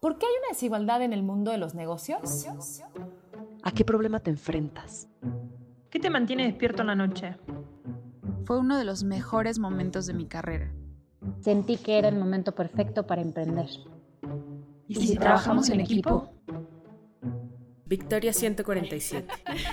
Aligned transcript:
¿Por 0.00 0.16
qué 0.16 0.26
hay 0.26 0.32
una 0.38 0.48
desigualdad 0.50 1.02
en 1.02 1.12
el 1.12 1.24
mundo 1.24 1.50
de 1.50 1.58
los 1.58 1.74
negocios? 1.74 2.46
¿A 3.62 3.72
qué 3.72 3.84
problema 3.84 4.20
te 4.20 4.30
enfrentas? 4.30 5.08
¿Qué 5.90 5.98
te 5.98 6.08
mantiene 6.08 6.44
despierto 6.44 6.82
en 6.82 6.88
la 6.88 6.94
noche? 6.94 7.36
Fue 8.44 8.58
uno 8.58 8.78
de 8.78 8.84
los 8.84 9.02
mejores 9.02 9.58
momentos 9.58 10.06
de 10.06 10.14
mi 10.14 10.26
carrera. 10.26 10.72
Sentí 11.40 11.76
que 11.78 11.98
era 11.98 12.08
el 12.08 12.16
momento 12.16 12.54
perfecto 12.54 13.06
para 13.06 13.22
emprender. 13.22 13.68
¿Y 14.86 14.94
si, 14.94 15.16
trabajamos 15.16 15.68
en 15.68 15.80
equipo? 15.80 16.30
Victoria 17.84 18.32
147, 18.32 19.26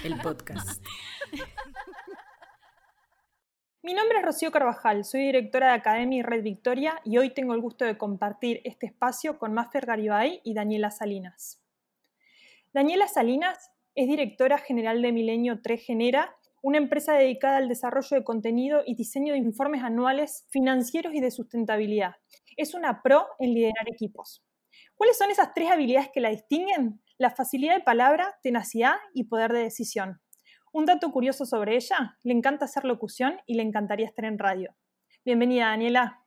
el 0.05 0.19
podcast. 0.21 0.83
Mi 3.85 3.93
nombre 3.93 4.17
es 4.17 4.25
Rocío 4.25 4.51
Carvajal, 4.51 5.05
soy 5.05 5.21
directora 5.25 5.67
de 5.67 5.73
Academia 5.73 6.17
y 6.17 6.23
Red 6.23 6.41
Victoria 6.41 6.99
y 7.03 7.19
hoy 7.19 7.29
tengo 7.29 7.53
el 7.53 7.61
gusto 7.61 7.85
de 7.85 7.99
compartir 7.99 8.59
este 8.63 8.87
espacio 8.87 9.37
con 9.37 9.53
Mafer 9.53 9.85
Garibay 9.85 10.41
y 10.43 10.55
Daniela 10.55 10.89
Salinas. 10.89 11.61
Daniela 12.73 13.07
Salinas 13.07 13.69
es 13.93 14.07
directora 14.07 14.57
general 14.57 15.03
de 15.03 15.11
Milenio 15.11 15.61
3 15.61 15.85
Genera, 15.85 16.35
una 16.63 16.79
empresa 16.79 17.13
dedicada 17.13 17.57
al 17.57 17.69
desarrollo 17.69 18.17
de 18.17 18.23
contenido 18.23 18.81
y 18.83 18.95
diseño 18.95 19.33
de 19.33 19.39
informes 19.39 19.83
anuales 19.83 20.47
financieros 20.49 21.13
y 21.13 21.19
de 21.19 21.29
sustentabilidad. 21.29 22.15
Es 22.57 22.73
una 22.73 23.03
pro 23.03 23.27
en 23.37 23.53
liderar 23.53 23.87
equipos. 23.87 24.43
¿Cuáles 24.95 25.15
son 25.15 25.29
esas 25.29 25.53
tres 25.53 25.69
habilidades 25.69 26.09
que 26.11 26.21
la 26.21 26.31
distinguen? 26.31 27.03
La 27.19 27.29
facilidad 27.29 27.75
de 27.75 27.83
palabra, 27.83 28.39
tenacidad 28.41 28.95
y 29.13 29.25
poder 29.25 29.53
de 29.53 29.59
decisión. 29.59 30.21
Un 30.75 30.85
dato 30.85 31.09
curioso 31.09 31.45
sobre 31.45 31.77
ella, 31.77 32.17
le 32.21 32.33
encanta 32.33 32.65
hacer 32.65 32.83
locución 32.83 33.39
y 33.45 33.53
le 33.53 33.63
encantaría 33.63 34.05
estar 34.05 34.25
en 34.25 34.37
radio. 34.37 34.75
Bienvenida, 35.23 35.67
Daniela. 35.67 36.21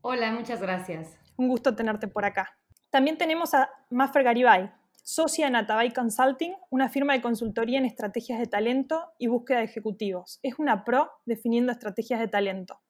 Hola, 0.00 0.32
muchas 0.32 0.58
gracias. 0.62 1.18
Un 1.36 1.48
gusto 1.48 1.76
tenerte 1.76 2.08
por 2.08 2.24
acá. 2.24 2.56
También 2.88 3.18
tenemos 3.18 3.52
a 3.52 3.68
Maffer 3.90 4.22
Garibay, 4.22 4.72
socia 5.02 5.48
en 5.48 5.54
Atabay 5.54 5.92
Consulting, 5.92 6.54
una 6.70 6.88
firma 6.88 7.12
de 7.12 7.20
consultoría 7.20 7.76
en 7.76 7.84
estrategias 7.84 8.38
de 8.38 8.46
talento 8.46 9.12
y 9.18 9.26
búsqueda 9.26 9.58
de 9.58 9.64
ejecutivos. 9.64 10.40
Es 10.42 10.58
una 10.58 10.82
pro 10.82 11.10
definiendo 11.26 11.70
estrategias 11.70 12.20
de 12.20 12.28
talento. 12.28 12.80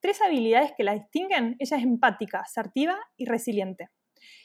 Tres 0.00 0.20
habilidades 0.20 0.72
que 0.76 0.84
la 0.84 0.92
distinguen, 0.92 1.56
ella 1.58 1.78
es 1.78 1.82
empática, 1.82 2.40
asertiva 2.40 2.98
y 3.16 3.24
resiliente. 3.24 3.88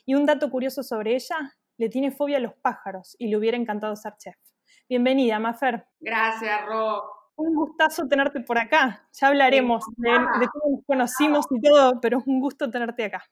Y 0.06 0.16
un 0.16 0.26
dato 0.26 0.50
curioso 0.50 0.82
sobre 0.82 1.14
ella, 1.14 1.58
le 1.76 1.90
tiene 1.90 2.12
fobia 2.12 2.38
a 2.38 2.40
los 2.40 2.54
pájaros 2.54 3.18
y 3.20 3.28
le 3.28 3.36
hubiera 3.36 3.58
encantado 3.58 3.98
ser 3.98 4.14
chef. 4.18 4.38
Bienvenida, 4.88 5.40
Mafer. 5.40 5.88
Gracias, 6.00 6.66
Ro. 6.68 7.04
Un 7.38 7.56
gustazo 7.56 8.08
tenerte 8.08 8.40
por 8.42 8.60
acá. 8.60 9.08
Ya 9.14 9.28
hablaremos 9.28 9.84
de, 9.98 10.12
cómo 10.12 10.76
nos 10.76 10.86
conocimos 10.86 11.46
y 11.50 11.60
todo, 11.60 12.00
pero 12.00 12.20
es 12.20 12.28
un 12.28 12.40
gusto 12.40 12.70
tenerte 12.70 13.06
acá. 13.06 13.26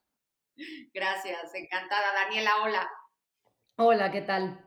Gracias, 0.93 1.53
encantada. 1.53 2.13
Daniela, 2.13 2.51
hola. 2.63 2.89
Hola, 3.77 4.11
¿qué 4.11 4.21
tal? 4.21 4.59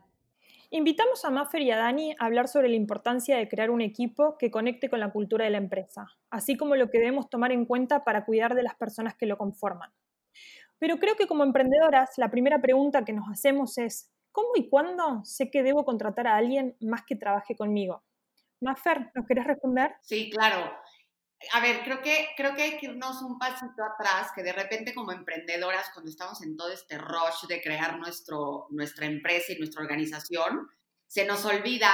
Invitamos 0.71 1.25
a 1.25 1.31
Maffer 1.31 1.63
y 1.63 1.73
a 1.73 1.77
Dani 1.77 2.13
a 2.19 2.25
hablar 2.25 2.47
sobre 2.47 2.69
la 2.69 2.77
importancia 2.77 3.37
de 3.37 3.49
crear 3.49 3.71
un 3.71 3.81
equipo 3.81 4.39
que 4.39 4.53
conecte 4.53 4.89
con 4.89 5.01
la 5.01 5.11
cultura 5.11 5.45
de 5.45 5.51
la 5.51 5.59
empresa, 5.59 6.07
así 6.31 6.57
como 6.57 6.77
lo 6.77 6.91
que 6.91 6.99
debemos 6.99 7.29
tomar 7.29 7.51
en 7.51 7.67
cuenta 7.67 8.05
para 8.05 8.25
cuidar 8.25 8.55
de 8.55 8.63
las 8.63 8.77
personas 8.77 9.17
que 9.17 9.27
lo 9.27 9.39
conforman. 9.39 9.93
Pero 10.79 10.99
creo 10.99 11.17
que 11.17 11.27
como 11.27 11.45
emprendedoras, 11.45 12.17
la 12.17 12.31
primera 12.31 12.61
pregunta 12.61 13.05
que 13.05 13.13
nos 13.13 13.29
hacemos 13.29 13.79
es, 13.79 14.13
¿Cómo 14.37 14.51
y 14.55 14.69
cuándo 14.69 15.25
sé 15.25 15.51
que 15.51 15.63
debo 15.63 15.87
contratar 15.87 16.27
a 16.27 16.37
alguien 16.37 16.77
más 16.81 17.05
que 17.07 17.17
trabaje 17.17 17.57
conmigo? 17.57 18.05
Mafer, 18.61 19.11
¿nos 19.15 19.27
querés 19.27 19.47
responder? 19.47 19.95
Sí, 20.03 20.29
claro. 20.29 20.77
A 21.55 21.61
ver, 21.63 21.81
creo 21.85 22.03
que, 22.03 22.29
creo 22.37 22.55
que 22.55 22.63
hay 22.65 22.77
que 22.77 22.85
irnos 22.85 23.23
un 23.23 23.39
pasito 23.39 23.83
atrás, 23.83 24.33
que 24.35 24.43
de 24.43 24.53
repente 24.53 24.93
como 24.93 25.13
emprendedoras, 25.13 25.89
cuando 25.95 26.11
estamos 26.11 26.43
en 26.43 26.55
todo 26.55 26.71
este 26.71 26.99
rush 26.99 27.47
de 27.49 27.63
crear 27.63 27.99
nuestro, 27.99 28.67
nuestra 28.73 29.07
empresa 29.07 29.55
y 29.55 29.59
nuestra 29.59 29.81
organización, 29.81 30.69
se 31.07 31.25
nos 31.25 31.43
olvida 31.47 31.89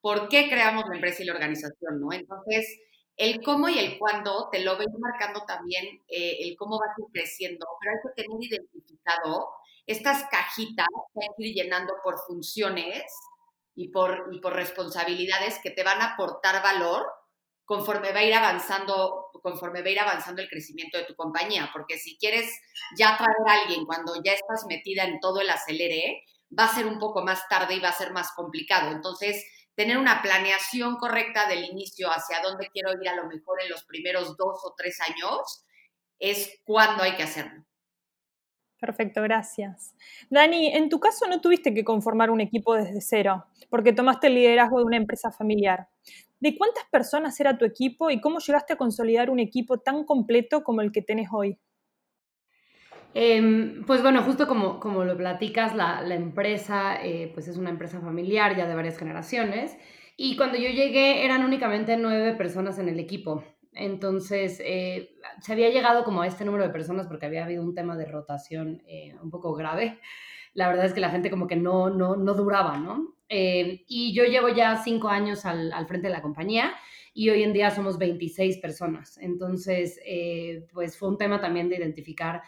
por 0.00 0.30
qué 0.30 0.48
creamos 0.48 0.88
la 0.88 0.94
empresa 0.94 1.22
y 1.22 1.26
la 1.26 1.34
organización, 1.34 2.00
¿no? 2.00 2.10
Entonces, 2.10 2.66
el 3.18 3.42
cómo 3.42 3.68
y 3.68 3.78
el 3.78 3.98
cuándo 3.98 4.48
te 4.50 4.60
lo 4.60 4.78
ven 4.78 4.88
marcando 4.98 5.44
también 5.44 5.84
eh, 6.08 6.38
el 6.40 6.56
cómo 6.56 6.78
vas 6.78 6.96
creciendo, 7.12 7.66
pero 7.80 7.92
hay 7.92 7.98
que 8.02 8.22
tener 8.22 8.38
identificado 8.40 9.50
estas 9.86 10.24
cajitas 10.30 10.86
que 11.12 11.20
hay 11.20 11.48
ir 11.50 11.54
llenando 11.54 11.94
por 12.02 12.18
funciones 12.26 13.02
y 13.74 13.88
por, 13.88 14.28
y 14.32 14.40
por 14.40 14.54
responsabilidades 14.54 15.58
que 15.62 15.70
te 15.70 15.82
van 15.82 16.00
a 16.00 16.14
aportar 16.14 16.62
valor 16.62 17.06
conforme 17.64 18.12
va 18.12 18.20
a 18.20 18.24
ir 18.24 18.34
avanzando, 18.34 19.30
conforme 19.42 19.82
va 19.82 19.88
a 19.88 19.92
ir 19.92 20.00
avanzando 20.00 20.42
el 20.42 20.48
crecimiento 20.48 20.98
de 20.98 21.04
tu 21.04 21.14
compañía, 21.14 21.70
porque 21.72 21.98
si 21.98 22.18
quieres 22.18 22.50
ya 22.98 23.16
traer 23.16 23.36
a 23.48 23.62
alguien 23.62 23.86
cuando 23.86 24.14
ya 24.22 24.32
estás 24.32 24.66
metida 24.68 25.04
en 25.04 25.20
todo 25.20 25.40
el 25.40 25.48
acelere, 25.48 26.22
va 26.58 26.64
a 26.64 26.74
ser 26.74 26.86
un 26.86 26.98
poco 26.98 27.22
más 27.22 27.48
tarde 27.48 27.74
y 27.74 27.80
va 27.80 27.88
a 27.88 27.94
ser 27.94 28.12
más 28.12 28.32
complicado. 28.32 28.90
Entonces, 28.90 29.42
tener 29.74 29.96
una 29.96 30.20
planeación 30.20 30.96
correcta 30.96 31.48
del 31.48 31.64
inicio 31.64 32.10
hacia 32.10 32.42
dónde 32.42 32.68
quiero 32.68 32.90
ir 33.00 33.08
a 33.08 33.16
lo 33.16 33.26
mejor 33.26 33.62
en 33.62 33.70
los 33.70 33.84
primeros 33.84 34.36
dos 34.36 34.60
o 34.64 34.74
tres 34.76 35.00
años 35.00 35.64
es 36.18 36.60
cuando 36.64 37.02
hay 37.02 37.16
que 37.16 37.22
hacerlo. 37.22 37.64
Perfecto, 38.82 39.22
gracias. 39.22 39.94
Dani, 40.28 40.74
en 40.74 40.88
tu 40.88 40.98
caso 40.98 41.28
no 41.28 41.40
tuviste 41.40 41.72
que 41.72 41.84
conformar 41.84 42.32
un 42.32 42.40
equipo 42.40 42.74
desde 42.74 43.00
cero, 43.00 43.44
porque 43.70 43.92
tomaste 43.92 44.26
el 44.26 44.34
liderazgo 44.34 44.78
de 44.80 44.84
una 44.84 44.96
empresa 44.96 45.30
familiar. 45.30 45.86
¿De 46.40 46.58
cuántas 46.58 46.82
personas 46.90 47.38
era 47.38 47.56
tu 47.56 47.64
equipo 47.64 48.10
y 48.10 48.20
cómo 48.20 48.40
llegaste 48.40 48.72
a 48.72 48.76
consolidar 48.76 49.30
un 49.30 49.38
equipo 49.38 49.78
tan 49.78 50.02
completo 50.02 50.64
como 50.64 50.80
el 50.80 50.90
que 50.90 51.00
tenés 51.00 51.28
hoy? 51.30 51.56
Em, 53.14 53.84
pues 53.86 54.02
bueno, 54.02 54.20
justo 54.24 54.48
como, 54.48 54.80
como 54.80 55.04
lo 55.04 55.16
platicas, 55.16 55.76
la, 55.76 56.02
empresa 56.12 56.96
eh, 57.04 57.30
pues 57.34 57.46
es 57.46 57.58
una 57.58 57.70
empresa 57.70 58.00
familiar 58.00 58.56
ya 58.56 58.66
de 58.66 58.74
varias 58.74 58.98
generaciones 58.98 59.76
y 60.16 60.36
cuando 60.36 60.58
yo 60.58 60.70
llegué 60.70 61.24
eran 61.24 61.44
únicamente 61.44 61.96
nueve 61.96 62.32
personas 62.32 62.80
en 62.80 62.88
el 62.88 62.98
equipo. 62.98 63.44
Entonces, 63.74 64.60
eh, 64.64 65.14
se 65.40 65.52
había 65.52 65.70
llegado 65.70 66.04
como 66.04 66.22
a 66.22 66.26
este 66.26 66.44
número 66.44 66.64
de 66.64 66.70
personas 66.70 67.06
porque 67.06 67.26
había 67.26 67.44
habido 67.44 67.62
un 67.62 67.74
tema 67.74 67.96
de 67.96 68.04
rotación 68.04 68.82
eh, 68.86 69.14
un 69.22 69.30
poco 69.30 69.54
grave. 69.54 69.98
La 70.54 70.68
verdad 70.68 70.86
es 70.86 70.92
que 70.92 71.00
la 71.00 71.10
gente 71.10 71.30
como 71.30 71.46
que 71.46 71.56
no, 71.56 71.88
no, 71.88 72.16
no 72.16 72.34
duraba, 72.34 72.76
¿no? 72.78 73.16
Eh, 73.28 73.84
y 73.88 74.12
yo 74.12 74.24
llevo 74.24 74.50
ya 74.50 74.82
cinco 74.82 75.08
años 75.08 75.46
al, 75.46 75.72
al, 75.72 75.86
frente 75.86 76.08
de 76.08 76.12
la 76.12 76.20
compañía 76.20 76.74
y 77.14 77.30
hoy 77.30 77.42
en 77.42 77.54
día 77.54 77.70
somos 77.70 77.96
26 77.98 78.58
personas. 78.58 79.16
Entonces, 79.18 79.98
pues 80.72 80.98
fue 80.98 81.08
un 81.08 81.18
tema 81.18 81.40
también 81.40 81.70
de 81.70 81.76
identificar 81.76 82.42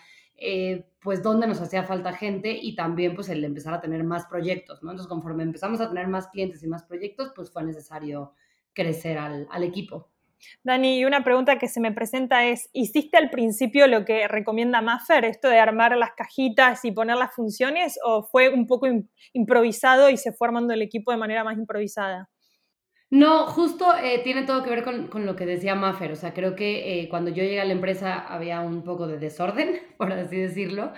pues 1.01 1.23
dónde 1.23 1.47
nos 1.47 1.61
hacía 1.61 1.85
falta 1.85 2.13
gente 2.13 2.59
y 2.61 2.75
también 2.75 3.15
pues 3.15 3.29
el 3.31 3.43
empezar 3.45 3.73
a 3.73 3.81
tener 3.81 4.05
más 4.05 4.27
proyectos, 4.27 4.83
¿no? 4.83 4.91
Entonces, 4.91 5.09
conforme 5.09 5.43
empezamos 5.43 5.81
a 5.81 5.89
tener 5.89 6.09
más 6.09 6.29
clientes 6.29 6.63
y 6.63 6.67
más 6.67 6.83
proyectos, 6.83 7.33
pues 7.35 7.51
fue 7.51 7.63
necesario 7.63 8.33
crecer 8.75 9.17
al, 9.19 9.47
al 9.51 9.63
equipo. 9.63 10.14
Dani, 10.63 11.05
una 11.05 11.25
pregunta 11.25 11.59
que 11.59 11.69
se 11.69 11.81
me 11.81 11.93
presenta 11.93 12.45
es, 12.45 12.69
¿hiciste 12.73 13.17
al 13.17 13.31
principio 13.31 13.87
lo 13.87 14.05
que 14.05 14.29
recomienda 14.29 14.83
Maffer, 14.83 15.25
esto 15.25 15.49
de 15.49 15.59
armar 15.59 15.97
las 15.97 16.13
cajitas 16.17 16.85
y 16.85 16.93
poner 16.93 17.17
las 17.17 17.35
funciones, 17.35 17.99
o 18.05 18.23
fue 18.25 18.49
un 18.49 18.67
poco 18.67 18.87
improvisado 19.33 20.11
y 20.11 20.17
se 20.17 20.33
fue 20.33 20.49
armando 20.49 20.75
el 20.75 20.83
equipo 20.83 21.13
de 21.13 21.19
manera 21.19 21.45
más 21.45 21.57
improvisada? 21.59 22.29
No, 23.11 23.47
justo 23.47 23.95
eh, 24.03 24.23
tiene 24.25 24.43
todo 24.43 24.65
que 24.65 24.71
ver 24.71 24.83
con, 24.83 25.25
lo 25.25 25.37
que 25.37 25.47
decía 25.47 25.77
Maffer, 25.77 26.11
o 26.11 26.17
sea, 26.17 26.35
creo 26.35 26.57
que 26.57 27.01
eh, 27.01 27.09
cuando 27.09 27.31
yo 27.31 27.45
llegué 27.45 27.61
a 27.61 27.65
la 27.65 27.73
empresa 27.73 28.19
había 28.19 28.61
un 28.61 28.83
poco 28.83 29.07
de 29.07 29.19
desorden, 29.19 29.81
por 29.99 30.13
así 30.13 30.37
decirlo, 30.37 30.93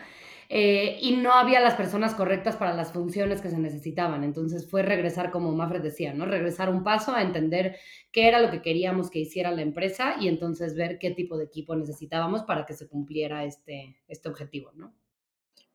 eh, 0.49 0.99
y 1.01 1.17
no 1.17 1.33
había 1.33 1.61
las 1.61 1.75
personas 1.75 2.15
correctas 2.15 2.57
para 2.57 2.75
las 2.75 2.93
funciones 2.93 3.41
que 3.41 3.51
se 3.51 3.59
necesitaban. 3.59 4.25
Entonces 4.25 4.69
fue 4.71 4.83
regresar, 4.83 5.31
como 5.31 5.53
Mafred 5.53 5.83
decía, 5.83 6.13
¿no? 6.13 6.27
Regresar 6.27 6.71
un 6.71 6.85
paso 6.85 7.15
a 7.15 7.23
entender 7.23 7.77
qué 8.13 8.29
era 8.29 8.41
lo 8.41 8.51
que 8.51 8.63
queríamos 8.63 9.11
que 9.11 9.19
hiciera 9.21 9.51
la 9.51 9.63
empresa 9.63 10.17
y 10.21 10.29
entonces 10.29 10.75
ver 10.75 10.99
qué 10.99 11.11
tipo 11.11 11.37
de 11.37 11.45
equipo 11.45 11.75
necesitábamos 11.77 12.43
para 12.43 12.67
que 12.67 12.75
se 12.75 12.89
cumpliera 12.89 13.45
este, 13.45 13.97
este 14.09 14.29
objetivo, 14.29 14.73
¿no? 14.75 14.95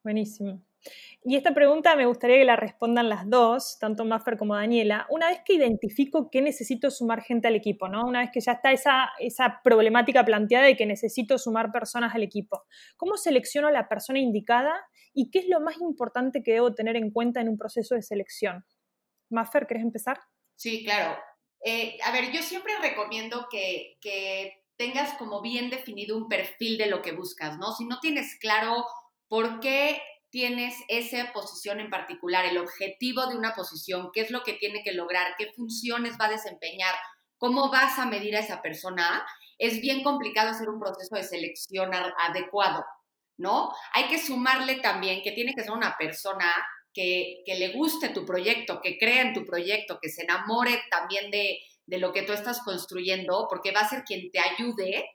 Buenísimo. 0.03 0.63
Y 1.23 1.35
esta 1.35 1.53
pregunta 1.53 1.95
me 1.95 2.07
gustaría 2.07 2.37
que 2.37 2.45
la 2.45 2.55
respondan 2.55 3.07
las 3.07 3.29
dos, 3.29 3.77
tanto 3.79 4.03
Maffer 4.03 4.37
como 4.37 4.55
Daniela. 4.55 5.05
Una 5.09 5.29
vez 5.29 5.41
que 5.45 5.53
identifico 5.53 6.31
que 6.31 6.41
necesito 6.41 6.89
sumar 6.89 7.21
gente 7.21 7.47
al 7.47 7.55
equipo, 7.55 7.87
¿no? 7.87 8.07
Una 8.07 8.21
vez 8.21 8.31
que 8.33 8.41
ya 8.41 8.53
está 8.53 8.71
esa, 8.71 9.11
esa 9.19 9.61
problemática 9.63 10.25
planteada 10.25 10.65
de 10.65 10.75
que 10.75 10.87
necesito 10.87 11.37
sumar 11.37 11.71
personas 11.71 12.15
al 12.15 12.23
equipo, 12.23 12.63
¿cómo 12.97 13.17
selecciono 13.17 13.67
a 13.67 13.71
la 13.71 13.87
persona 13.87 14.17
indicada 14.17 14.73
y 15.13 15.29
qué 15.29 15.39
es 15.39 15.47
lo 15.47 15.61
más 15.61 15.79
importante 15.79 16.41
que 16.41 16.53
debo 16.53 16.73
tener 16.73 16.95
en 16.95 17.11
cuenta 17.11 17.41
en 17.41 17.49
un 17.49 17.57
proceso 17.57 17.93
de 17.93 18.01
selección? 18.01 18.65
Maffer, 19.29 19.67
¿querés 19.67 19.83
empezar? 19.83 20.19
Sí, 20.55 20.83
claro. 20.83 21.17
Eh, 21.63 21.99
a 22.03 22.11
ver, 22.11 22.31
yo 22.31 22.41
siempre 22.41 22.73
recomiendo 22.81 23.47
que, 23.51 23.97
que 24.01 24.63
tengas 24.77 25.13
como 25.13 25.41
bien 25.41 25.69
definido 25.69 26.17
un 26.17 26.27
perfil 26.27 26.79
de 26.79 26.87
lo 26.87 27.03
que 27.03 27.11
buscas, 27.11 27.59
¿no? 27.59 27.71
Si 27.73 27.85
no 27.85 27.99
tienes 27.99 28.35
claro 28.39 28.83
por 29.31 29.61
qué 29.61 30.01
tienes 30.29 30.75
esa 30.89 31.31
posición 31.31 31.79
en 31.79 31.89
particular, 31.89 32.43
el 32.43 32.57
objetivo 32.57 33.27
de 33.27 33.37
una 33.37 33.55
posición, 33.55 34.09
qué 34.13 34.19
es 34.19 34.29
lo 34.29 34.43
que 34.43 34.55
tiene 34.55 34.83
que 34.83 34.91
lograr, 34.91 35.35
qué 35.37 35.53
funciones 35.53 36.17
va 36.19 36.25
a 36.25 36.31
desempeñar, 36.31 36.93
cómo 37.37 37.71
vas 37.71 37.97
a 37.97 38.05
medir 38.05 38.35
a 38.35 38.39
esa 38.39 38.61
persona, 38.61 39.25
es 39.57 39.79
bien 39.79 40.03
complicado 40.03 40.49
hacer 40.49 40.67
un 40.67 40.81
proceso 40.81 41.15
de 41.15 41.23
selección 41.23 41.91
adecuado, 41.93 42.83
¿no? 43.37 43.73
Hay 43.93 44.09
que 44.09 44.19
sumarle 44.19 44.81
también 44.81 45.21
que 45.23 45.31
tiene 45.31 45.53
que 45.55 45.63
ser 45.63 45.71
una 45.71 45.95
persona 45.97 46.53
que, 46.93 47.41
le 47.47 47.69
guste 47.69 48.09
tu 48.09 48.25
proyecto, 48.25 48.81
que 48.81 48.97
crea 48.97 49.21
en 49.21 49.33
tu 49.33 49.45
proyecto, 49.45 49.97
que 50.01 50.09
se 50.09 50.23
enamore 50.23 50.77
también 50.91 51.31
de, 51.31 51.57
de 51.85 51.99
lo 51.99 52.11
que 52.11 52.23
tú 52.23 52.33
estás 52.33 52.61
construyendo, 52.65 53.47
porque 53.49 53.71
va 53.71 53.79
a 53.79 53.89
ser 53.89 54.03
quien 54.03 54.29
te 54.29 54.39
ayude 54.39 55.05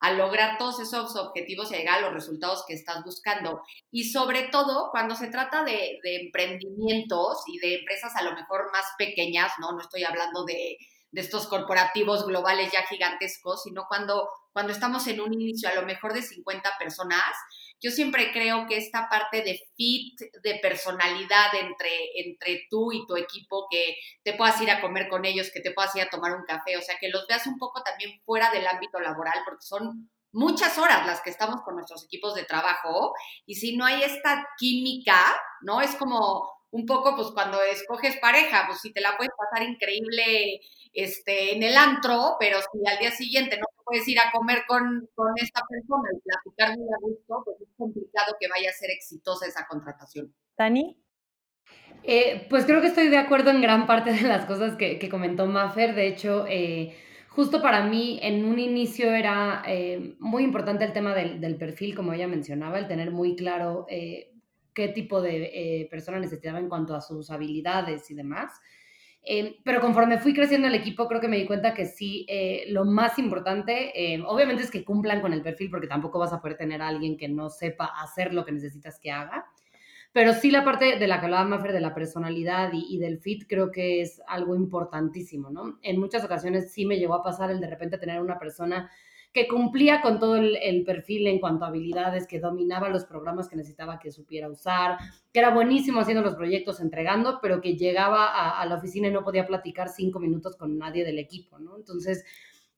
a 0.00 0.12
lograr 0.12 0.58
todos 0.58 0.80
esos 0.80 1.16
objetivos 1.16 1.70
y 1.70 1.76
llegar 1.76 1.98
a 1.98 2.00
los 2.02 2.12
resultados 2.12 2.64
que 2.66 2.74
estás 2.74 3.02
buscando. 3.04 3.62
Y 3.90 4.10
sobre 4.10 4.48
todo 4.48 4.90
cuando 4.90 5.14
se 5.14 5.28
trata 5.28 5.64
de, 5.64 5.98
emprendimientos 6.04 7.42
y 7.46 7.58
de 7.58 7.76
empresas 7.80 8.14
a 8.16 8.22
lo 8.22 8.34
mejor 8.34 8.70
más 8.72 8.84
pequeñas, 8.98 9.52
¿no? 9.58 9.72
No 9.72 9.80
estoy 9.80 10.04
hablando 10.04 10.44
de, 10.44 10.76
de 11.10 11.20
estos 11.20 11.46
corporativos 11.46 12.26
globales 12.26 12.70
ya 12.72 12.82
gigantescos, 12.82 13.62
sino 13.62 13.86
cuando, 13.88 14.28
cuando 14.52 14.72
estamos 14.72 15.06
en 15.06 15.20
un 15.20 15.32
inicio 15.32 15.68
a 15.68 15.74
lo 15.74 15.82
mejor 15.82 16.12
de 16.12 16.22
50 16.22 16.76
personas, 16.78 17.32
yo 17.80 17.90
siempre 17.90 18.32
creo 18.32 18.66
que 18.66 18.76
esta 18.76 19.08
parte 19.08 19.42
de 19.42 19.60
fit, 19.76 20.18
de 20.42 20.58
personalidad 20.62 21.54
entre, 21.54 21.90
entre 22.24 22.66
tú 22.70 22.92
y 22.92 23.06
tu 23.06 23.16
equipo, 23.16 23.66
que 23.70 23.96
te 24.22 24.34
puedas 24.34 24.60
ir 24.60 24.70
a 24.70 24.80
comer 24.80 25.08
con 25.08 25.24
ellos, 25.24 25.50
que 25.52 25.60
te 25.60 25.72
puedas 25.72 25.94
ir 25.96 26.02
a 26.02 26.10
tomar 26.10 26.32
un 26.32 26.44
café, 26.44 26.76
o 26.76 26.82
sea, 26.82 26.96
que 26.98 27.08
los 27.08 27.26
veas 27.26 27.46
un 27.46 27.58
poco 27.58 27.82
también 27.82 28.20
fuera 28.24 28.50
del 28.50 28.66
ámbito 28.66 28.98
laboral, 29.00 29.40
porque 29.44 29.62
son 29.62 30.10
muchas 30.32 30.76
horas 30.78 31.06
las 31.06 31.20
que 31.22 31.30
estamos 31.30 31.62
con 31.62 31.74
nuestros 31.76 32.04
equipos 32.04 32.34
de 32.34 32.44
trabajo, 32.44 33.12
y 33.46 33.56
si 33.56 33.76
no 33.76 33.84
hay 33.84 34.02
esta 34.02 34.46
química, 34.58 35.18
¿no? 35.62 35.80
Es 35.80 35.94
como 35.96 36.50
un 36.70 36.86
poco, 36.86 37.14
pues 37.16 37.28
cuando 37.32 37.62
escoges 37.62 38.18
pareja, 38.20 38.64
pues 38.66 38.80
si 38.80 38.92
te 38.92 39.00
la 39.00 39.16
puedes 39.16 39.32
pasar 39.38 39.66
increíble 39.66 40.60
este, 40.92 41.54
en 41.54 41.62
el 41.62 41.76
antro, 41.76 42.36
pero 42.38 42.58
si 42.60 42.86
al 42.86 42.98
día 42.98 43.10
siguiente 43.12 43.56
no 43.58 43.66
puedes 43.86 44.06
ir 44.08 44.18
a 44.18 44.32
comer 44.32 44.64
con, 44.66 45.08
con 45.14 45.32
esta 45.36 45.62
persona 45.68 46.08
y 46.12 46.20
platicar 46.20 46.76
muy 46.76 46.88
a 46.88 46.98
gusto, 47.00 47.42
pues 47.44 47.60
es 47.60 47.68
complicado 47.76 48.36
que 48.38 48.48
vaya 48.48 48.70
a 48.70 48.72
ser 48.72 48.90
exitosa 48.90 49.46
esa 49.46 49.66
contratación. 49.66 50.34
Dani. 50.58 51.00
Eh, 52.02 52.46
pues 52.50 52.64
creo 52.66 52.80
que 52.80 52.88
estoy 52.88 53.08
de 53.08 53.18
acuerdo 53.18 53.50
en 53.50 53.62
gran 53.62 53.86
parte 53.86 54.12
de 54.12 54.22
las 54.22 54.44
cosas 54.44 54.76
que, 54.76 54.98
que 54.98 55.08
comentó 55.08 55.46
Maffer. 55.46 55.94
De 55.94 56.08
hecho, 56.08 56.46
eh, 56.48 56.96
justo 57.28 57.62
para 57.62 57.84
mí 57.84 58.18
en 58.22 58.44
un 58.44 58.58
inicio 58.58 59.12
era 59.12 59.62
eh, 59.66 60.16
muy 60.18 60.42
importante 60.42 60.84
el 60.84 60.92
tema 60.92 61.14
del, 61.14 61.40
del, 61.40 61.56
perfil, 61.56 61.94
como 61.94 62.12
ella 62.12 62.26
mencionaba, 62.26 62.78
el 62.78 62.88
tener 62.88 63.12
muy 63.12 63.36
claro 63.36 63.86
qué 63.88 64.88
tipo 64.88 65.22
de 65.22 65.88
persona 65.90 66.18
necesitaba 66.18 66.58
en 66.58 66.68
cuanto 66.68 66.94
a 66.94 67.00
sus 67.00 67.30
habilidades 67.30 68.10
y 68.10 68.14
demás. 68.14 68.52
Eh, 69.28 69.58
pero 69.64 69.80
conforme 69.80 70.18
fui 70.18 70.32
creciendo 70.32 70.68
el 70.68 70.76
equipo, 70.76 71.08
creo 71.08 71.20
que 71.20 71.26
me 71.26 71.36
di 71.36 71.46
cuenta 71.46 71.74
que 71.74 71.84
sí, 71.84 72.24
eh, 72.28 72.66
lo 72.68 72.84
más 72.84 73.18
importante, 73.18 73.90
eh, 74.14 74.22
obviamente 74.24 74.62
es 74.62 74.70
que 74.70 74.84
cumplan 74.84 75.20
con 75.20 75.32
el 75.32 75.42
perfil, 75.42 75.68
porque 75.68 75.88
tampoco 75.88 76.20
vas 76.20 76.32
a 76.32 76.40
poder 76.40 76.56
tener 76.56 76.80
a 76.80 76.86
alguien 76.86 77.16
que 77.16 77.26
no 77.28 77.50
sepa 77.50 77.86
hacer 78.00 78.32
lo 78.32 78.44
que 78.44 78.52
necesitas 78.52 79.00
que 79.00 79.10
haga. 79.10 79.46
Pero 80.12 80.32
sí 80.32 80.52
la 80.52 80.64
parte 80.64 80.96
de 80.96 81.06
la 81.08 81.18
que 81.18 81.26
hablaba 81.26 81.44
Maffer, 81.44 81.72
de 81.72 81.80
la 81.80 81.92
personalidad 81.92 82.72
y, 82.72 82.86
y, 82.88 82.98
del 82.98 83.18
fit, 83.18 83.46
creo 83.48 83.72
que 83.72 84.00
es 84.00 84.22
algo 84.28 84.54
importantísimo, 84.54 85.50
¿no? 85.50 85.80
En 85.82 85.98
muchas 85.98 86.24
ocasiones 86.24 86.72
sí 86.72 86.86
me 86.86 86.96
llegó 86.96 87.14
a 87.14 87.24
pasar 87.24 87.50
el 87.50 87.60
de 87.60 87.66
repente 87.68 87.98
tener 87.98 88.20
una 88.20 88.38
persona 88.38 88.90
que 89.36 89.48
cumplía 89.48 90.00
con 90.00 90.18
todo 90.18 90.36
el, 90.36 90.82
perfil 90.86 91.26
en 91.26 91.40
cuanto 91.40 91.66
a 91.66 91.68
habilidades, 91.68 92.26
que 92.26 92.40
dominaba 92.40 92.88
los 92.88 93.04
programas 93.04 93.50
que 93.50 93.56
necesitaba 93.56 93.98
que 93.98 94.10
supiera 94.10 94.48
usar, 94.48 94.96
que 95.30 95.40
era 95.40 95.52
buenísimo 95.52 96.00
haciendo 96.00 96.22
los 96.22 96.36
proyectos, 96.36 96.80
entregando, 96.80 97.38
pero 97.42 97.60
que 97.60 97.76
llegaba 97.76 98.58
a, 98.58 98.64
la 98.64 98.76
oficina 98.76 99.08
y 99.08 99.10
no 99.10 99.24
podía 99.24 99.46
platicar 99.46 99.90
cinco 99.90 100.20
minutos 100.20 100.56
con 100.56 100.78
nadie 100.78 101.04
del 101.04 101.18
equipo, 101.18 101.58
¿no? 101.58 101.76
Entonces, 101.76 102.24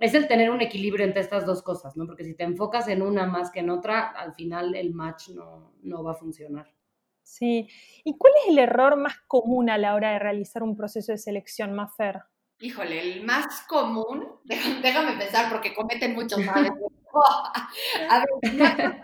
es 0.00 0.14
el 0.14 0.26
tener 0.26 0.50
un 0.50 0.60
equilibrio 0.60 1.06
entre 1.06 1.20
estas 1.20 1.46
dos 1.46 1.62
cosas, 1.62 1.96
¿no? 1.96 2.06
Porque 2.06 2.24
si 2.24 2.34
te 2.34 2.42
enfocas 2.42 2.88
en 2.88 3.02
una 3.02 3.24
más 3.24 3.52
que 3.52 3.60
en 3.60 3.70
otra, 3.70 4.08
al 4.08 4.34
final 4.34 4.74
el 4.74 4.92
match 4.92 5.28
no, 5.28 5.74
no 5.82 6.02
va 6.02 6.10
a 6.10 6.16
funcionar. 6.16 6.74
Sí. 7.22 7.68
¿Y 8.02 8.18
cuál 8.18 8.32
es 8.42 8.50
el 8.50 8.58
error 8.58 8.96
más 8.96 9.14
común 9.28 9.70
a 9.70 9.78
la 9.78 9.94
hora 9.94 10.10
de 10.10 10.18
realizar 10.18 10.64
un 10.64 10.74
proceso 10.74 11.12
de 11.12 11.18
selección, 11.18 11.72
Mafer? 11.72 12.22
Híjole, 12.60 13.00
el 13.00 13.24
más 13.24 13.62
común, 13.68 14.40
déjame 14.44 15.16
pensar 15.16 15.50
porque 15.50 15.74
cometen 15.74 16.14
muchos 16.14 16.40
males. 16.40 16.72
A 18.10 18.18
ver, 18.18 18.28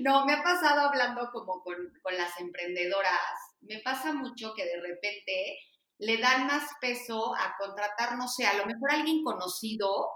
no, 0.00 0.24
me 0.24 0.32
ha 0.32 0.42
pasado 0.42 0.88
hablando 0.88 1.30
como 1.30 1.62
con, 1.62 1.76
con 2.02 2.16
las 2.16 2.40
emprendedoras, 2.40 3.20
me 3.60 3.80
pasa 3.80 4.12
mucho 4.12 4.54
que 4.54 4.64
de 4.64 4.80
repente 4.80 5.58
le 5.98 6.18
dan 6.18 6.46
más 6.46 6.64
peso 6.80 7.34
a 7.36 7.54
contratar, 7.58 8.16
no 8.16 8.26
sé, 8.26 8.46
a 8.46 8.54
lo 8.54 8.66
mejor 8.66 8.90
a 8.90 8.94
alguien 8.94 9.22
conocido, 9.22 10.08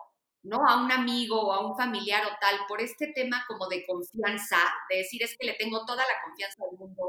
¿no? 0.43 0.67
A 0.67 0.83
un 0.83 0.91
amigo 0.91 1.41
o 1.41 1.53
a 1.53 1.67
un 1.67 1.77
familiar 1.77 2.25
o 2.27 2.37
tal, 2.41 2.59
por 2.67 2.81
este 2.81 3.13
tema 3.15 3.45
como 3.47 3.69
de 3.69 3.85
confianza, 3.87 4.59
de 4.91 4.99
decir 4.99 5.23
es 5.23 5.37
que 5.39 5.47
le 5.47 5.55
tengo 5.55 5.85
toda 5.85 6.03
la 6.03 6.25
confianza 6.25 6.65
del 6.69 6.79
mundo, 6.79 7.05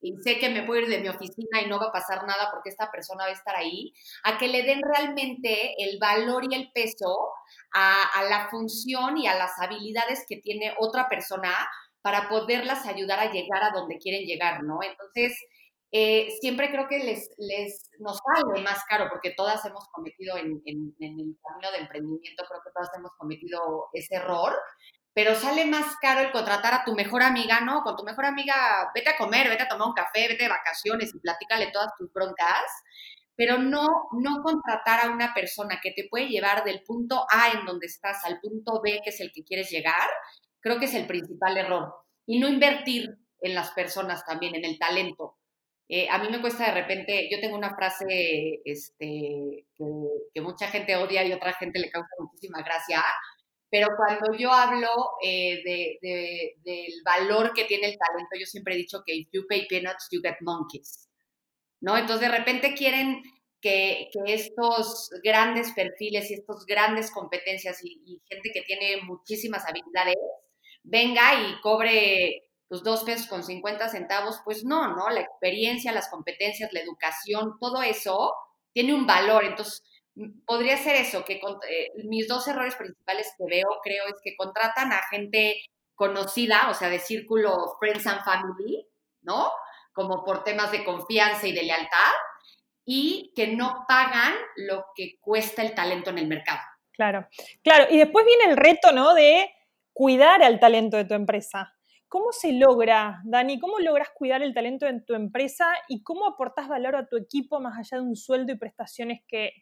y 0.00 0.16
sé 0.22 0.38
que 0.38 0.48
me 0.48 0.62
puedo 0.62 0.80
ir 0.80 0.88
de 0.88 1.00
mi 1.00 1.08
oficina 1.08 1.60
y 1.62 1.68
no 1.68 1.78
va 1.78 1.86
a 1.86 1.92
pasar 1.92 2.26
nada 2.26 2.50
porque 2.50 2.70
esta 2.70 2.90
persona 2.90 3.24
va 3.24 3.30
a 3.30 3.34
estar 3.34 3.54
ahí, 3.56 3.92
a 4.24 4.38
que 4.38 4.48
le 4.48 4.62
den 4.62 4.80
realmente 4.82 5.74
el 5.78 5.98
valor 5.98 6.44
y 6.50 6.54
el 6.54 6.70
peso 6.72 7.30
a, 7.72 8.22
la 8.28 8.48
función 8.50 9.18
y 9.18 9.26
a 9.26 9.36
las 9.36 9.52
habilidades 9.58 10.24
que 10.28 10.38
tiene 10.38 10.74
otra 10.78 11.08
persona 11.08 11.54
para 12.02 12.28
poderlas 12.28 12.86
ayudar 12.86 13.20
a 13.20 13.30
llegar 13.30 13.62
a 13.62 13.72
donde 13.74 13.98
quieren 13.98 14.24
llegar, 14.24 14.62
¿no? 14.62 14.78
Entonces, 14.82 15.36
eh, 15.92 16.28
siempre 16.40 16.70
creo 16.70 16.88
que 16.88 16.98
les, 17.00 17.28
les 17.36 17.90
nos 17.98 18.18
sale 18.18 18.62
más 18.62 18.82
caro 18.88 19.08
porque 19.10 19.34
todas 19.36 19.64
hemos 19.66 19.86
cometido 19.92 20.36
en, 20.38 20.62
en, 20.64 20.94
en 21.00 21.20
el 21.20 21.36
camino 21.42 21.72
de 21.72 21.78
emprendimiento, 21.78 22.44
creo 22.48 22.60
que 22.64 22.70
todas 22.72 22.88
hemos 22.96 23.10
cometido 23.18 23.88
ese 23.92 24.14
error, 24.14 24.54
pero 25.12 25.34
sale 25.34 25.64
más 25.66 25.96
caro 26.00 26.20
el 26.20 26.30
contratar 26.30 26.72
a 26.72 26.84
tu 26.84 26.94
mejor 26.94 27.22
amiga, 27.22 27.60
¿no? 27.60 27.82
Con 27.82 27.96
tu 27.96 28.04
mejor 28.04 28.26
amiga, 28.26 28.90
vete 28.94 29.10
a 29.10 29.16
comer, 29.16 29.48
vete 29.48 29.64
a 29.64 29.68
tomar 29.68 29.88
un 29.88 29.94
café, 29.94 30.28
vete 30.28 30.44
de 30.44 30.48
vacaciones 30.48 31.14
y 31.14 31.18
platícale 31.18 31.70
todas 31.72 31.90
tus 31.98 32.12
broncas, 32.12 32.64
pero 33.36 33.58
no, 33.58 33.88
no 34.12 34.42
contratar 34.42 35.04
a 35.04 35.10
una 35.10 35.34
persona 35.34 35.80
que 35.82 35.92
te 35.92 36.06
puede 36.08 36.28
llevar 36.28 36.62
del 36.64 36.82
punto 36.82 37.26
A 37.30 37.58
en 37.58 37.64
donde 37.66 37.86
estás 37.86 38.24
al 38.24 38.40
punto 38.40 38.80
B, 38.82 39.00
que 39.02 39.10
es 39.10 39.20
el 39.20 39.32
que 39.32 39.44
quieres 39.44 39.70
llegar, 39.70 40.08
creo 40.60 40.78
que 40.78 40.84
es 40.84 40.94
el 40.94 41.06
principal 41.06 41.56
error. 41.56 41.92
Y 42.26 42.38
no 42.38 42.48
invertir 42.48 43.16
en 43.40 43.54
las 43.54 43.70
personas 43.72 44.24
también, 44.24 44.54
en 44.54 44.64
el 44.64 44.78
talento. 44.78 45.38
Eh, 45.88 46.06
a 46.08 46.18
mí 46.18 46.28
me 46.30 46.40
cuesta 46.40 46.66
de 46.66 46.80
repente, 46.82 47.28
yo 47.32 47.40
tengo 47.40 47.56
una 47.56 47.74
frase 47.74 48.60
este, 48.64 49.66
que, 49.74 49.84
que 50.32 50.40
mucha 50.40 50.68
gente 50.68 50.94
odia 50.94 51.24
y 51.24 51.32
otra 51.32 51.52
gente 51.54 51.80
le 51.80 51.90
causa 51.90 52.14
muchísima 52.20 52.62
gracia, 52.62 53.02
pero 53.70 53.88
cuando 53.96 54.36
yo 54.36 54.52
hablo 54.52 54.88
eh, 55.22 55.62
de, 55.64 56.56
del 56.64 56.92
valor 57.04 57.52
que 57.54 57.64
tiene 57.64 57.88
el 57.88 57.98
talento, 57.98 58.36
yo 58.38 58.46
siempre 58.46 58.74
he 58.74 58.78
dicho 58.78 59.02
que 59.06 59.14
if 59.14 59.28
you 59.32 59.46
pay 59.48 59.66
peanuts, 59.68 60.08
you 60.10 60.20
get 60.22 60.36
monkeys, 60.40 61.08
¿no? 61.80 61.96
Entonces 61.96 62.28
de 62.28 62.36
repente 62.36 62.74
quieren 62.74 63.22
que, 63.60 64.08
que 64.12 64.34
estos 64.34 65.10
grandes 65.22 65.72
perfiles 65.72 66.30
y 66.30 66.34
estas 66.34 66.64
grandes 66.66 67.10
competencias 67.10 67.78
y, 67.84 68.20
gente 68.28 68.50
que 68.52 68.62
tiene 68.62 69.02
muchísimas 69.02 69.64
habilidades 69.66 70.16
venga 70.82 71.34
y 71.34 71.60
cobre 71.60 72.50
los 72.68 72.82
pues, 72.82 72.82
dos 72.82 73.04
pesos 73.04 73.26
con 73.26 73.42
50 73.42 73.88
centavos, 73.88 74.40
pues 74.44 74.64
no, 74.64 74.94
¿no? 74.94 75.10
La 75.10 75.20
experiencia, 75.20 75.92
las 75.92 76.08
competencias, 76.08 76.72
la 76.72 76.80
educación, 76.80 77.56
todo 77.60 77.82
eso 77.82 78.32
tiene 78.72 78.94
un 78.94 79.06
valor. 79.06 79.44
Entonces, 79.44 79.82
podría 80.46 80.76
ser 80.76 80.96
eso, 80.96 81.24
que 81.24 81.34
eh, 81.34 81.92
mis 82.04 82.28
dos 82.28 82.46
errores 82.48 82.74
principales 82.76 83.32
que 83.36 83.44
veo, 83.48 83.68
creo, 83.82 84.06
es 84.06 84.16
que 84.22 84.36
contratan 84.36 84.92
a 84.92 85.00
gente 85.10 85.62
conocida, 85.94 86.68
o 86.70 86.74
sea, 86.74 86.88
de 86.88 86.98
círculo 86.98 87.76
Friends 87.78 88.06
and 88.06 88.24
Family, 88.24 88.86
¿no? 89.22 89.52
Como 89.92 90.24
por 90.24 90.44
temas 90.44 90.72
de 90.72 90.84
confianza 90.84 91.46
y 91.46 91.52
de 91.52 91.62
lealtad, 91.62 92.12
y 92.84 93.32
que 93.36 93.48
no 93.48 93.84
pagan 93.86 94.34
lo 94.56 94.86
que 94.94 95.18
cuesta 95.20 95.62
el 95.62 95.74
talento 95.74 96.10
en 96.10 96.18
el 96.18 96.26
mercado. 96.26 96.60
Claro, 96.92 97.28
claro. 97.62 97.86
Y 97.90 97.98
después 97.98 98.26
viene 98.26 98.44
el 98.44 98.56
reto, 98.56 98.92
¿no? 98.92 99.14
De 99.14 99.50
cuidar 99.92 100.42
al 100.42 100.58
talento 100.58 100.96
de 100.96 101.04
tu 101.04 101.14
empresa. 101.14 101.72
¿Cómo 102.10 102.32
se 102.32 102.52
logra, 102.52 103.22
Dani? 103.24 103.60
¿Cómo 103.60 103.78
logras 103.78 104.08
cuidar 104.12 104.42
el 104.42 104.52
talento 104.52 104.84
en 104.88 105.04
tu 105.04 105.14
empresa 105.14 105.66
y 105.88 106.02
cómo 106.02 106.26
aportas 106.26 106.68
valor 106.68 106.96
a 106.96 107.06
tu 107.06 107.16
equipo 107.16 107.60
más 107.60 107.78
allá 107.78 108.02
de 108.02 108.08
un 108.08 108.16
sueldo 108.16 108.52
y 108.52 108.58
prestaciones 108.58 109.20
que, 109.28 109.52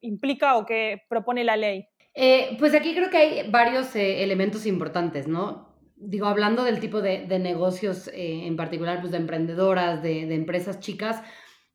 implica 0.00 0.56
o 0.56 0.64
que 0.64 1.02
propone 1.10 1.44
la 1.44 1.58
ley? 1.58 1.86
Eh, 2.14 2.56
pues 2.58 2.74
aquí 2.74 2.94
creo 2.94 3.10
que 3.10 3.18
hay 3.18 3.50
varios 3.50 3.94
eh, 3.94 4.22
elementos 4.22 4.64
importantes, 4.64 5.28
¿no? 5.28 5.68
Digo, 5.96 6.24
hablando 6.24 6.64
del 6.64 6.80
tipo 6.80 7.02
de, 7.02 7.26
negocios 7.38 8.08
eh, 8.08 8.46
en 8.46 8.56
particular, 8.56 9.00
pues 9.00 9.12
de 9.12 9.18
emprendedoras, 9.18 10.02
de, 10.02 10.24
de 10.24 10.34
empresas 10.34 10.80
chicas, 10.80 11.22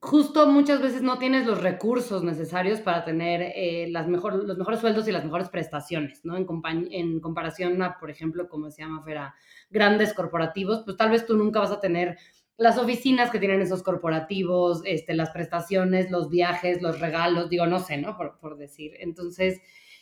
justo 0.04 0.48
muchas 0.48 0.82
veces 0.82 1.02
no 1.02 1.18
tienes 1.18 1.46
los 1.46 1.62
recursos 1.62 2.26
necesarios 2.26 2.82
para 2.82 3.06
tener 3.06 3.42
eh, 3.56 3.88
las 3.90 4.06
mejor, 4.10 4.44
los 4.44 4.58
mejores 4.58 4.82
sueldos 4.82 5.08
y 5.08 5.14
las 5.14 5.24
mejores 5.24 5.48
prestaciones, 5.48 6.26
¿no? 6.26 6.36
En, 6.36 6.46
en 6.92 7.22
comparación 7.22 7.82
a, 7.82 7.98
por 7.98 8.12
ejemplo, 8.12 8.50
como 8.50 8.70
se 8.70 8.82
llama 8.82 9.02
Fera, 9.04 9.34
grandes 9.70 10.14
corporativos, 10.14 10.82
pues 10.84 10.98
tal 10.98 11.10
vez 11.10 11.26
tú 11.26 11.38
nunca 11.38 11.62
vas 11.62 11.72
a 11.72 11.80
tener 11.80 12.18
las 12.58 12.78
oficinas 12.78 13.32
que 13.32 13.40
tienen 13.40 13.62
esos 13.62 13.82
corporativos, 13.82 14.82
este, 14.84 15.14
las 15.14 15.30
prestaciones, 15.30 16.12
los 16.12 16.30
viajes, 16.30 16.82
los 16.82 17.00
regalos, 17.00 17.50
digo, 17.50 17.66
no 17.66 17.80
sé, 17.80 17.96
¿no? 17.96 18.18
Por, 18.18 18.38
por 18.40 18.58
decir. 18.58 18.92
Entonces, 19.00 19.62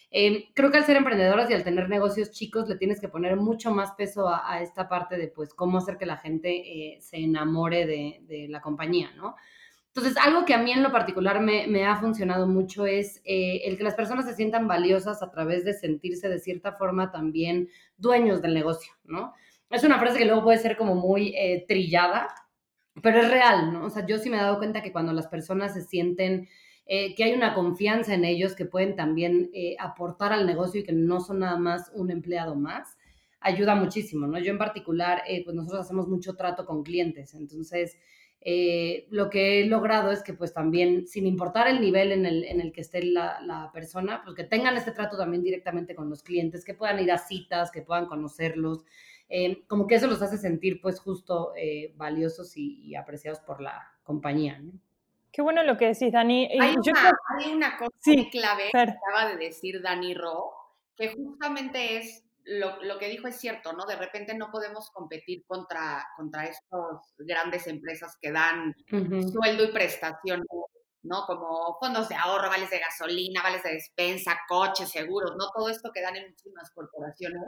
em, 0.10 0.46
creo 0.56 0.72
que 0.72 0.80
al 0.80 0.86
ser 0.86 0.98
emprendedoras 0.98 1.48
y 1.52 1.54
al 1.54 1.64
tener 1.64 1.90
negocios 1.90 2.32
chicos, 2.32 2.68
le 2.68 2.76
tienes 2.76 3.00
que 3.00 3.08
poner 3.08 3.36
mucho 3.36 3.70
más 3.70 3.92
peso 3.92 4.28
a, 4.28 4.64
esta 4.64 4.90
parte 4.90 5.16
de, 5.18 5.28
pues, 5.28 5.54
cómo 5.54 5.78
hacer 5.78 5.98
que 6.00 6.08
la 6.08 6.18
gente 6.18 6.50
eh, 6.50 7.02
se 7.02 7.18
enamore 7.18 7.86
de, 7.86 8.22
de 8.24 8.48
la 8.50 8.62
compañía, 8.62 9.12
¿no? 9.16 9.36
Entonces, 9.94 10.16
algo 10.24 10.46
que 10.46 10.54
a 10.54 10.58
mí 10.58 10.72
en 10.72 10.84
lo 10.84 10.92
particular 10.92 11.42
me, 11.42 11.86
ha 11.86 11.98
funcionado 11.98 12.48
mucho 12.48 12.86
es 12.86 13.22
eh, 13.26 13.62
el 13.66 13.78
que 13.78 13.84
las 13.84 13.96
personas 13.96 14.26
se 14.26 14.36
sientan 14.36 14.66
valiosas 14.66 15.22
a 15.22 15.30
través 15.30 15.66
de 15.66 15.74
sentirse 15.74 16.30
de 16.30 16.40
cierta 16.40 16.74
forma 16.74 17.12
también 17.12 17.68
dueños 17.98 18.42
del 18.42 18.54
negocio, 18.54 18.94
¿no? 19.04 19.34
Es 19.70 19.84
una 19.84 20.00
frase 20.00 20.18
que 20.18 20.26
luego 20.26 20.44
puede 20.44 20.60
ser 20.60 20.78
como 20.78 20.96
muy 20.96 21.36
eh, 21.36 21.66
trillada, 21.68 22.34
pero 23.04 23.20
es 23.20 23.30
real, 23.30 23.74
¿no? 23.74 23.86
O 23.86 23.90
sea, 23.90 24.06
yo 24.06 24.18
sí 24.18 24.30
me 24.30 24.38
he 24.38 24.42
dado 24.42 24.60
cuenta 24.60 24.82
que 24.82 24.94
cuando 24.94 25.12
las 25.12 25.28
personas 25.28 25.74
se 25.74 25.82
sienten 25.82 26.48
eh, 26.86 27.14
que 27.16 27.26
hay 27.26 27.34
una 27.34 27.54
confianza 27.54 28.14
en 28.14 28.24
ellos, 28.24 28.56
que 28.56 28.66
pueden 28.66 28.96
también 28.96 29.52
aportar 29.78 30.32
al 30.32 30.46
negocio 30.46 30.80
y 30.80 30.84
que 30.86 30.94
no 30.94 31.20
son 31.20 31.40
nada 31.40 31.58
más 31.58 31.92
un 31.94 32.12
empleado 32.12 32.56
más, 32.56 32.98
ayuda 33.42 33.76
muchísimo, 33.76 34.26
¿no? 34.26 34.40
Yo 34.40 34.52
en 34.52 34.58
particular, 34.58 35.24
pues 35.44 35.56
nosotros 35.56 35.82
hacemos 35.82 36.08
mucho 36.08 36.36
trato 36.36 36.66
con 36.66 36.84
clientes, 36.84 37.34
entonces 37.34 37.98
eh, 38.44 39.06
lo 39.12 39.30
que 39.30 39.62
he 39.62 39.66
logrado 39.68 40.12
es 40.12 40.24
que 40.24 40.34
pues 40.34 40.52
también, 40.52 41.06
sin 41.06 41.28
importar 41.28 41.68
el 41.68 41.80
nivel 41.80 42.12
en 42.12 42.26
el, 42.26 42.44
en 42.44 42.60
el 42.60 42.72
que 42.72 42.82
esté 42.82 43.04
la, 43.04 43.70
persona, 43.72 44.22
pues 44.24 44.36
que 44.36 44.44
tengan 44.44 44.76
este 44.76 44.92
trato 44.92 45.16
también 45.16 45.44
directamente 45.44 45.94
con 45.94 46.10
los 46.10 46.24
clientes, 46.24 46.66
que 46.66 46.74
puedan 46.74 47.00
ir 47.00 47.12
a 47.12 47.20
citas, 47.20 47.70
que 47.72 47.84
puedan 47.84 48.08
conocerlos, 48.08 48.84
eh, 49.30 49.64
como 49.68 49.86
que 49.86 49.96
eso 49.96 50.08
los 50.08 50.22
hace 50.24 50.38
sentir 50.38 50.82
pues 50.82 51.00
justo 51.00 51.54
eh, 51.56 51.94
valiosos 51.96 52.58
y, 52.58 52.96
apreciados 52.96 53.40
por 53.42 53.62
la 53.62 53.94
compañía. 54.04 54.60
Qué 55.32 55.44
bueno 55.44 55.64
lo 55.64 55.78
que 55.78 55.88
decís, 55.88 56.12
Dani. 56.12 56.50
Hay, 56.60 56.76
una, 56.76 57.12
hay 57.40 57.52
una, 57.54 57.78
cosa 57.78 57.92
clave 58.32 58.64
que 58.72 58.80
acaba 58.80 59.30
de 59.30 59.38
decir 59.38 59.82
Dani 59.82 60.16
Ro, 60.16 60.52
que 60.98 61.14
justamente 61.14 61.98
es 61.98 62.26
lo, 62.46 63.00
que 63.00 63.10
dijo 63.10 63.28
es 63.28 63.40
cierto, 63.40 63.74
¿no? 63.74 63.86
De 63.86 63.96
repente 63.96 64.34
no 64.34 64.52
podemos 64.52 64.90
competir 64.92 65.44
contra, 65.46 66.06
contra 66.16 66.46
estas 66.46 67.14
grandes 67.18 67.68
empresas 67.68 68.18
que 68.22 68.32
dan 68.32 68.76
sueldo 68.90 69.64
y 69.64 69.72
prestación, 69.72 70.46
¿no? 71.04 71.26
Como 71.26 71.78
fondos 71.80 72.10
de 72.10 72.16
ahorro, 72.16 72.50
vales 72.50 72.70
de 72.70 72.80
gasolina, 72.80 73.42
vales 73.42 73.64
de 73.64 73.74
despensa, 73.74 74.40
coches, 74.48 74.90
seguros, 74.90 75.36
¿no? 75.38 75.50
Todo 75.56 75.70
esto 75.70 75.92
que 75.94 76.02
dan 76.02 76.16
en 76.16 76.30
muchísimas 76.30 76.72
corporaciones. 76.72 77.42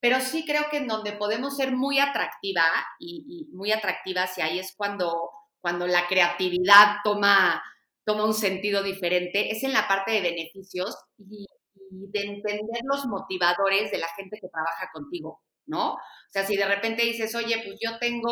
Pero 0.00 0.20
sí 0.20 0.44
creo 0.46 0.64
que 0.70 0.78
en 0.78 0.88
donde 0.88 1.12
podemos 1.12 1.56
ser 1.56 1.72
muy 1.72 1.98
atractiva 1.98 2.64
y, 2.98 3.48
muy 3.52 3.72
atractivas 3.72 4.36
y 4.38 4.42
ahí 4.42 4.58
es 4.58 4.74
cuando, 4.76 5.30
cuando 5.60 5.86
la 5.86 6.06
creatividad 6.06 6.96
toma, 7.04 7.62
toma 8.04 8.24
un 8.24 8.34
sentido 8.34 8.82
diferente, 8.82 9.50
es 9.50 9.62
en 9.62 9.72
la 9.72 9.88
parte 9.88 10.12
de 10.12 10.22
beneficios 10.22 10.96
y 11.18 11.46
y 11.90 12.10
de 12.10 12.20
entender 12.22 12.80
los 12.84 13.06
motivadores 13.06 13.90
de 13.90 13.98
la 13.98 14.08
gente 14.16 14.38
que 14.40 14.48
trabaja 14.48 14.90
contigo, 14.92 15.42
¿no? 15.66 15.94
O 15.94 15.98
sea, 16.30 16.44
si 16.46 16.56
de 16.56 16.66
repente 16.66 17.02
dices, 17.02 17.34
oye, 17.34 17.60
pues 17.64 17.78
yo 17.84 17.98
tengo, 17.98 18.30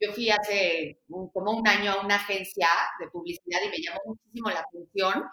yo 0.00 0.12
fui 0.12 0.30
hace 0.30 1.00
como 1.08 1.52
un 1.52 1.66
año 1.68 1.92
a 1.92 2.00
una 2.04 2.16
agencia 2.16 2.68
de 3.00 3.08
publicidad 3.08 3.60
y 3.64 3.70
me 3.70 3.82
llamó 3.82 4.00
muchísimo 4.06 4.50
la 4.50 4.60
atención 4.60 5.24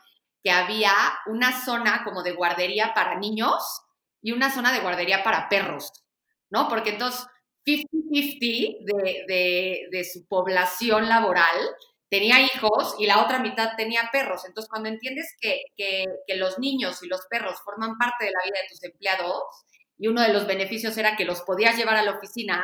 que 0.44 0.52
había 0.52 0.92
una 1.28 1.52
zona 1.66 2.04
como 2.04 2.24
de 2.24 2.34
guardería 2.34 2.94
para 2.94 3.20
niños 3.20 3.64
y 4.22 4.32
una 4.32 4.52
zona 4.52 4.72
de 4.72 4.80
guardería 4.80 5.24
para 5.24 5.50
perros, 5.50 5.92
¿no? 6.50 6.68
Porque 6.70 6.92
entonces 6.92 7.26
50-50 7.66 8.78
de, 8.86 9.26
de, 9.28 9.88
de 9.92 10.04
su 10.06 10.26
población 10.28 11.10
laboral 11.10 11.58
tenía 12.10 12.42
hijos 12.42 12.96
y 13.00 13.06
la 13.06 13.24
otra 13.24 13.40
mitad 13.40 13.76
tenía 13.76 14.10
perros. 14.12 14.46
Entonces, 14.46 14.70
cuando 14.70 14.90
entiendes 14.90 15.36
que, 15.40 16.06
los 16.36 16.60
niños 16.60 17.02
y 17.04 17.08
los 17.08 17.22
perros 17.30 17.60
forman 17.64 17.98
parte 17.98 18.26
de 18.26 18.32
la 18.32 18.44
vida 18.46 18.60
de 18.62 18.68
tus 18.70 18.84
empleados 18.84 19.44
y 19.98 20.08
uno 20.08 20.22
de 20.22 20.34
los 20.34 20.46
beneficios 20.46 20.98
era 20.98 21.16
que 21.16 21.26
los 21.26 21.42
podías 21.42 21.76
llevar 21.78 21.96
a 21.96 22.04
la 22.04 22.12
oficina, 22.12 22.64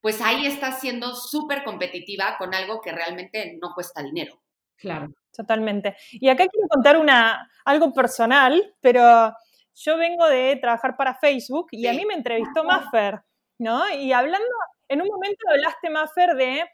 pues 0.00 0.20
ahí 0.20 0.46
estás 0.46 0.80
siendo 0.80 1.14
súper 1.14 1.64
competitiva 1.64 2.36
con 2.38 2.54
algo 2.54 2.80
que 2.80 2.92
realmente 2.92 3.58
no 3.60 3.72
cuesta 3.74 4.02
dinero. 4.02 4.40
Claro. 4.76 5.08
Totalmente. 5.36 5.96
Y 6.12 6.28
acá 6.28 6.46
quiero 6.46 6.66
contar 6.68 6.96
una, 6.96 7.50
algo 7.64 7.92
personal, 7.92 8.74
pero 8.80 9.32
yo 9.74 9.96
vengo 9.98 10.26
de 10.26 10.56
trabajar 10.56 10.96
para 10.96 11.14
Facebook 11.14 11.68
y 11.72 11.86
a 11.86 11.92
mí 11.92 12.04
me 12.06 12.14
entrevistó 12.14 12.64
Maffer, 12.64 13.20
¿no? 13.58 13.88
Y 13.90 14.12
hablando, 14.12 14.48
en 14.88 15.02
un 15.02 15.08
momento 15.08 15.44
hablaste, 15.50 15.90
Maffer, 15.90 16.34
de 16.36 16.64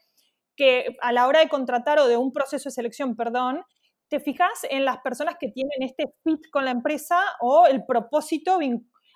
que 0.57 0.97
a 1.01 1.13
la 1.13 1.27
hora 1.27 1.41
de 1.41 1.49
contratar 1.49 1.99
o 1.99 2.09
de 2.09 2.17
un 2.17 2.33
proceso 2.33 2.69
de 2.69 2.75
selección, 2.75 3.17
perdón, 3.17 3.65
te 4.09 4.21
fijas 4.21 4.65
en 4.69 4.85
las 4.85 4.99
personas 4.99 5.37
que 5.41 5.49
tienen 5.49 5.83
este 5.83 6.05
fit 6.23 6.41
con 6.51 6.65
la 6.65 6.71
empresa 6.71 7.19
o 7.41 7.67
el 7.67 7.85
propósito 7.87 8.59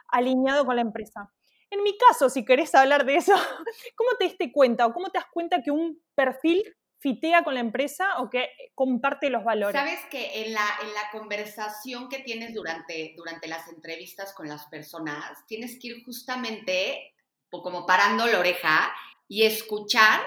alineado 0.08 0.64
con 0.64 0.76
la 0.76 0.82
empresa. 0.82 1.30
En 1.70 1.82
mi 1.82 1.96
caso, 1.98 2.30
si 2.30 2.44
querés 2.44 2.74
hablar 2.74 3.04
de 3.04 3.16
eso, 3.16 3.34
¿cómo 3.96 4.10
te 4.18 4.24
diste 4.24 4.52
cuenta 4.52 4.86
o 4.86 4.92
cómo 4.92 5.10
te 5.10 5.18
das 5.18 5.26
cuenta 5.30 5.62
que 5.62 5.70
un 5.70 6.00
perfil 6.14 6.62
fitea 6.98 7.44
con 7.44 7.54
la 7.54 7.60
empresa 7.60 8.20
o 8.20 8.30
que 8.30 8.48
comparte 8.74 9.28
los 9.28 9.44
valores? 9.44 9.78
Sabes 9.78 10.00
que 10.10 10.44
en 10.46 10.54
la, 10.54 10.66
en 10.82 10.94
la 10.94 11.10
conversación 11.12 12.08
que 12.08 12.20
tienes 12.20 12.54
durante, 12.54 13.14
durante 13.16 13.48
las 13.48 13.68
entrevistas 13.68 14.32
con 14.32 14.48
las 14.48 14.66
personas, 14.66 15.44
tienes 15.46 15.78
que 15.80 15.88
ir 15.88 16.04
justamente 16.04 17.12
como 17.50 17.86
parando 17.86 18.26
la 18.26 18.38
oreja 18.38 18.94
y 19.28 19.44
escuchar 19.44 20.20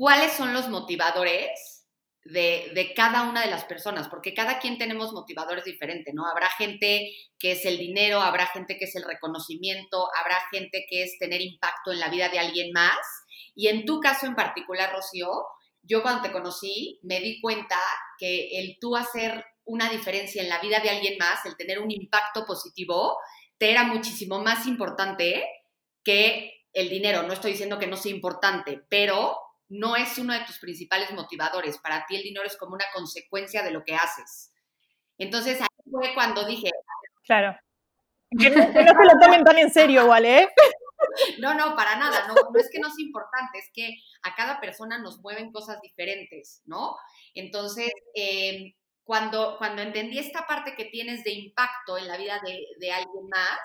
cuáles 0.00 0.32
son 0.32 0.54
los 0.54 0.70
motivadores 0.70 1.86
de, 2.24 2.94
cada 2.96 3.24
una 3.24 3.42
de 3.42 3.50
las 3.50 3.64
personas, 3.64 4.08
porque 4.08 4.32
cada 4.32 4.58
quien 4.58 4.78
tenemos 4.78 5.12
motivadores 5.12 5.64
diferentes, 5.64 6.14
¿no? 6.14 6.26
Habrá 6.26 6.48
gente 6.56 7.12
que 7.38 7.52
es 7.52 7.66
el 7.66 7.76
dinero, 7.76 8.22
habrá 8.22 8.46
gente 8.46 8.78
que 8.78 8.86
es 8.86 8.96
el 8.96 9.04
reconocimiento, 9.04 10.08
habrá 10.18 10.38
gente 10.50 10.86
que 10.88 11.02
es 11.02 11.18
tener 11.18 11.42
impacto 11.42 11.92
en 11.92 12.00
la 12.00 12.08
vida 12.08 12.30
de 12.30 12.38
alguien 12.38 12.72
más. 12.72 12.96
Y 13.54 13.68
en 13.68 13.84
tu 13.84 14.00
caso 14.00 14.24
en 14.24 14.34
particular, 14.34 14.90
Rocío, 14.90 15.28
yo 15.82 16.00
cuando 16.00 16.22
te 16.22 16.32
conocí 16.32 16.98
me 17.02 17.20
di 17.20 17.38
cuenta 17.38 17.76
que 18.16 18.58
el 18.58 18.78
tú 18.80 18.96
hacer 18.96 19.44
una 19.66 19.90
diferencia 19.90 20.42
en 20.42 20.48
la 20.48 20.60
vida 20.60 20.80
de 20.80 20.88
alguien 20.88 21.18
más, 21.18 21.44
el 21.44 21.58
tener 21.58 21.78
un 21.78 21.90
impacto 21.90 22.46
positivo, 22.46 23.18
te 23.58 23.70
era 23.70 23.84
muchísimo 23.84 24.42
más 24.42 24.66
importante 24.66 25.44
que 26.02 26.54
el 26.72 26.88
dinero. 26.88 27.22
No 27.22 27.34
estoy 27.34 27.50
diciendo 27.50 27.78
que 27.78 27.86
no 27.86 27.98
sea 27.98 28.12
importante, 28.12 28.80
pero 28.88 29.36
no 29.70 29.96
es 29.96 30.18
uno 30.18 30.34
de 30.34 30.44
tus 30.44 30.58
principales 30.58 31.12
motivadores. 31.12 31.78
Para 31.78 32.04
ti 32.06 32.16
el 32.16 32.22
dinero 32.22 32.44
es 32.44 32.56
como 32.56 32.74
una 32.74 32.84
consecuencia 32.92 33.62
de 33.62 33.70
lo 33.70 33.84
que 33.84 33.94
haces. 33.94 34.52
Entonces 35.16 35.60
ahí 35.60 35.90
fue 35.90 36.12
cuando 36.12 36.44
dije... 36.44 36.70
Claro. 37.24 37.56
Que 38.38 38.48
no, 38.48 38.62
se 38.62 38.84
lo 38.84 39.18
tomen 39.20 39.42
tan 39.42 39.58
en 39.58 39.70
serio, 39.70 40.06
¿vale? 40.06 40.48
No, 41.40 41.54
no, 41.54 41.74
para 41.74 41.96
nada. 41.96 42.28
No, 42.28 42.34
no 42.34 42.60
es 42.60 42.68
que 42.70 42.78
no 42.78 42.88
es 42.88 42.98
importante, 42.98 43.58
es 43.58 43.70
que 43.72 43.96
a 44.22 44.34
cada 44.36 44.60
persona 44.60 44.98
nos 44.98 45.18
mueven 45.20 45.50
cosas 45.50 45.80
diferentes, 45.80 46.62
¿no? 46.66 46.94
Entonces, 47.34 47.90
em, 48.14 48.74
cuando, 49.02 49.56
cuando 49.58 49.82
entendí 49.82 50.18
esta 50.18 50.46
parte 50.46 50.76
que 50.76 50.84
tienes 50.84 51.24
de 51.24 51.32
impacto 51.32 51.98
en 51.98 52.06
la 52.06 52.16
vida 52.16 52.40
de, 52.44 52.64
de 52.78 52.92
alguien 52.92 53.28
más, 53.28 53.58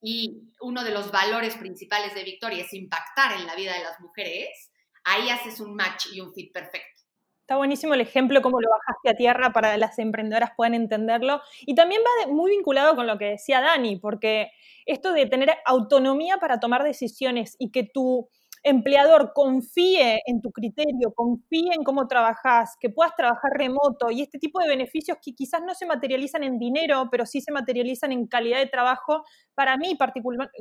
y 0.00 0.50
uno 0.60 0.82
de 0.82 0.92
los 0.92 1.10
valores 1.10 1.56
principales 1.56 2.14
de 2.14 2.24
Victoria 2.24 2.64
es 2.64 2.72
impactar 2.72 3.38
en 3.38 3.46
la 3.46 3.54
vida 3.54 3.74
de 3.74 3.84
las 3.84 4.00
mujeres, 4.00 4.71
ahí 5.04 5.28
haces 5.30 5.60
un 5.60 5.74
match 5.74 6.06
y 6.12 6.20
un 6.20 6.32
fit 6.32 6.52
perfecto. 6.52 7.02
Está 7.40 7.56
buenísimo 7.56 7.92
el 7.94 8.00
ejemplo, 8.00 8.40
cómo 8.40 8.60
lo 8.60 8.68
bajaste 8.70 9.10
a 9.10 9.14
tierra 9.14 9.52
para 9.52 9.72
que 9.72 9.78
las 9.78 9.98
emprendedoras 9.98 10.52
puedan 10.56 10.74
entenderlo. 10.74 11.42
Y 11.60 11.74
también 11.74 12.00
va 12.02 12.32
muy 12.32 12.52
vinculado 12.52 12.94
con 12.94 13.06
lo 13.06 13.18
que 13.18 13.30
decía 13.30 13.60
Dani, 13.60 13.96
porque 13.96 14.52
esto 14.86 15.12
de 15.12 15.26
tener 15.26 15.50
autonomía 15.66 16.38
para 16.38 16.60
tomar 16.60 16.84
decisiones 16.84 17.56
y 17.58 17.70
que 17.72 17.82
tu 17.82 18.28
empleador 18.62 19.32
confíe 19.34 20.20
en 20.26 20.40
tu 20.40 20.52
criterio, 20.52 21.12
confíe 21.14 21.74
en 21.74 21.82
cómo 21.82 22.06
trabajas, 22.06 22.76
que 22.80 22.90
puedas 22.90 23.14
trabajar 23.16 23.50
remoto 23.56 24.10
y 24.10 24.22
este 24.22 24.38
tipo 24.38 24.60
de 24.60 24.68
beneficios 24.68 25.18
que 25.22 25.34
quizás 25.34 25.62
no 25.62 25.74
se 25.74 25.86
materializan 25.86 26.44
en 26.44 26.58
dinero, 26.58 27.08
pero 27.10 27.26
sí 27.26 27.40
se 27.40 27.52
materializan 27.52 28.12
en 28.12 28.26
calidad 28.26 28.58
de 28.58 28.66
trabajo, 28.66 29.24
para 29.54 29.76
mí 29.76 29.98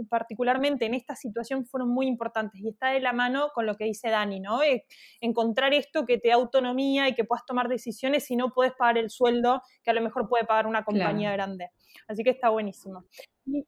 particularmente 0.09 0.85
en 0.85 0.93
esta 0.93 1.15
situación 1.15 1.65
fueron 1.65 1.89
muy 1.89 2.07
importantes 2.07 2.59
y 2.61 2.69
está 2.69 2.89
de 2.89 2.99
la 2.99 3.13
mano 3.13 3.49
con 3.53 3.65
lo 3.65 3.75
que 3.75 3.85
dice 3.85 4.09
Dani, 4.09 4.39
¿no? 4.39 4.59
Encontrar 5.21 5.73
esto 5.73 6.05
que 6.05 6.17
te 6.17 6.29
da 6.29 6.35
autonomía 6.35 7.07
y 7.07 7.15
que 7.15 7.23
puedas 7.23 7.45
tomar 7.45 7.67
decisiones 7.67 8.25
si 8.25 8.35
no 8.35 8.51
puedes 8.51 8.73
pagar 8.73 8.97
el 8.97 9.09
sueldo 9.09 9.61
que 9.83 9.91
a 9.91 9.93
lo 9.93 10.01
mejor 10.01 10.27
puede 10.27 10.45
pagar 10.45 10.67
una 10.67 10.83
compañía 10.83 11.31
grande. 11.31 11.69
Así 12.07 12.23
que 12.23 12.31
está 12.31 12.49
buenísimo. 12.49 13.05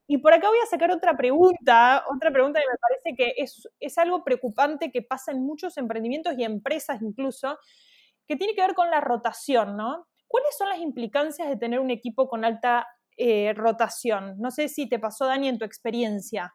Y, 0.08 0.18
por 0.20 0.34
acá 0.34 0.48
voy 0.48 0.60
a 0.64 0.68
sacar 0.68 0.92
otra 0.92 1.18
pregunta, 1.18 2.06
otra 2.14 2.32
pregunta 2.32 2.60
que 2.60 2.68
me 2.68 2.78
parece 2.78 3.16
que 3.18 3.42
es, 3.42 3.68
es 3.80 3.98
algo 3.98 4.23
preocupante 4.24 4.92
que 4.92 5.02
pasa 5.02 5.32
en 5.32 5.46
muchos 5.46 5.78
emprendimientos 5.78 6.36
y 6.38 6.44
empresas 6.44 7.02
incluso, 7.02 7.58
que 8.28 8.36
tiene 8.36 8.54
que 8.56 8.62
ver 8.62 8.74
con 8.74 8.90
la 8.90 9.02
rotación, 9.02 9.76
¿no? 9.78 10.08
¿Cuáles 10.28 10.58
son 10.58 10.70
las 10.70 10.80
implicancias 10.80 11.48
de 11.50 11.58
tener 11.58 11.80
un 11.80 11.92
equipo 11.92 12.28
con 12.28 12.46
alta 12.46 12.88
eh, 13.18 13.54
rotación? 13.54 14.36
No 14.40 14.52
sé 14.52 14.68
si 14.68 14.90
te 14.90 15.00
pasó, 15.00 15.26
Dani, 15.26 15.48
en 15.48 15.60
tu 15.60 15.66
experiencia. 15.66 16.54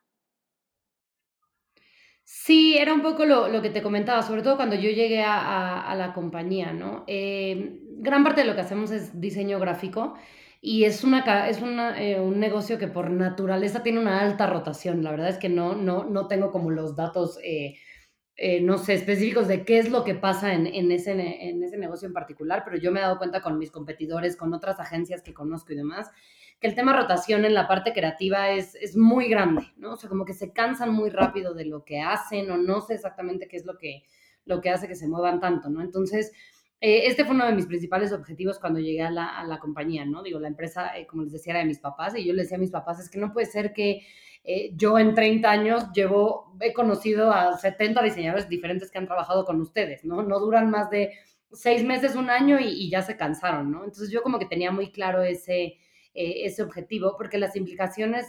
Sí, 2.24 2.76
era 2.76 2.92
un 2.92 3.00
poco 3.00 3.24
lo, 3.24 3.62
que 3.62 3.70
te 3.70 3.82
comentaba, 3.82 4.22
sobre 4.22 4.42
todo 4.42 4.56
cuando 4.56 4.76
yo 4.76 4.90
llegué 4.90 5.22
a, 5.24 5.94
la 5.96 6.12
compañía, 6.12 6.72
¿no? 6.72 7.04
Eh, 7.06 7.80
gran 7.98 8.22
parte 8.22 8.42
de 8.42 8.46
lo 8.46 8.54
que 8.54 8.60
hacemos 8.60 8.90
es 8.90 9.18
diseño 9.18 9.58
gráfico 9.58 10.14
y 10.60 10.84
es, 10.84 11.04
una, 11.04 11.48
es 11.48 11.58
eh, 11.62 12.20
un 12.20 12.40
negocio 12.40 12.78
que 12.78 12.88
por 12.88 13.10
naturaleza 13.10 13.82
tiene 13.82 14.00
una 14.00 14.20
alta 14.20 14.46
rotación. 14.46 15.02
La 15.02 15.10
verdad 15.10 15.28
es 15.28 15.38
que 15.38 15.48
no, 15.48 15.74
no, 15.74 16.04
no 16.04 16.26
tengo 16.26 16.50
como 16.50 16.70
los 16.70 16.96
datos, 16.96 17.38
eh, 17.44 17.76
eh, 18.36 18.60
no 18.60 18.78
sé, 18.78 18.94
específicos 18.94 19.46
de 19.46 19.64
qué 19.64 19.78
es 19.78 19.90
lo 19.90 20.04
que 20.04 20.14
pasa 20.14 20.54
en, 20.54 20.66
en, 20.66 20.90
ese, 20.90 21.12
en 21.12 21.62
ese 21.62 21.78
negocio 21.78 22.08
en 22.08 22.14
particular, 22.14 22.62
pero 22.64 22.76
yo 22.76 22.90
me 22.90 22.98
he 22.98 23.02
dado 23.02 23.18
cuenta 23.18 23.40
con 23.40 23.58
mis 23.58 23.70
competidores, 23.70 24.36
con 24.36 24.52
otras 24.52 24.80
agencias 24.80 25.22
que 25.22 25.34
conozco 25.34 25.72
y 25.72 25.76
demás, 25.76 26.10
que 26.60 26.66
el 26.66 26.74
tema 26.74 26.92
rotación 26.92 27.44
en 27.44 27.54
la 27.54 27.68
parte 27.68 27.92
creativa 27.92 28.50
es, 28.50 28.74
es 28.76 28.96
muy 28.96 29.28
grande, 29.28 29.62
¿no? 29.76 29.92
O 29.92 29.96
sea, 29.96 30.08
como 30.08 30.24
que 30.24 30.34
se 30.34 30.52
cansan 30.52 30.92
muy 30.92 31.10
rápido 31.10 31.54
de 31.54 31.66
lo 31.66 31.84
que 31.84 32.00
hacen 32.00 32.50
o 32.50 32.56
no 32.56 32.80
sé 32.80 32.94
exactamente 32.94 33.46
qué 33.46 33.56
es 33.56 33.64
lo 33.64 33.78
que, 33.78 34.02
lo 34.44 34.60
que 34.60 34.70
hace 34.70 34.88
que 34.88 34.96
se 34.96 35.06
muevan 35.06 35.38
tanto, 35.38 35.68
¿no? 35.68 35.82
Entonces, 35.82 36.32
eh, 36.80 37.06
este 37.06 37.24
fue 37.24 37.34
uno 37.34 37.46
de 37.46 37.54
mis 37.54 37.66
principales 37.66 38.12
objetivos 38.12 38.58
cuando 38.60 38.78
llegué 38.78 39.02
a 39.02 39.10
la, 39.10 39.58
compañía, 39.60 40.04
¿no? 40.04 40.22
Digo, 40.22 40.38
la 40.38 40.48
empresa, 40.48 40.96
eh, 40.96 41.06
como 41.06 41.24
les 41.24 41.32
decía, 41.32 41.52
era 41.52 41.60
de 41.60 41.66
mis 41.66 41.80
papás 41.80 42.16
y 42.16 42.24
yo 42.24 42.32
les 42.32 42.44
decía 42.44 42.56
a 42.56 42.60
mis 42.60 42.70
papás, 42.70 43.00
es 43.00 43.10
que 43.10 43.18
no 43.18 43.32
puede 43.32 43.46
ser 43.46 43.72
que 43.72 44.02
eh, 44.44 44.70
yo 44.76 44.98
en 44.98 45.14
30 45.14 45.50
años 45.50 45.92
llevo, 45.92 46.56
he 46.60 46.72
conocido 46.72 47.32
a 47.32 47.56
70 47.58 48.02
diseñadores 48.02 48.48
diferentes 48.48 48.90
que 48.90 48.98
han 48.98 49.06
trabajado 49.06 49.44
con 49.44 49.60
ustedes, 49.60 50.04
¿no? 50.04 50.22
No 50.22 50.38
duran 50.38 50.70
más 50.70 50.88
de 50.90 51.12
seis 51.52 51.82
meses, 51.84 52.14
un 52.14 52.30
año 52.30 52.58
y, 52.60 52.88
ya 52.90 53.02
se 53.02 53.16
cansaron, 53.16 53.72
¿no? 53.72 53.84
Entonces 53.84 54.10
yo 54.10 54.22
como 54.22 54.38
que 54.38 54.46
tenía 54.46 54.70
muy 54.70 54.92
claro 54.92 55.22
ese, 55.22 55.78
ese 56.14 56.62
objetivo 56.62 57.16
porque 57.16 57.38
las 57.38 57.56
implicaciones, 57.56 58.26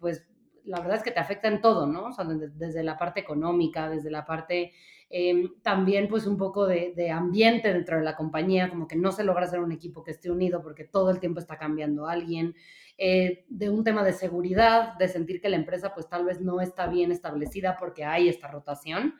pues 0.00 0.26
la 0.64 0.80
verdad 0.80 0.96
es 0.96 1.02
que 1.02 1.10
te 1.10 1.20
afectan 1.20 1.60
todo, 1.60 1.86
¿no? 1.86 2.06
O 2.06 2.12
sea, 2.12 2.24
desde 2.24 2.82
la 2.82 2.96
parte 2.96 3.20
económica, 3.20 3.88
desde 3.88 4.10
la 4.10 4.24
parte 4.24 4.72
Em, 5.10 5.54
también 5.62 6.06
pues 6.06 6.26
un 6.26 6.36
poco 6.36 6.66
de, 6.66 7.10
ambiente 7.10 7.72
dentro 7.72 7.96
de 7.96 8.04
la 8.04 8.14
compañía, 8.14 8.68
como 8.68 8.86
que 8.86 8.96
no 8.96 9.10
se 9.10 9.24
logra 9.24 9.44
hacer 9.44 9.60
un 9.60 9.72
equipo 9.72 10.04
que 10.04 10.10
esté 10.10 10.30
unido 10.30 10.62
porque 10.62 10.84
todo 10.84 11.10
el 11.10 11.18
tiempo 11.18 11.40
está 11.40 11.56
cambiando 11.56 12.06
alguien, 12.06 12.54
eh, 12.98 13.46
de 13.48 13.70
un 13.70 13.84
tema 13.84 14.04
de 14.04 14.12
seguridad, 14.12 14.94
de 14.98 15.08
sentir 15.08 15.40
que 15.40 15.48
la 15.48 15.56
empresa 15.56 15.94
pues 15.94 16.08
tal 16.08 16.26
vez 16.26 16.40
no 16.40 16.60
está 16.60 16.88
bien 16.88 17.10
establecida 17.10 17.76
porque 17.78 18.04
hay 18.04 18.28
esta 18.28 18.48
rotación. 18.48 19.14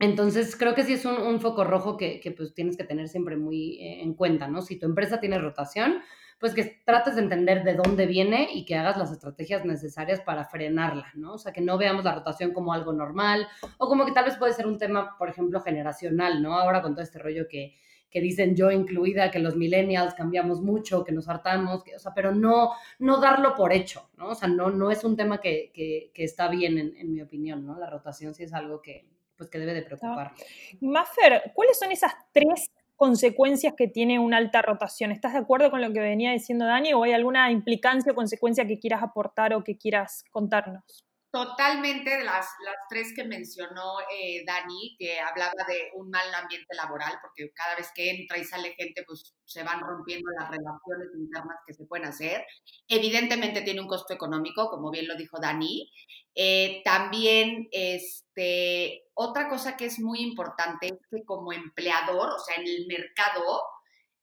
Entonces, 0.00 0.56
creo 0.56 0.74
que 0.74 0.84
sí 0.84 0.92
es 0.94 1.04
un, 1.04 1.40
foco 1.40 1.64
rojo 1.64 1.96
que, 1.96 2.20
pues 2.36 2.54
tienes 2.54 2.76
que 2.76 2.84
tener 2.84 3.08
siempre 3.08 3.36
muy 3.36 3.80
eh, 3.80 4.02
en 4.02 4.14
cuenta, 4.14 4.46
¿no? 4.48 4.62
Si 4.62 4.78
tu 4.78 4.86
empresa 4.86 5.20
tiene 5.20 5.38
rotación, 5.38 6.02
pues 6.38 6.54
que 6.54 6.80
trates 6.84 7.16
de 7.16 7.22
entender 7.22 7.64
de 7.64 7.74
dónde 7.74 8.06
viene 8.06 8.48
y 8.52 8.64
que 8.64 8.76
hagas 8.76 8.96
las 8.96 9.10
estrategias 9.10 9.64
necesarias 9.64 10.20
para 10.20 10.44
frenarla, 10.44 11.10
¿no? 11.14 11.34
O 11.34 11.38
sea, 11.38 11.52
que 11.52 11.60
no 11.60 11.76
veamos 11.78 12.04
la 12.04 12.14
rotación 12.14 12.52
como 12.52 12.72
algo 12.72 12.92
normal 12.92 13.48
o 13.78 13.88
como 13.88 14.06
que 14.06 14.12
tal 14.12 14.24
vez 14.24 14.36
puede 14.36 14.52
ser 14.52 14.66
un 14.66 14.78
tema, 14.78 15.16
por 15.18 15.28
ejemplo, 15.28 15.60
generacional, 15.60 16.42
¿no? 16.42 16.54
Ahora 16.54 16.80
con 16.80 16.94
todo 16.94 17.02
este 17.02 17.18
rollo 17.18 17.48
que, 17.48 17.74
que 18.10 18.20
dicen 18.20 18.54
yo 18.54 18.70
incluida, 18.70 19.30
que 19.30 19.40
los 19.40 19.56
millennials 19.56 20.14
cambiamos 20.14 20.60
mucho, 20.60 21.04
que 21.04 21.12
nos 21.12 21.28
hartamos, 21.28 21.82
o 21.94 21.98
sea, 21.98 22.12
pero 22.14 22.32
no, 22.32 22.72
no 23.00 23.20
darlo 23.20 23.54
por 23.54 23.72
hecho, 23.72 24.08
¿no? 24.16 24.28
O 24.28 24.34
sea, 24.34 24.48
no, 24.48 24.70
no 24.70 24.90
es 24.90 25.02
un 25.02 25.16
tema 25.16 25.40
que, 25.40 25.72
que, 25.74 26.24
está 26.24 26.48
bien 26.48 26.78
en, 26.78 26.96
en, 26.96 27.12
mi 27.12 27.20
opinión, 27.20 27.66
¿no? 27.66 27.78
La 27.78 27.90
rotación 27.90 28.34
sí 28.34 28.44
es 28.44 28.54
algo 28.54 28.80
que, 28.80 29.08
pues, 29.36 29.50
que 29.50 29.58
debe 29.58 29.74
de 29.74 29.82
preocupar. 29.82 30.32
Maffer, 30.80 31.52
¿cuáles 31.54 31.78
son 31.78 31.90
esas 31.90 32.12
tres 32.32 32.70
consecuencias 32.98 33.74
que 33.76 33.86
tiene 33.86 34.18
una 34.18 34.38
alta 34.38 34.60
rotación. 34.60 35.12
¿Estás 35.12 35.32
de 35.32 35.38
acuerdo 35.38 35.70
con 35.70 35.80
lo 35.80 35.92
que 35.92 36.00
venía 36.00 36.32
diciendo 36.32 36.66
Dani 36.66 36.92
o 36.94 37.04
hay 37.04 37.12
alguna 37.12 37.50
implicancia 37.52 38.10
o 38.10 38.14
consecuencia 38.16 38.66
que 38.66 38.80
quieras 38.80 39.04
aportar 39.04 39.54
o 39.54 39.62
que 39.62 39.78
quieras 39.78 40.24
contarnos? 40.32 41.07
Totalmente 41.30 42.24
las, 42.24 42.46
las 42.64 42.76
tres 42.88 43.12
que 43.14 43.22
mencionó 43.22 44.00
eh, 44.00 44.44
Dani, 44.46 44.96
que 44.98 45.20
hablaba 45.20 45.52
de 45.68 45.90
un 45.94 46.08
mal 46.08 46.34
ambiente 46.34 46.74
laboral, 46.74 47.18
porque 47.20 47.50
cada 47.54 47.76
vez 47.76 47.90
que 47.94 48.10
entra 48.10 48.38
y 48.38 48.44
sale 48.44 48.74
gente, 48.78 49.04
pues 49.06 49.34
se 49.44 49.62
van 49.62 49.80
rompiendo 49.80 50.30
las 50.38 50.48
relaciones 50.50 51.08
internas 51.18 51.58
que 51.66 51.74
se 51.74 51.84
pueden 51.84 52.06
hacer. 52.06 52.46
Evidentemente 52.88 53.60
tiene 53.60 53.82
un 53.82 53.88
costo 53.88 54.14
económico, 54.14 54.70
como 54.70 54.90
bien 54.90 55.06
lo 55.06 55.16
dijo 55.16 55.38
Dani. 55.38 55.92
Eh, 56.34 56.80
también, 56.82 57.68
este, 57.72 59.04
otra 59.12 59.50
cosa 59.50 59.76
que 59.76 59.84
es 59.84 59.98
muy 59.98 60.20
importante 60.20 60.86
es 60.86 60.98
que 61.10 61.24
como 61.26 61.52
empleador, 61.52 62.30
o 62.30 62.38
sea, 62.38 62.56
en 62.56 62.66
el 62.66 62.86
mercado, 62.86 63.60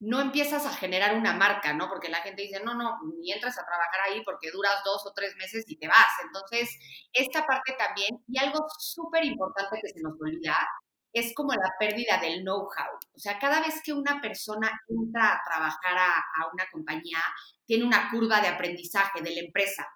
no 0.00 0.20
empiezas 0.20 0.66
a 0.66 0.74
generar 0.74 1.14
una 1.14 1.32
marca, 1.32 1.72
¿no? 1.72 1.88
Porque 1.88 2.08
la 2.08 2.18
gente 2.18 2.42
dice, 2.42 2.62
no, 2.62 2.74
no, 2.74 2.98
ni 3.18 3.32
entras 3.32 3.58
a 3.58 3.64
trabajar 3.64 4.00
ahí 4.06 4.22
porque 4.24 4.50
duras 4.50 4.82
dos 4.84 5.06
o 5.06 5.12
tres 5.14 5.34
meses 5.36 5.64
y 5.66 5.76
te 5.76 5.88
vas. 5.88 6.12
Entonces, 6.24 6.68
esta 7.12 7.46
parte 7.46 7.74
también, 7.78 8.22
y 8.28 8.38
algo 8.38 8.66
súper 8.78 9.24
importante 9.24 9.80
que 9.82 9.92
se 9.92 10.02
nos 10.02 10.20
olvida, 10.20 10.56
es 11.12 11.32
como 11.34 11.54
la 11.54 11.72
pérdida 11.78 12.18
del 12.18 12.42
know-how. 12.42 12.98
O 13.14 13.18
sea, 13.18 13.38
cada 13.38 13.60
vez 13.60 13.80
que 13.82 13.94
una 13.94 14.20
persona 14.20 14.70
entra 14.86 15.32
a 15.32 15.40
trabajar 15.42 15.96
a, 15.96 16.52
una 16.52 16.64
compañía, 16.70 17.18
tiene 17.64 17.84
una 17.84 18.10
curva 18.10 18.42
de 18.42 18.48
aprendizaje 18.48 19.22
de 19.22 19.30
la 19.30 19.40
empresa. 19.40 19.88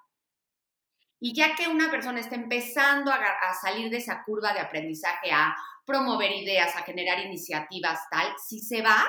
Y 1.21 1.35
ya 1.35 1.55
que 1.55 1.69
una 1.69 1.91
persona 1.91 2.21
está 2.21 2.37
empezando 2.37 3.13
a, 3.13 3.17
a 3.17 3.53
salir 3.53 3.91
de 3.91 3.99
esa 3.99 4.25
curva 4.25 4.55
de 4.55 4.61
aprendizaje, 4.61 5.31
a 5.31 5.55
promover 5.85 6.33
ideas, 6.33 6.75
a 6.75 6.85
generar 6.85 7.21
iniciativas, 7.21 8.01
tal, 8.11 8.33
si 8.43 8.61
se 8.61 8.81
va, 8.81 9.05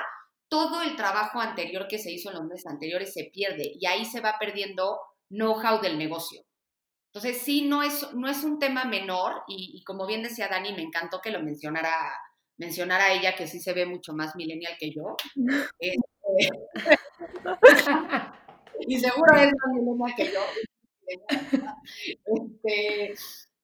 todo 0.52 0.82
el 0.82 0.96
trabajo 0.96 1.40
anterior 1.40 1.88
que 1.88 1.98
se 1.98 2.12
hizo 2.12 2.28
en 2.28 2.34
los 2.36 2.44
meses 2.44 2.66
anteriores 2.66 3.14
se 3.14 3.30
pierde 3.32 3.72
y 3.74 3.86
ahí 3.86 4.04
se 4.04 4.20
va 4.20 4.36
perdiendo 4.38 5.00
know-how 5.30 5.80
del 5.80 5.96
negocio. 5.96 6.42
Entonces, 7.06 7.40
sí, 7.40 7.66
no 7.66 7.82
es, 7.82 8.12
no 8.12 8.28
es 8.28 8.44
un 8.44 8.58
tema 8.58 8.84
menor 8.84 9.44
y, 9.48 9.82
como 9.84 10.06
bien 10.06 10.22
decía 10.22 10.48
Dani, 10.48 10.74
me 10.74 10.82
encantó 10.82 11.22
que 11.22 11.30
lo 11.30 11.42
mencionara, 11.42 11.90
mencionara 12.58 13.14
ella, 13.14 13.34
que 13.34 13.46
sí 13.46 13.60
se 13.60 13.72
ve 13.72 13.86
mucho 13.86 14.12
más 14.12 14.36
millennial 14.36 14.76
que 14.78 14.92
yo. 14.92 15.16
Este, 15.80 16.48
y 18.88 19.00
seguro 19.00 19.34
es 19.36 19.52
más 19.54 19.74
millennial 19.74 20.14
que 20.14 20.32
yo. 20.32 20.40
Este, 22.26 23.14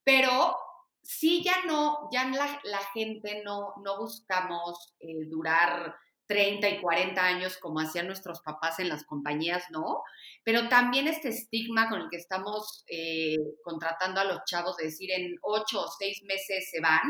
pero 0.04 0.56
sí 1.02 1.42
ya 1.44 1.66
no, 1.66 2.08
ya 2.10 2.24
la, 2.30 2.60
la 2.64 2.80
gente 2.94 3.42
no, 3.44 3.74
no 3.84 3.98
buscamos 3.98 4.94
eh, 5.00 5.26
durar 5.26 5.94
30 6.28 6.68
y 6.68 6.80
40 6.80 7.24
años 7.24 7.56
como 7.56 7.80
hacían 7.80 8.06
nuestros 8.06 8.40
papás 8.42 8.78
en 8.78 8.88
las 8.88 9.04
compañías, 9.04 9.64
¿no? 9.70 10.02
Pero 10.44 10.68
también 10.68 11.08
este 11.08 11.30
estigma 11.30 11.88
con 11.88 12.02
el 12.02 12.08
que 12.10 12.18
estamos 12.18 12.84
eh, 12.86 13.36
contratando 13.64 14.20
a 14.20 14.24
los 14.24 14.44
chavos 14.44 14.76
de 14.76 14.84
decir 14.84 15.10
en 15.10 15.36
8 15.42 15.80
o 15.80 15.88
6 15.98 16.22
meses 16.24 16.70
se 16.70 16.80
van, 16.80 17.02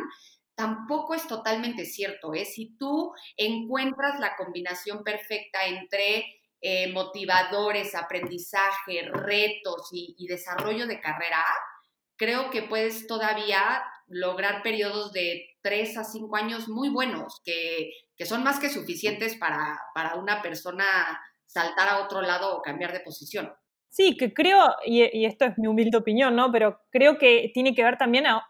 tampoco 0.55 1.15
es 1.15 1.27
totalmente 1.27 1.85
cierto. 1.85 2.33
¿eh? 2.33 2.45
Si 2.45 2.77
tú 2.79 3.13
encuentras 3.37 4.21
la 4.21 4.37
combinación 4.37 5.03
perfecta 5.03 5.67
entre 5.67 6.25
eh, 6.61 6.93
motivadores, 6.93 7.97
aprendizaje, 7.97 9.03
retos 9.13 9.89
y, 9.93 10.15
y 10.17 10.29
desarrollo 10.29 10.87
de 10.87 11.01
carrera, 11.01 11.45
creo 12.17 12.51
que 12.51 12.63
puedes 12.63 13.09
todavía 13.09 13.83
lograr 14.07 14.63
periodos 14.63 15.13
de 15.13 15.45
3 15.63 15.99
a 15.99 16.05
5 16.05 16.37
años 16.37 16.69
muy 16.69 16.89
buenos, 16.89 17.41
que, 17.45 17.91
son 18.27 18.43
más 18.43 18.59
que 18.59 18.69
suficientes 18.69 19.37
para, 19.37 19.81
para, 19.95 20.17
una 20.17 20.43
persona 20.43 20.85
saltar 21.47 21.89
a 21.89 21.99
otro 22.05 22.21
lado 22.21 22.57
o 22.57 22.63
cambiar 22.63 22.93
de 22.93 23.01
posición. 23.01 23.53
Sí, 23.89 24.17
que 24.17 24.35
creo, 24.35 24.67
y, 24.85 25.25
esto 25.25 25.47
es 25.47 25.59
mi 25.59 25.67
humilde 25.67 25.99
opinión, 25.99 26.37
¿no? 26.37 26.53
Pero 26.53 26.81
creo 26.91 27.19
que 27.19 27.51
tiene 27.55 27.75
que 27.75 27.83
ver 27.83 27.97
también 27.97 28.27
a 28.27 28.47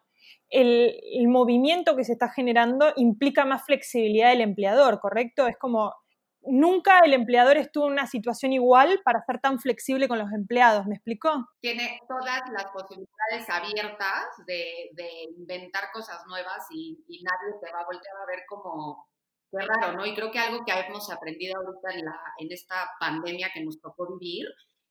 el, 0.50 1.28
movimiento 1.28 1.96
que 1.96 2.04
se 2.04 2.12
está 2.12 2.28
generando 2.30 2.92
implica 2.96 3.44
más 3.44 3.64
flexibilidad 3.64 4.30
del 4.30 4.40
empleador, 4.40 5.00
¿correcto? 5.00 5.46
Es 5.46 5.56
como 5.58 5.94
nunca 6.42 7.00
el 7.00 7.12
empleador 7.12 7.56
estuvo 7.58 7.86
en 7.86 7.92
una 7.92 8.06
situación 8.06 8.52
igual 8.52 9.00
para 9.04 9.22
ser 9.22 9.40
tan 9.40 9.58
flexible 9.58 10.08
con 10.08 10.18
los 10.18 10.32
empleados, 10.32 10.86
¿me 10.86 10.94
explicó? 10.94 11.46
Tiene 11.60 12.00
todas 12.08 12.40
las 12.52 12.66
posibilidades 12.72 13.48
abiertas 13.48 14.24
de, 14.46 14.90
inventar 15.36 15.90
cosas 15.92 16.24
nuevas 16.26 16.66
y, 16.70 16.98
nadie 17.22 17.58
te 17.60 17.72
va 17.72 17.80
a 17.80 17.86
voltear 17.86 18.16
a 18.22 18.26
ver 18.26 18.40
como 18.48 19.06
qué 19.50 19.58
raro, 19.58 19.96
¿no? 19.96 20.06
Y 20.06 20.14
creo 20.14 20.30
que 20.30 20.38
algo 20.38 20.64
que 20.64 20.72
hemos 20.72 21.10
aprendido 21.10 21.54
ahorita 21.56 21.98
en, 21.98 22.04
la, 22.04 22.16
en 22.38 22.52
esta 22.52 22.90
pandemia 23.00 23.50
que 23.52 23.64
nos 23.64 23.80
tocó 23.80 24.18
vivir 24.18 24.46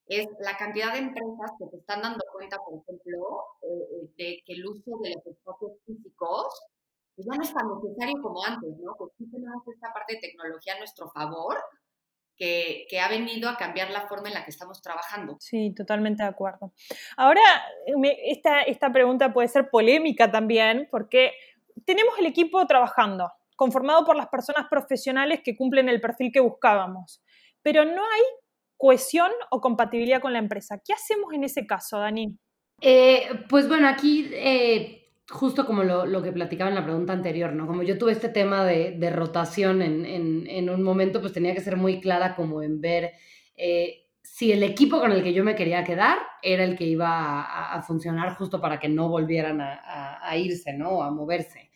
es 0.08 0.26
la 0.40 0.56
cantidad 0.56 0.94
de 0.94 1.00
empresas 1.00 1.52
que 1.60 1.68
se 1.70 1.78
están 1.78 2.02
dando 2.02 2.24
cuenta, 2.32 2.58
por 2.58 2.82
ejemplo, 2.82 3.44
eh, 3.62 4.10
de 4.18 4.42
que 4.46 4.54
el 4.54 4.66
uso 4.66 4.98
de 5.04 5.16
los 5.16 5.26
espacios 5.26 5.72
físicos 5.86 6.48
pues 7.18 7.28
ya 7.32 7.36
no 7.36 7.44
es 7.44 7.52
tan 7.52 7.66
necesario 7.68 8.22
como 8.22 8.44
antes, 8.46 8.70
¿no? 8.80 8.94
Pues 8.96 9.12
sí 9.18 9.26
tenemos 9.32 9.64
esta 9.68 9.92
parte 9.92 10.14
de 10.14 10.20
tecnología 10.22 10.76
a 10.76 10.78
nuestro 10.78 11.10
favor, 11.10 11.58
que, 12.38 12.86
que, 12.88 13.00
ha 13.00 13.10
venido 13.10 13.50
a 13.50 13.58
cambiar 13.58 13.90
la 13.90 14.08
forma 14.08 14.28
en 14.28 14.36
la 14.36 14.44
que 14.44 14.52
estamos 14.52 14.84
trabajando. 14.84 15.36
Sí, 15.40 15.74
totalmente 15.74 16.22
de 16.22 16.30
acuerdo. 16.30 16.72
Ahora, 17.18 17.42
esta, 18.24 18.62
esta 18.62 18.92
pregunta 18.94 19.34
puede 19.34 19.48
ser 19.48 19.72
polémica 19.72 20.30
también, 20.30 20.88
porque 20.92 21.32
tenemos 21.86 22.14
el 22.20 22.28
equipo 22.28 22.64
trabajando, 22.68 23.32
conformado 23.58 24.06
por 24.06 24.16
las 24.16 24.28
personas 24.28 24.68
profesionales 24.70 25.42
que 25.44 25.58
cumplen 25.58 25.90
el 25.90 26.00
perfil 26.00 26.32
que 26.32 26.40
buscábamos, 26.40 27.22
pero 27.62 27.84
no 27.84 28.02
hay 28.02 28.24
cohesión 28.78 29.32
o 29.52 29.60
compatibilidad 29.60 30.22
con 30.22 30.32
la 30.32 30.40
empresa. 30.40 30.80
¿Qué 30.86 30.94
hacemos 30.94 31.34
en 31.34 31.44
ese 31.44 31.66
caso, 31.68 32.00
Dani? 32.00 32.38
Eh, 32.80 33.28
pues 33.50 33.68
bueno, 33.68 33.88
aquí 33.90 34.30
eh, 34.32 35.08
justo 35.30 35.66
como 35.66 35.84
lo, 35.84 36.22
que 36.22 36.32
platicaba 36.32 36.70
en 36.70 36.76
la 36.76 36.86
pregunta 36.86 37.14
anterior, 37.14 37.54
¿no? 37.54 37.68
Como 37.68 37.84
yo 37.84 37.98
tuve 37.98 38.12
este 38.12 38.30
tema 38.30 38.66
de, 38.66 39.10
rotación 39.10 39.82
en, 39.82 40.70
un 40.70 40.84
momento, 40.84 41.20
pues 41.20 41.34
tenía 41.34 41.54
que 41.54 41.62
ser 41.62 41.76
muy 41.76 42.00
clara 42.00 42.36
como 42.36 42.62
en 42.62 42.80
ver 42.80 43.12
eh, 43.56 44.06
si 44.22 44.52
el 44.52 44.64
equipo 44.64 45.00
con 45.00 45.12
el 45.12 45.24
que 45.24 45.34
yo 45.34 45.44
me 45.44 45.56
quería 45.56 45.84
quedar 45.84 46.20
era 46.44 46.64
el 46.64 46.78
que 46.78 46.86
iba 46.86 47.42
a, 47.74 47.82
funcionar 47.82 48.36
justo 48.36 48.62
para 48.62 48.80
que 48.80 48.88
no 48.88 49.10
volvieran 49.10 49.60
a, 49.62 50.38
irse, 50.38 50.74
¿no? 50.74 50.90
O 50.90 51.04
a 51.04 51.12
moverse. 51.12 51.67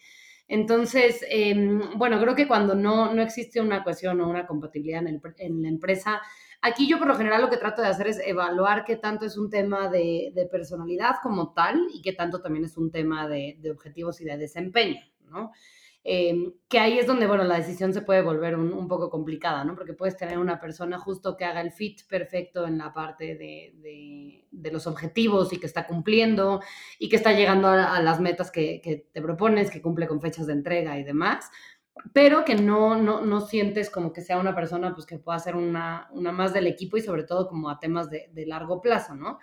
Entonces, 0.51 1.23
em, 1.29 1.97
bueno, 1.97 2.19
creo 2.19 2.35
que 2.35 2.47
cuando 2.47 2.75
no, 2.75 3.13
no 3.13 3.21
existe 3.21 3.61
una 3.61 3.83
cohesión 3.83 4.19
o 4.19 4.29
una 4.29 4.45
compatibilidad 4.45 5.05
en, 5.07 5.21
en 5.37 5.61
la 5.61 5.69
empresa, 5.69 6.21
Aquí 6.63 6.87
yo 6.87 6.99
por 6.99 7.07
lo 7.07 7.15
general 7.15 7.41
lo 7.41 7.49
que 7.49 7.57
trato 7.57 7.81
de 7.81 7.87
hacer 7.87 8.07
es 8.07 8.21
evaluar 8.23 8.85
qué 8.85 8.95
tanto 8.95 9.25
es 9.25 9.35
un 9.35 9.49
tema 9.49 9.89
de, 9.89 10.31
personalidad 10.51 11.15
como 11.23 11.53
tal 11.53 11.87
y 11.91 12.03
qué 12.03 12.13
tanto 12.13 12.39
también 12.39 12.65
es 12.65 12.77
un 12.77 12.91
tema 12.91 13.27
de, 13.27 13.59
objetivos 13.71 14.21
y 14.21 14.25
de 14.25 14.37
desempeño, 14.37 15.01
¿no? 15.25 15.51
Em, 16.03 16.53
que 16.67 16.79
ahí 16.79 16.97
es 16.97 17.05
donde, 17.05 17.27
bueno, 17.27 17.43
la 17.43 17.57
decisión 17.57 17.93
se 17.93 18.01
puede 18.01 18.23
volver 18.23 18.57
un, 18.57 18.87
poco 18.87 19.11
complicada, 19.11 19.63
¿no? 19.63 19.75
Porque 19.75 19.93
puedes 19.93 20.17
tener 20.17 20.39
una 20.39 20.59
persona 20.59 20.97
justo 20.97 21.37
que 21.37 21.45
haga 21.45 21.61
el 21.61 21.71
fit 21.71 22.07
perfecto 22.07 22.65
en 22.65 22.79
la 22.79 22.91
parte 22.91 23.35
de, 23.35 24.47
los 24.71 24.87
objetivos 24.87 25.53
y 25.53 25.59
que 25.59 25.67
está 25.67 25.85
cumpliendo 25.85 26.61
y 26.97 27.09
que 27.09 27.17
está 27.17 27.33
llegando 27.33 27.67
a, 27.67 28.01
las 28.01 28.19
metas 28.19 28.49
que, 28.51 29.05
te 29.11 29.21
propones, 29.21 29.69
que 29.69 29.81
cumple 29.81 30.07
con 30.07 30.21
fechas 30.21 30.47
de 30.47 30.53
entrega 30.53 30.97
y 30.97 31.03
demás, 31.03 31.51
pero 32.13 32.45
que 32.45 32.55
no, 32.55 32.95
no, 32.95 33.21
no, 33.21 33.41
sientes 33.41 33.89
como 33.89 34.13
que 34.13 34.21
sea 34.21 34.39
una 34.39 34.55
persona 34.55 34.93
pues 34.95 35.05
que 35.05 35.19
pueda 35.19 35.37
ser 35.39 35.55
una, 35.55 36.09
una 36.13 36.31
más 36.31 36.53
del 36.53 36.67
equipo 36.67 36.97
y 36.97 37.01
sobre 37.01 37.23
todo 37.23 37.47
como 37.47 37.69
a 37.69 37.79
temas 37.79 38.09
de, 38.09 38.29
de 38.33 38.45
largo 38.45 38.81
plazo, 38.81 39.13
¿no? 39.13 39.39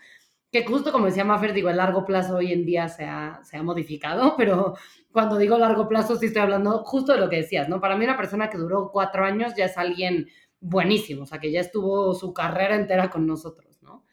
Que 0.51 0.65
justo 0.65 0.93
como 0.93 1.07
decía 1.07 1.25
Maffer, 1.25 1.53
digo, 1.53 1.69
el 1.69 1.77
largo 1.77 2.05
plazo 2.05 2.37
hoy 2.37 2.53
en 2.53 2.65
día 2.65 2.89
se 2.89 3.05
ha, 3.05 3.41
se 3.45 3.57
ha 3.57 3.63
modificado, 3.63 4.35
pero 4.39 4.75
cuando 5.13 5.37
digo 5.37 5.59
largo 5.59 5.89
plazo 5.89 6.17
sí 6.17 6.27
estoy 6.27 6.43
hablando 6.43 6.85
justo 6.85 7.13
de 7.13 7.21
lo 7.21 7.29
que 7.29 7.37
decías, 7.37 7.69
¿no? 7.69 7.81
Para 7.81 7.97
mí 7.97 8.05
una 8.05 8.17
persona 8.17 8.49
que 8.49 8.59
duró 8.59 8.91
cuatro 8.93 9.25
años 9.25 9.55
ya 9.57 9.67
es 9.67 9.77
alguien 9.77 10.29
buenísimo, 10.61 11.23
o 11.23 11.27
sea, 11.27 11.39
que 11.39 11.53
ya 11.53 11.61
estuvo 11.61 12.15
su 12.15 12.33
carrera 12.33 12.77
entera 12.77 13.11
con 13.11 13.27
nosotros, 13.27 13.79
¿no? 13.83 14.05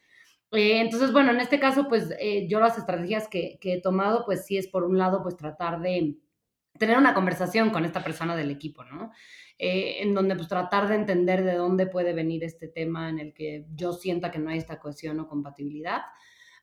Eh, 0.52 0.80
entonces, 0.80 1.12
bueno, 1.12 1.32
en 1.32 1.40
este 1.40 1.60
caso, 1.60 1.88
pues 1.88 2.14
eh, 2.20 2.48
yo 2.48 2.60
las 2.60 2.78
estrategias 2.78 3.28
que, 3.28 3.58
que 3.60 3.74
he 3.74 3.82
tomado, 3.82 4.26
pues 4.26 4.46
sí 4.46 4.58
es 4.58 4.68
por 4.68 4.84
un 4.84 4.98
lado, 4.98 5.24
pues 5.24 5.38
tratar 5.38 5.82
de 5.82 6.18
tener 6.78 6.98
una 6.98 7.14
conversación 7.14 7.70
con 7.70 7.86
esta 7.86 8.04
persona 8.04 8.36
del 8.36 8.52
equipo, 8.52 8.84
¿no? 8.84 9.12
Eh, 9.58 10.04
en 10.04 10.14
donde 10.14 10.36
pues 10.36 10.50
tratar 10.50 10.90
de 10.90 10.96
entender 10.96 11.46
de 11.46 11.56
dónde 11.56 11.88
puede 11.88 12.12
venir 12.14 12.44
este 12.44 12.68
tema 12.68 13.10
en 13.10 13.20
el 13.20 13.34
que 13.34 13.66
yo 13.74 13.94
sienta 13.94 14.30
que 14.30 14.38
no 14.38 14.50
hay 14.50 14.58
esta 14.58 14.80
cohesión 14.80 15.20
o 15.22 15.30
compatibilidad. 15.30 16.02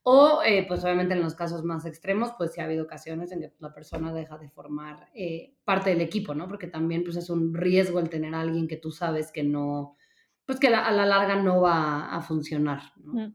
O, 0.03 0.43
eh, 0.45 0.67
pues 0.67 0.85
obviamente 0.85 1.15
en 1.15 1.23
los 1.23 1.35
casos 1.35 1.63
más 1.65 1.87
extremos, 1.87 2.33
pues 2.37 2.53
sí 2.53 2.61
ha 2.61 2.65
habido 2.65 2.85
ocasiones 2.85 3.33
en 3.33 3.41
que 3.41 3.53
la 3.61 3.73
persona 3.73 4.13
deja 4.13 4.37
de 4.37 4.51
formar 4.51 5.09
eh, 5.15 5.55
parte 5.65 5.91
del 5.91 6.01
equipo, 6.01 6.35
¿no? 6.35 6.49
Porque 6.49 6.67
también 6.67 7.03
pues 7.05 7.17
es 7.17 7.31
un 7.31 7.55
riesgo 7.55 7.99
el 7.99 8.11
tener 8.11 8.35
a 8.35 8.41
alguien 8.41 8.69
que 8.69 8.77
tú 8.77 8.91
sabes 8.91 9.31
que 9.33 9.45
no, 9.45 9.97
pues 10.45 10.59
que 10.59 10.67
a 10.67 10.91
la 10.91 11.07
larga 11.07 11.37
no 11.37 11.63
va 11.63 12.15
a 12.15 12.21
funcionar. 12.21 12.81
¿no? 12.97 13.33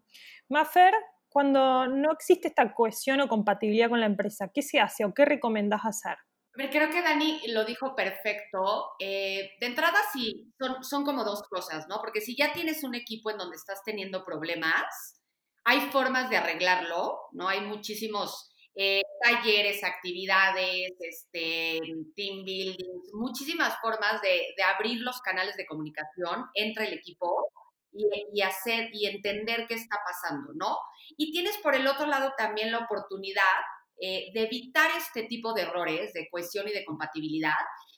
Maffer, 0.50 0.93
cuando 1.30 1.88
no 1.88 2.12
existe 2.12 2.50
esta 2.50 2.74
cohesión 2.74 3.22
o 3.22 3.28
compatibilidad 3.28 3.89
con 3.89 4.02
la 4.02 4.06
empresa, 4.06 4.52
¿qué 4.54 4.62
se 4.62 4.80
hace 4.80 5.06
o 5.06 5.13
qué 5.13 5.26
recomendás 5.26 5.82
hacer? 5.86 6.17
Creo 6.58 6.89
que 6.89 7.04
Dani 7.04 7.39
lo 7.50 7.65
dijo 7.65 7.96
perfecto. 7.96 8.93
Eh, 9.00 9.52
de 9.60 9.67
entrada, 9.67 10.00
sí, 10.12 10.52
son, 10.60 10.84
son 10.84 11.06
como 11.06 11.24
dos 11.24 11.43
cosas, 11.43 11.86
¿no? 11.88 12.00
Porque 12.00 12.22
si 12.22 12.36
ya 12.36 12.52
tienes 12.52 12.84
un 12.84 12.96
equipo 12.96 13.30
en 13.30 13.38
donde 13.38 13.56
estás 13.56 13.84
teniendo 13.86 14.26
problemas, 14.26 15.22
hay 15.65 15.82
formas 15.91 16.30
de 16.30 16.38
arreglarlo, 16.38 17.20
¿no? 17.34 17.48
Hay 17.48 17.62
muchísimos 17.62 18.50
eh, 18.74 19.02
talleres, 19.22 19.84
actividades, 19.84 20.91
este, 21.00 21.80
team 22.15 22.46
building, 22.46 23.02
muchísimas 23.13 23.76
formas 23.80 24.22
de, 24.22 24.54
de, 24.56 24.63
abrir 24.63 25.02
los 25.02 25.20
canales 25.22 25.58
de 25.58 25.65
comunicación 25.65 26.46
entre 26.54 26.86
el 26.86 26.93
equipo 26.93 27.52
y, 27.91 28.06
y, 28.34 28.41
hacer 28.41 28.89
y 28.93 29.08
entender 29.08 29.65
qué 29.67 29.74
está 29.74 29.98
pasando, 30.06 30.54
¿no? 30.56 30.78
Y 31.17 31.32
tienes 31.32 31.58
por 31.58 31.76
el 31.76 31.88
otro 31.88 32.06
lado 32.06 32.34
también 32.38 32.72
la 32.72 32.80
oportunidad 32.80 33.56
eh, 34.00 34.32
de 34.34 34.44
evitar 34.44 34.90
este 34.98 35.24
tipo 35.24 35.54
de 35.54 35.64
errores 35.64 36.14
de 36.14 36.28
cohesión 36.30 36.68
y 36.68 36.72
de 36.72 36.86
compatibilidad 36.86 37.56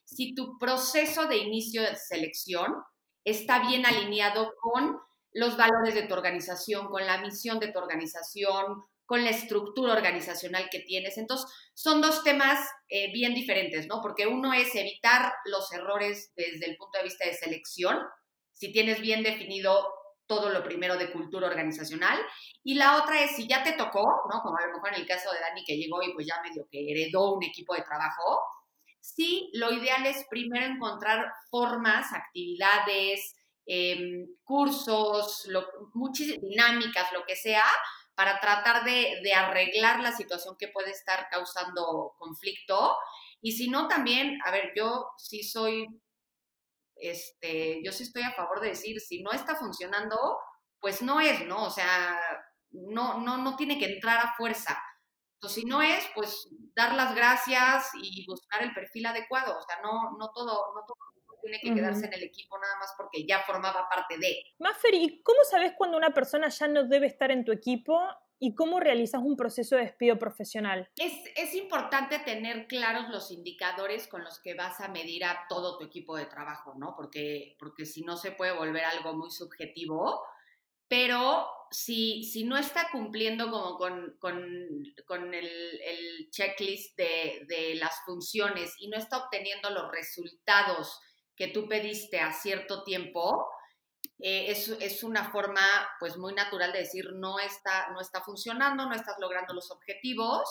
si 0.09 0.33
tu 0.33 0.57
proceso 0.57 1.27
de 1.27 1.37
inicio 1.37 1.81
de 1.83 1.95
selección 1.95 2.73
está 3.23 3.59
bien 3.67 3.85
alineado 3.85 4.53
con 4.59 4.97
los 5.31 5.55
valores 5.55 5.93
de 5.93 6.03
tu 6.03 6.13
organización, 6.13 6.87
con 6.87 7.05
la 7.05 7.21
misión 7.21 7.59
de 7.59 7.71
tu 7.71 7.77
organización, 7.77 8.83
con 9.05 9.23
la 9.23 9.29
estructura 9.29 9.93
organizacional 9.93 10.67
que 10.71 10.79
tienes. 10.79 11.17
Entonces, 11.17 11.47
son 11.75 12.01
dos 12.01 12.23
temas 12.23 12.59
eh, 12.89 13.11
bien 13.13 13.35
diferentes, 13.35 13.87
¿no? 13.87 14.01
Porque 14.01 14.25
uno 14.25 14.53
es 14.53 14.73
evitar 14.75 15.31
los 15.45 15.71
errores 15.71 16.31
desde 16.35 16.65
el 16.65 16.77
punto 16.77 16.97
de 16.97 17.03
vista 17.03 17.27
de 17.27 17.33
selección, 17.33 17.99
si 18.53 18.71
tienes 18.71 19.01
bien 19.01 19.23
definido 19.23 19.85
todo 20.29 20.49
lo 20.49 20.63
primero 20.63 20.95
de 20.95 21.11
cultura 21.11 21.47
organizacional. 21.47 22.17
Y 22.63 22.75
la 22.75 22.97
otra 22.97 23.23
es, 23.23 23.35
si 23.35 23.47
ya 23.47 23.63
te 23.63 23.73
tocó, 23.73 24.03
¿no? 24.31 24.41
Como 24.43 24.57
a 24.57 24.67
lo 24.67 24.73
mejor 24.73 24.89
en 24.89 25.01
el 25.01 25.07
caso 25.07 25.31
de 25.31 25.39
Dani 25.39 25.65
que 25.65 25.75
llegó 25.75 26.03
y 26.03 26.13
pues 26.13 26.27
ya 26.27 26.39
medio 26.41 26.67
que 26.71 26.91
heredó 26.91 27.33
un 27.33 27.43
equipo 27.43 27.73
de 27.73 27.81
trabajo, 27.81 28.39
sí, 29.01 29.49
lo 29.53 29.71
ideal 29.73 30.05
es 30.05 30.25
primero 30.29 30.65
encontrar 30.65 31.33
formas, 31.49 32.13
actividades, 32.13 33.35
em, 33.65 34.27
cursos, 34.43 35.49
muchas 35.95 36.27
dinámicas, 36.39 37.11
lo 37.11 37.25
que 37.25 37.35
sea, 37.35 37.65
para 38.13 38.39
tratar 38.39 38.83
de, 38.83 39.21
de 39.23 39.33
arreglar 39.33 39.99
la 39.99 40.11
situación 40.11 40.55
que 40.59 40.67
puede 40.67 40.91
estar 40.91 41.27
causando 41.31 42.13
conflicto. 42.19 42.95
Y 43.41 43.53
si 43.53 43.67
no, 43.69 43.87
también, 43.87 44.37
a 44.45 44.51
ver, 44.51 44.73
yo 44.75 45.07
sí 45.17 45.41
soy 45.41 45.87
este, 47.01 47.81
yo 47.83 47.91
sí 47.91 48.03
estoy 48.03 48.23
a 48.23 48.33
favor 48.33 48.61
de 48.61 48.69
decir, 48.69 48.99
si 48.99 49.21
no 49.23 49.31
está 49.31 49.55
funcionando, 49.55 50.17
pues 50.79 51.01
no 51.01 51.19
es, 51.21 51.45
¿no? 51.47 51.65
O 51.65 51.69
sea, 51.69 52.19
no, 52.71 53.19
no, 53.19 53.37
no 53.37 53.55
tiene 53.55 53.77
que 53.79 53.85
entrar 53.85 54.19
a 54.19 54.33
fuerza. 54.35 54.81
Entonces, 55.35 55.63
si 55.63 55.65
no 55.69 55.81
es, 55.81 56.05
pues 56.15 56.49
dar 56.75 56.93
las 56.95 57.15
gracias 57.15 57.89
y 58.01 58.25
buscar 58.27 58.63
el 58.63 58.73
perfil 58.73 59.05
adecuado. 59.05 59.57
O 59.57 59.61
sea, 59.63 59.81
no, 59.81 60.17
no 60.17 60.29
todo, 60.33 60.73
no 60.75 60.81
todo 60.85 60.97
tiene 61.41 61.59
que 61.59 61.73
quedarse 61.73 62.05
en 62.05 62.13
el 62.13 62.23
equipo 62.23 62.57
nada 62.57 62.75
más 62.79 62.93
porque 62.97 63.25
ya 63.25 63.39
formaba 63.41 63.87
parte 63.89 64.17
de. 64.17 64.43
Maffer, 64.59 64.93
¿y 64.93 65.21
cómo 65.23 65.39
sabes 65.49 65.73
cuando 65.77 65.97
una 65.97 66.13
persona 66.13 66.49
ya 66.49 66.67
no 66.67 66.83
debe 66.83 67.07
estar 67.07 67.31
en 67.31 67.45
tu 67.45 67.51
equipo 67.51 67.99
y 68.39 68.55
cómo 68.55 68.79
realizas 68.79 69.21
un 69.21 69.35
proceso 69.35 69.75
de 69.75 69.83
despido 69.83 70.17
profesional? 70.17 70.89
Es, 70.95 71.13
es, 71.35 71.53
importante 71.55 72.19
tener 72.19 72.67
claros 72.67 73.09
los 73.09 73.31
indicadores 73.31 74.07
con 74.07 74.23
los 74.23 74.39
que 74.39 74.53
vas 74.53 74.79
a 74.79 74.87
medir 74.87 75.25
a 75.25 75.45
todo 75.49 75.77
tu 75.77 75.85
equipo 75.85 76.15
de 76.15 76.25
trabajo, 76.25 76.73
¿no? 76.77 76.95
Porque, 76.95 77.55
porque 77.59 77.85
si 77.85 78.03
no 78.03 78.15
se 78.15 78.31
puede 78.31 78.53
volver 78.53 78.85
algo 78.85 79.13
muy 79.13 79.29
subjetivo, 79.29 80.23
pero 80.87 81.47
si, 81.69 82.23
si 82.23 82.45
no 82.45 82.57
está 82.57 82.89
cumpliendo 82.91 83.51
como 83.51 83.77
con, 83.77 84.17
con, 84.19 84.83
con 85.05 85.33
el, 85.33 85.45
el, 85.81 86.29
checklist 86.31 86.97
de, 86.97 87.45
de 87.47 87.75
las 87.75 88.01
funciones 88.05 88.73
y 88.79 88.87
no 88.87 88.97
está 88.97 89.17
obteniendo 89.17 89.69
los 89.69 89.91
resultados 89.91 90.99
que 91.39 91.47
tú 91.47 91.69
pediste 91.69 92.19
a 92.19 92.33
cierto 92.33 92.83
tiempo, 92.83 93.47
eh, 94.19 94.51
es, 94.51 95.03
una 95.03 95.31
forma 95.31 95.61
pues 95.97 96.17
muy 96.17 96.33
natural 96.33 96.73
de 96.73 96.79
decir 96.79 97.05
no 97.13 97.39
está, 97.39 97.89
no 97.93 98.01
está 98.01 98.19
funcionando, 98.21 98.85
no 98.85 98.93
estás 98.93 99.15
logrando 99.19 99.53
los 99.53 99.71
objetivos. 99.71 100.43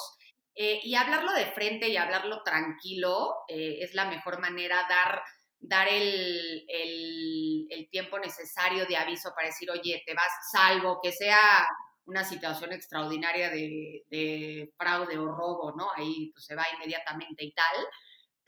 Eh, 0.55 0.81
y 0.83 0.95
hablarlo 0.95 1.33
de 1.35 1.47
frente 1.47 1.89
y 1.89 1.97
hablarlo 1.99 2.43
tranquilo 2.43 3.35
eh, 3.49 3.77
es 3.81 3.95
la 3.95 4.07
mejor 4.07 4.41
manera, 4.41 4.87
dar 4.89 5.23
dar 5.61 5.89
el, 5.89 6.65
el, 6.69 7.89
tiempo 7.91 8.19
necesario 8.19 8.87
de 8.87 8.97
aviso 8.97 9.31
para 9.35 9.49
decir, 9.49 9.69
oye, 9.71 10.03
te 10.07 10.15
vas, 10.15 10.31
salvo 10.53 11.01
que 11.03 11.11
sea 11.11 11.67
una 12.07 12.23
situación 12.23 12.73
extraordinaria 12.73 13.51
de, 13.51 14.05
de 14.09 14.73
fraude 14.79 15.19
o 15.19 15.27
robo, 15.27 15.75
¿no? 15.77 15.89
Ahí 15.97 16.31
pues, 16.33 16.45
se 16.45 16.55
va 16.55 16.65
inmediatamente 16.75 17.45
y 17.45 17.53
tal. 17.53 17.77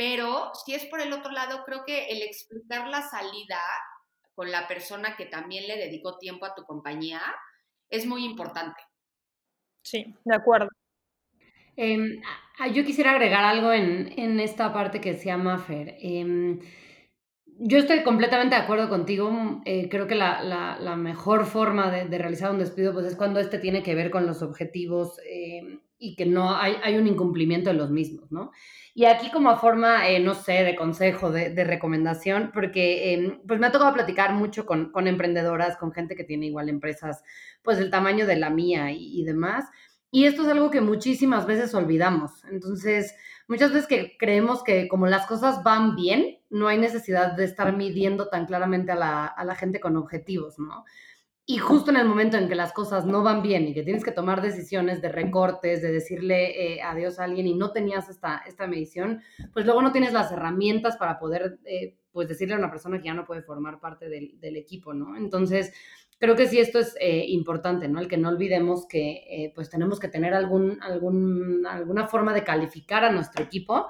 Pero 0.01 0.51
si 0.55 0.73
es 0.73 0.87
por 0.87 1.03
el 1.03 1.13
otro 1.13 1.31
lado, 1.31 1.63
creo 1.67 1.85
que 1.85 2.07
el 2.07 2.23
explicar 2.23 2.89
la 2.89 3.03
salida 3.03 3.61
con 4.35 4.51
la 4.51 4.67
persona 4.67 5.15
que 5.15 5.27
también 5.27 5.69
le 5.69 5.77
dedicó 5.77 6.17
tiempo 6.17 6.47
a 6.47 6.55
tu 6.55 6.63
compañía 6.63 7.21
es 7.91 8.07
muy 8.07 8.25
importante. 8.25 8.81
Sí, 9.83 10.07
de 10.25 10.35
acuerdo. 10.35 10.71
Em, 11.77 12.19
yo 12.73 12.83
quisiera 12.83 13.11
agregar 13.11 13.45
algo 13.45 13.75
en, 13.75 14.19
en, 14.19 14.41
esta 14.41 14.73
parte 14.73 15.03
que 15.03 15.19
se 15.19 15.27
llama 15.27 15.59
Fer. 15.59 15.95
Em, 16.01 16.61
yo 17.45 17.77
estoy 17.77 18.03
completamente 18.03 18.57
de 18.57 18.63
acuerdo 18.63 18.89
contigo. 18.89 19.61
Eh, 19.67 19.91
creo 19.91 20.07
que 20.07 20.15
la, 20.15 20.43
la, 20.43 20.79
la 20.81 20.97
mejor 20.97 21.45
forma 21.45 21.91
de, 21.91 22.07
de, 22.07 22.17
realizar 22.17 22.51
un 22.51 22.59
despido 22.59 22.95
pues, 22.95 23.05
es 23.05 23.17
cuando 23.17 23.39
este 23.39 23.59
tiene 23.59 23.83
que 23.83 23.95
ver 23.95 24.11
con 24.11 24.27
los 24.27 24.41
objetivos 24.41 25.21
em, 25.29 25.83
y 26.01 26.17
que 26.17 26.25
no 26.25 26.57
hay, 26.57 26.77
hay, 26.83 26.97
un 26.97 27.07
incumplimiento 27.07 27.69
de 27.71 27.77
los 27.77 27.91
mismos, 27.91 28.33
¿no? 28.33 28.51
Y 28.95 29.05
aquí 29.05 29.31
como 29.31 29.55
forma, 29.59 30.09
eh, 30.09 30.19
no 30.19 30.35
sé, 30.35 30.65
de 30.65 30.75
consejo, 30.75 31.31
de, 31.31 31.63
recomendación, 31.63 32.51
porque 32.53 33.39
pues 33.47 33.61
me 33.61 33.67
ha 33.67 33.73
tocado 33.73 33.93
platicar 33.93 34.33
mucho 34.33 34.67
con, 34.67 34.91
con, 34.91 35.07
emprendedoras, 35.07 35.77
con 35.77 35.93
gente 35.93 36.17
que 36.17 36.25
tiene 36.25 36.47
igual 36.47 36.71
empresas, 36.71 37.23
pues 37.63 37.79
el 37.79 37.91
tamaño 37.91 38.27
de 38.27 38.37
la 38.37 38.51
mía 38.51 38.91
y, 38.91 39.21
y 39.21 39.25
demás. 39.25 39.67
Y 40.11 40.25
esto 40.25 40.43
es 40.43 40.49
algo 40.49 40.71
que 40.71 40.81
muchísimas 40.81 41.47
veces 41.47 41.75
olvidamos. 41.75 42.45
Entonces, 42.51 43.15
muchas 43.47 43.73
veces 43.73 43.87
que 43.87 44.17
creemos 44.19 44.65
que 44.65 44.89
como 44.89 45.07
las 45.07 45.27
cosas 45.27 45.63
van 45.63 45.95
bien, 45.95 46.39
no 46.49 46.67
hay 46.67 46.79
necesidad 46.79 47.33
de 47.37 47.45
estar 47.45 47.77
midiendo 47.77 48.29
tan 48.29 48.47
claramente 48.47 48.91
a 48.91 48.97
la, 48.97 49.27
a 49.27 49.45
la 49.45 49.55
gente 49.55 49.81
con 49.81 49.97
objetivos, 49.97 50.59
¿no? 50.59 50.85
Y 51.51 51.59
justo 51.59 51.91
en 51.91 51.97
el 51.97 52.07
momento 52.07 52.37
en 52.37 52.49
que 52.49 52.55
las 52.55 52.73
cosas 52.73 53.07
no 53.07 53.25
van 53.25 53.43
bien 53.43 53.67
y 53.67 53.75
que 53.75 53.83
tienes 53.83 54.05
que 54.05 54.13
tomar 54.13 54.41
decisiones 54.41 55.03
de 55.03 55.09
recortes, 55.09 55.83
de 55.83 55.91
decirle 55.91 56.77
eh, 56.77 56.81
adiós 56.81 57.19
a 57.19 57.25
alguien 57.25 57.49
y 57.49 57.55
no 57.55 57.73
tenías 57.73 58.09
esta, 58.09 58.45
esta 58.47 58.69
medición, 58.69 59.21
pues 59.53 59.65
luego 59.65 59.83
no 59.83 59.91
tienes 59.91 60.13
las 60.13 60.31
herramientas 60.31 60.97
para 60.97 61.19
poder, 61.19 61.59
eh, 61.65 61.97
pues 62.13 62.29
decirle 62.29 62.55
a 62.55 62.59
una 62.59 62.71
persona 62.71 62.99
que 62.99 63.07
ya 63.07 63.15
no 63.15 63.25
puede 63.25 63.43
formar 63.43 63.81
parte 63.81 64.09
del, 64.09 64.57
equipo, 64.57 64.95
¿no? 64.95 65.17
Entonces, 65.17 65.73
creo 66.21 66.37
que 66.37 66.47
sí 66.47 66.61
esto 66.61 66.79
es 66.79 66.95
eh, 67.01 67.25
importante, 67.27 67.89
¿no? 67.89 67.99
El 67.99 68.07
que 68.07 68.17
no 68.17 68.29
olvidemos 68.29 68.87
que 68.87 69.51
pues 69.53 69.69
tenemos 69.69 69.99
que 69.99 70.07
tener 70.07 70.35
algún, 70.35 70.81
algún, 70.81 71.67
alguna 71.67 72.07
forma 72.07 72.33
de 72.33 72.45
calificar 72.45 73.05
a 73.05 73.11
nuestro 73.11 73.43
equipo, 73.43 73.89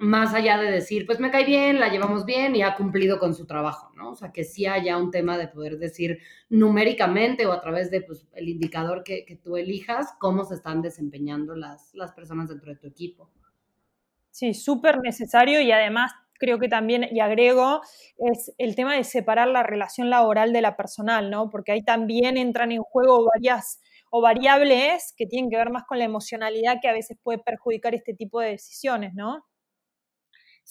más 0.00 0.32
allá 0.32 0.56
de 0.56 0.70
decir, 0.70 1.04
pues 1.04 1.20
me 1.20 1.30
cae 1.30 1.44
bien, 1.44 1.78
la 1.78 1.90
llevamos 1.90 2.24
bien 2.24 2.56
y 2.56 2.62
ha 2.62 2.74
cumplido 2.74 3.18
con 3.18 3.34
su 3.34 3.46
trabajo, 3.46 3.92
¿no? 3.94 4.12
O 4.12 4.14
sea, 4.14 4.32
que 4.32 4.44
sí 4.44 4.64
haya 4.64 4.96
un 4.96 5.10
tema 5.10 5.36
de 5.36 5.46
poder 5.46 5.78
decir 5.78 6.20
numéricamente 6.48 7.44
o 7.46 7.52
a 7.52 7.60
través 7.60 7.90
de 7.90 8.00
pues, 8.00 8.26
el 8.32 8.48
indicador 8.48 9.04
que, 9.04 9.26
que 9.26 9.36
tú 9.36 9.58
elijas, 9.58 10.14
cómo 10.18 10.44
se 10.44 10.54
están 10.54 10.80
desempeñando 10.80 11.54
las, 11.54 11.94
las 11.94 12.12
personas 12.12 12.48
dentro 12.48 12.72
de 12.72 12.78
tu 12.78 12.86
equipo. 12.86 13.30
Sí, 14.30 14.54
súper 14.54 15.00
necesario 15.02 15.60
y 15.60 15.70
además 15.70 16.12
creo 16.32 16.58
que 16.58 16.68
también, 16.68 17.06
y 17.10 17.20
agrego, 17.20 17.82
es 18.16 18.54
el 18.56 18.74
tema 18.74 18.94
de 18.94 19.04
separar 19.04 19.48
la 19.48 19.62
relación 19.62 20.08
laboral 20.08 20.54
de 20.54 20.62
la 20.62 20.78
personal, 20.78 21.30
¿no? 21.30 21.50
Porque 21.50 21.72
ahí 21.72 21.82
también 21.82 22.38
entran 22.38 22.72
en 22.72 22.80
juego 22.80 23.26
varias 23.34 23.82
o 24.10 24.22
variables 24.22 25.12
que 25.14 25.26
tienen 25.26 25.50
que 25.50 25.58
ver 25.58 25.68
más 25.68 25.84
con 25.84 25.98
la 25.98 26.04
emocionalidad 26.04 26.78
que 26.80 26.88
a 26.88 26.94
veces 26.94 27.18
puede 27.22 27.38
perjudicar 27.38 27.94
este 27.94 28.14
tipo 28.14 28.40
de 28.40 28.52
decisiones, 28.52 29.12
¿no? 29.12 29.44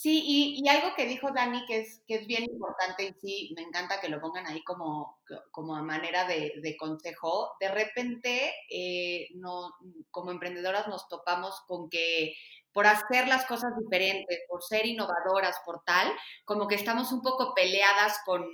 Sí, 0.01 0.23
y, 0.25 0.69
algo 0.69 0.95
que 0.95 1.05
dijo 1.05 1.29
Dani 1.35 1.65
que 1.65 1.81
es, 1.81 2.01
que 2.07 2.15
es 2.15 2.25
bien 2.25 2.45
importante 2.45 3.03
y 3.03 3.13
sí, 3.21 3.53
me 3.57 3.63
encanta 3.63 3.99
que 3.99 4.07
lo 4.07 4.21
pongan 4.21 4.47
ahí 4.47 4.63
como, 4.63 5.19
como 5.51 5.75
a 5.75 5.81
manera 5.81 6.25
de, 6.25 6.53
de 6.61 6.77
consejo. 6.77 7.51
De 7.59 7.67
repente, 7.69 8.53
eh, 8.69 9.27
no, 9.35 9.73
como 10.09 10.31
emprendedoras 10.31 10.87
nos 10.87 11.09
topamos 11.09 11.53
con 11.67 11.89
que 11.89 12.33
por 12.71 12.87
hacer 12.87 13.27
las 13.27 13.45
cosas 13.45 13.71
diferentes, 13.77 14.39
por 14.47 14.63
ser 14.63 14.85
innovadoras, 14.85 15.57
por 15.65 15.83
tal, 15.85 16.09
como 16.45 16.69
que 16.69 16.75
estamos 16.75 17.11
un 17.11 17.21
poco 17.21 17.53
peleadas 17.53 18.19
con, 18.25 18.45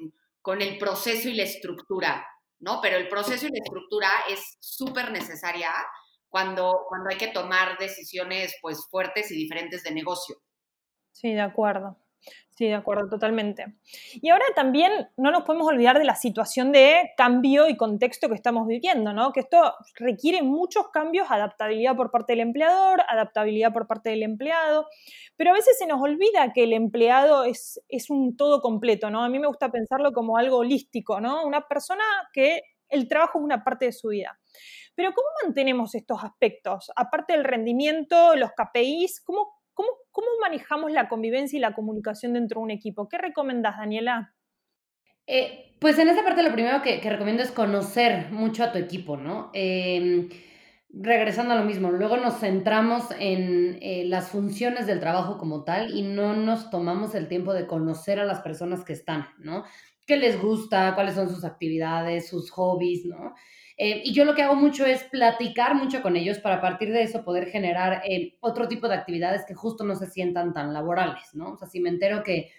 con 0.41 0.63
el 0.63 0.79
proceso 0.79 1.29
y 1.29 1.35
la 1.35 1.43
estructura, 1.43 2.25
¿no? 2.57 2.81
Pero 2.81 2.97
el 2.97 3.07
proceso 3.07 3.45
y 3.45 3.51
la 3.51 3.63
estructura 3.63 4.09
es 4.31 4.57
súper 4.61 5.11
necesaria 5.11 5.71
cuando, 6.27 6.85
cuando 6.89 7.11
hay 7.11 7.17
que 7.17 7.27
tomar 7.27 7.77
decisiones 7.77 8.55
pues 8.63 8.87
fuertes 8.89 9.29
y 9.29 9.35
diferentes 9.35 9.83
de 9.83 9.91
negocio. 9.91 10.37
Sí, 11.15 11.33
de 11.33 11.39
acuerdo. 11.39 11.95
Sí, 12.49 12.65
de 12.67 12.73
acuerdo, 12.73 13.07
totalmente. 13.09 13.65
Y 14.15 14.29
ahora 14.29 14.43
también 14.53 14.91
no 15.15 15.31
nos 15.31 15.43
podemos 15.43 15.67
olvidar 15.67 15.97
de 15.97 16.03
la 16.03 16.15
situación 16.15 16.73
de 16.73 17.11
cambio 17.15 17.69
y 17.69 17.77
contexto 17.77 18.27
que 18.27 18.35
estamos 18.35 18.67
viviendo, 18.67 19.13
¿no? 19.13 19.31
Que 19.31 19.39
esto 19.41 19.73
requiere 19.95 20.41
muchos 20.41 20.89
cambios, 20.89 21.27
adaptabilidad 21.29 21.95
por 21.95 22.11
parte 22.11 22.33
del 22.33 22.41
empleador, 22.41 23.01
adaptabilidad 23.07 23.71
por 23.71 23.87
parte 23.87 24.09
del 24.09 24.23
empleado, 24.23 24.87
pero 25.37 25.51
a 25.51 25.53
veces 25.53 25.77
se 25.77 25.87
nos 25.87 26.01
olvida 26.01 26.51
que 26.53 26.63
el 26.63 26.73
empleado 26.73 27.45
es, 27.45 27.81
es 27.87 28.09
un 28.09 28.35
todo 28.35 28.61
completo, 28.61 29.09
¿no? 29.09 29.23
A 29.23 29.29
mí 29.29 29.39
me 29.39 29.47
gusta 29.47 29.71
pensarlo 29.71 30.11
como 30.11 30.37
algo 30.37 30.57
holístico, 30.57 31.21
¿no? 31.21 31.45
Una 31.45 31.67
persona 31.67 32.03
que 32.33 32.61
el 32.89 33.07
trabajo 33.07 33.39
es 33.39 33.45
una 33.45 33.63
parte 33.63 33.85
de 33.85 33.93
su 33.93 34.09
vida. 34.09 34.37
Pero 34.95 35.13
¿cómo 35.13 35.27
mantenemos 35.43 35.93
estos 35.93 36.23
aspectos? 36.23 36.91
Aparte 36.95 37.33
del 37.33 37.43
rendimiento, 37.43 38.35
los 38.37 38.51
KPIs, 38.51 39.21
¿cómo, 39.21 39.54
¿Cómo, 39.75 39.89
¿Cómo, 40.11 40.27
manejamos 40.41 40.91
la 40.91 41.07
convivencia 41.07 41.57
y 41.57 41.59
la 41.59 41.75
comunicación 41.75 42.33
dentro 42.33 42.59
de 42.59 42.63
un 42.63 42.71
equipo? 42.71 43.07
¿Qué 43.07 43.19
recomendas, 43.19 43.77
Daniela? 43.77 44.33
Eh, 45.27 45.75
pues 45.79 45.99
en 45.99 46.09
esta 46.09 46.23
parte 46.23 46.41
lo 46.41 46.51
primero 46.51 46.81
que, 46.81 46.99
recomiendo 46.99 47.43
es 47.43 47.51
conocer 47.51 48.31
mucho 48.31 48.63
a 48.63 48.71
tu 48.71 48.77
equipo, 48.77 49.17
¿no? 49.17 49.51
Eh, 49.53 50.29
regresando 50.89 51.53
a 51.53 51.57
lo 51.57 51.65
mismo, 51.65 51.91
luego 51.91 52.15
nos 52.17 52.39
centramos 52.39 53.05
en 53.19 53.77
eh, 53.81 54.05
las 54.05 54.29
funciones 54.29 54.87
del 54.87 54.99
trabajo 54.99 55.37
como 55.37 55.63
tal 55.63 55.93
y 55.93 56.03
no 56.03 56.33
nos 56.35 56.69
tomamos 56.69 57.15
el 57.15 57.27
tiempo 57.27 57.53
de 57.53 57.67
conocer 57.67 58.19
a 58.19 58.25
las 58.25 58.39
personas 58.39 58.85
que 58.85 58.93
están, 58.93 59.27
¿no? 59.37 59.65
¿Qué 60.07 60.17
les 60.17 60.41
gusta? 60.41 60.93
¿Cuáles 60.95 61.15
son 61.15 61.29
sus 61.29 61.43
actividades, 61.43 62.29
sus 62.29 62.49
hobbies, 62.51 63.05
¿no? 63.05 63.33
Eh, 63.77 64.03
y 64.05 64.13
yo 64.13 64.23
lo 64.23 64.35
que 64.35 64.41
hago 64.41 64.55
mucho 64.55 64.85
es 64.85 65.03
platicar 65.03 65.75
mucho 65.75 66.01
con 66.01 66.15
ellos 66.15 66.39
para 66.39 66.55
a 66.55 66.61
partir 66.61 66.93
de 66.93 67.03
eso 67.03 67.25
poder 67.25 67.47
generar 67.47 68.01
eh, 68.05 68.37
otro 68.39 68.67
tipo 68.69 68.87
de 68.87 68.95
actividades 68.95 69.43
que 69.45 69.53
justo 69.53 69.83
no 69.83 69.95
se 69.95 70.07
sientan 70.07 70.53
tan 70.53 70.73
laborales, 70.73 71.33
¿no? 71.33 71.51
O 71.53 71.57
sea, 71.57 71.67
si 71.67 71.81
me 71.81 71.89
entero 71.89 72.23
que 72.23 72.51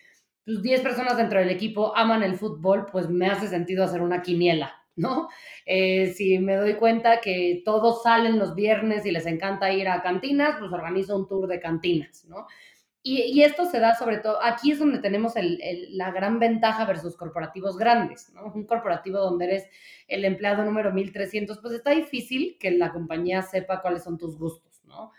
pues, 0.44 0.60
10 0.62 0.82
personas 0.82 1.16
dentro 1.16 1.38
del 1.38 1.50
equipo 1.50 1.96
aman 1.96 2.22
el 2.22 2.36
fútbol, 2.36 2.86
pues 2.92 3.08
me 3.08 3.28
hace 3.28 3.48
sentido 3.48 3.84
hacer 3.84 4.02
una 4.02 4.20
quiniela, 4.20 4.74
¿no? 4.96 5.28
Eh, 5.64 6.12
si 6.14 6.38
me 6.38 6.56
doy 6.56 6.74
cuenta 6.74 7.20
que 7.20 7.62
todos 7.64 8.02
salen 8.02 8.38
los 8.38 8.54
viernes 8.54 9.06
y 9.06 9.10
les 9.10 9.24
encanta 9.26 9.72
ir 9.72 9.88
a 9.88 10.02
cantinas, 10.02 10.56
pues 10.58 10.70
organizo 10.70 11.16
un 11.16 11.26
tour 11.28 11.46
de 11.46 11.60
cantinas, 11.60 12.26
¿no? 12.26 12.46
Y, 13.08 13.44
esto 13.44 13.66
se 13.66 13.78
da 13.78 13.94
sobre 13.94 14.18
todo, 14.18 14.42
aquí 14.42 14.72
es 14.72 14.80
donde 14.80 14.98
tenemos 14.98 15.34
la 15.90 16.10
gran 16.10 16.40
ventaja 16.40 16.84
versus 16.86 17.16
corporativos 17.16 17.78
grandes, 17.78 18.32
¿no? 18.34 18.52
Un 18.52 18.66
corporativo 18.66 19.18
donde 19.18 19.44
eres 19.44 19.68
el 20.08 20.24
empleado 20.24 20.64
número 20.64 20.92
1300, 20.92 21.58
pues 21.58 21.74
está 21.74 21.92
difícil 21.92 22.56
que 22.58 22.72
la 22.72 22.92
compañía 22.92 23.42
sepa 23.42 23.80
cuáles 23.80 24.02
son 24.02 24.18
tus 24.18 24.36
gustos, 24.36 24.82
¿no? 24.86 25.12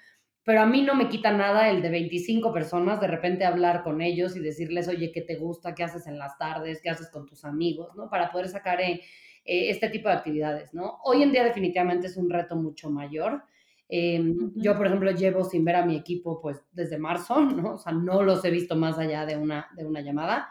Pero 0.44 0.60
a 0.60 0.66
mí 0.66 0.82
no 0.82 0.96
me 0.96 1.08
quita 1.08 1.32
nada 1.32 1.70
el 1.70 1.82
de 1.82 1.90
25 1.90 2.52
personas, 2.52 3.00
de 3.00 3.08
repente 3.08 3.46
hablar 3.46 3.84
con 3.84 4.02
ellos 4.02 4.36
y 4.36 4.42
decirles, 4.42 4.90
oye, 4.90 5.14
¿qué 5.14 5.22
te 5.22 5.38
gusta? 5.38 5.74
¿Qué 5.74 5.86
haces 5.86 6.08
en 6.08 6.18
las 6.18 6.38
tardes? 6.38 6.82
¿Qué 6.82 6.90
haces 6.90 7.10
con 7.10 7.26
tus 7.26 7.46
amigos? 7.46 7.96
¿no? 7.96 8.10
Para 8.10 8.34
poder 8.34 8.50
sacar 8.50 8.82
eh, 8.82 9.02
eh, 9.46 9.70
este 9.70 9.88
tipo 9.88 10.10
de 10.10 10.16
actividades, 10.16 10.74
¿no? 10.74 11.00
Hoy 11.06 11.24
en 11.24 11.32
día 11.32 11.46
definitivamente 11.46 12.08
es 12.08 12.18
un 12.18 12.30
reto 12.30 12.58
mucho 12.58 12.90
mayor. 12.90 13.44
Eh, 13.90 14.20
uh 14.20 14.24
-huh. 14.24 14.52
Yo, 14.56 14.76
por 14.76 14.88
ejemplo, 14.88 15.12
llevo 15.12 15.44
sin 15.44 15.64
ver 15.66 15.76
a 15.78 15.86
mi 15.86 15.96
equipo 15.96 16.42
pues 16.42 16.62
desde 16.72 16.98
marzo, 16.98 17.40
¿no? 17.42 17.76
O 17.76 17.78
sea, 17.78 17.92
no 17.94 18.22
los 18.24 18.44
he 18.46 18.52
visto 18.52 18.76
más 18.76 18.98
allá 18.98 19.26
de 19.26 19.38
una, 19.38 19.68
de 19.76 19.86
una 19.86 20.02
llamada. 20.02 20.50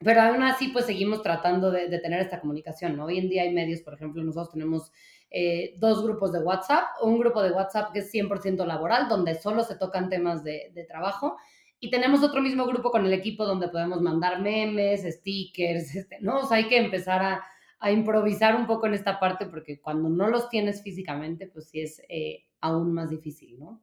Pero 0.00 0.20
aún 0.22 0.42
así, 0.42 0.68
pues 0.68 0.86
seguimos 0.86 1.22
tratando 1.22 1.70
de, 1.72 1.88
de, 1.88 1.98
tener 1.98 2.20
esta 2.20 2.40
comunicación, 2.40 2.96
¿no? 2.96 3.06
Hoy 3.06 3.18
en 3.18 3.28
día 3.28 3.42
hay 3.42 3.52
medios, 3.52 3.80
por 3.80 3.94
ejemplo, 3.94 4.22
nosotros 4.22 4.52
tenemos 4.52 4.92
eh, 5.30 5.74
dos 5.78 6.02
grupos 6.02 6.32
de 6.32 6.38
WhatsApp, 6.38 6.84
un 7.02 7.18
grupo 7.18 7.42
de 7.42 7.50
WhatsApp 7.50 7.92
que 7.92 7.98
es 7.98 8.12
100% 8.12 8.64
laboral, 8.64 9.08
donde 9.08 9.34
solo 9.34 9.62
se 9.62 9.76
tocan 9.76 10.08
temas 10.08 10.42
de, 10.42 10.70
de 10.74 10.84
trabajo, 10.84 11.36
y 11.80 11.90
tenemos 11.90 12.22
otro 12.22 12.40
mismo 12.40 12.64
grupo 12.66 12.90
con 12.90 13.04
el 13.04 13.12
equipo 13.12 13.44
donde 13.44 13.68
podemos 13.68 14.00
mandar 14.00 14.40
memes, 14.40 15.02
stickers, 15.02 15.94
este, 15.94 16.18
¿no? 16.20 16.40
O 16.40 16.46
sea, 16.46 16.58
hay 16.58 16.68
que 16.68 16.78
empezar 16.78 17.22
a, 17.22 17.44
a 17.80 17.90
improvisar 17.90 18.56
un 18.56 18.66
poco 18.66 18.86
en 18.86 18.94
esta 18.94 19.20
parte 19.20 19.46
porque 19.46 19.80
cuando 19.80 20.08
no 20.08 20.28
los 20.28 20.48
tienes 20.48 20.82
físicamente, 20.82 21.46
pues 21.46 21.68
sí 21.68 21.80
es 21.80 22.02
eh, 22.08 22.44
aún 22.60 22.92
más 22.92 23.10
difícil, 23.10 23.58
¿no? 23.58 23.80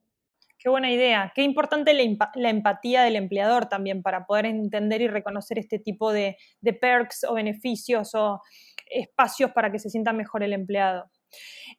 Qué 0.58 0.70
buena 0.70 0.92
idea. 0.92 1.32
Qué 1.36 1.44
importante 1.44 1.94
la, 1.94 2.50
empatía 2.50 3.04
del 3.04 3.18
empleador 3.18 3.68
también 3.68 4.02
para 4.02 4.26
poder 4.26 4.48
entender 4.48 5.02
y 5.02 5.08
reconocer 5.08 5.60
este 5.60 5.78
tipo 5.78 6.12
de 6.12 6.38
perks 6.82 7.24
o 7.24 7.36
beneficios 7.36 8.16
o 8.16 8.42
espacios 8.90 9.52
para 9.52 9.72
que 9.72 9.80
se 9.80 9.90
sienta 9.90 10.12
mejor 10.12 10.44
el 10.44 10.54
empleado. 10.54 11.12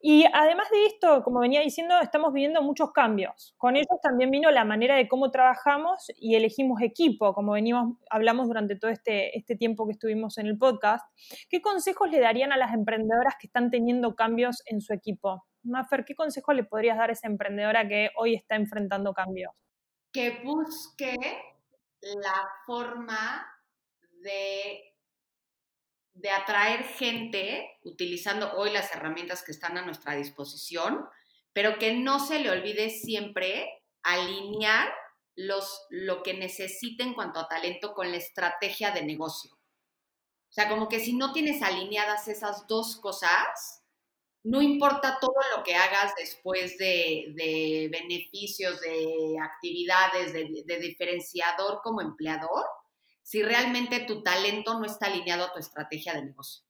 Y 0.01 0.25
además 0.33 0.69
de 0.71 0.87
esto, 0.87 1.23
como 1.23 1.41
venía 1.41 1.61
diciendo, 1.61 1.99
estamos 2.01 2.33
viviendo 2.33 2.63
muchos 2.63 2.93
cambios. 2.93 3.55
Con 3.57 3.77
ellos 3.77 3.99
también 4.03 4.31
vino 4.31 4.51
la 4.51 4.65
manera 4.65 4.97
de 4.97 5.09
cómo 5.09 5.31
trabajamos 5.31 6.07
y 6.17 6.35
elegimos 6.35 6.83
equipo, 6.83 7.35
como 7.35 7.53
venimos, 7.53 7.97
hablamos 8.11 8.49
durante 8.49 8.77
todo 8.77 8.91
este, 8.91 9.37
este 9.37 9.57
tiempo 9.57 9.87
que 9.87 9.93
estuvimos 9.93 10.39
en 10.39 10.47
el 10.47 10.59
podcast. 10.59 11.05
¿Qué 11.49 11.61
consejos 11.61 12.11
le 12.11 12.21
darían 12.21 12.53
a 12.53 12.57
las 12.57 12.75
emprendedoras 12.75 13.35
que 13.41 13.47
están 13.47 13.71
teniendo 13.71 14.15
cambios 14.15 14.63
en 14.67 14.81
su 14.81 14.93
equipo? 14.93 15.45
Maffer, 15.63 16.05
¿qué 16.05 16.15
consejo 16.15 16.53
le 16.53 16.65
podrías 16.65 16.97
dar 16.97 17.11
a 17.11 17.13
esa 17.13 17.27
emprendedora 17.27 17.89
que 17.89 18.11
hoy 18.17 18.35
está 18.35 18.55
enfrentando 18.55 19.13
cambios? 19.13 19.53
Que 20.13 20.43
busque 20.45 21.17
la 22.01 22.49
forma 22.67 23.47
de 24.23 24.96
de 26.17 26.31
atraer 26.31 26.85
gente 26.85 27.79
utilizando 27.83 28.53
hoy 28.55 28.71
las 28.71 28.93
herramientas 28.95 29.43
que 29.43 29.53
están 29.53 29.77
a 29.77 29.83
nuestra 29.83 30.15
disposición, 30.15 31.07
pero 31.53 31.79
que 31.79 31.95
no 31.95 32.21
se 32.21 32.39
le 32.39 32.51
olvide 32.51 32.91
siempre 32.91 33.83
alinear 34.03 34.93
los, 35.35 35.87
lo 35.91 36.23
que 36.23 36.33
necesite 36.35 37.03
en 37.03 37.13
cuanto 37.13 37.39
a 37.39 37.49
talento 37.49 37.93
con 37.93 38.11
la 38.11 38.17
estrategia 38.17 38.93
de 38.93 39.03
negocio. 39.03 39.53
O 39.55 40.53
sea, 40.53 40.71
como 40.71 40.89
que 40.89 41.01
si 41.01 41.13
no 41.13 41.33
tienes 41.33 41.63
alineadas 41.63 42.29
esas 42.29 42.67
dos 42.67 42.97
cosas, 42.97 43.83
no 44.43 44.63
importa 44.63 45.19
todo 45.21 45.35
lo 45.55 45.63
que 45.65 45.75
hagas 45.75 46.15
después 46.17 46.79
de, 46.79 47.91
beneficios, 47.93 48.81
de 48.81 49.37
actividades, 49.43 50.33
de 50.33 50.79
diferenciador 50.79 51.81
como 51.83 52.01
empleador, 52.01 52.65
si 53.27 53.43
realmente 53.43 53.99
tu 54.07 54.23
talento 54.23 54.79
no 54.79 54.87
está 54.87 55.07
alineado 55.07 55.47
a 55.47 55.53
tu 55.53 55.59
estrategia 55.59 56.15
de 56.15 56.27
negocio. 56.27 56.65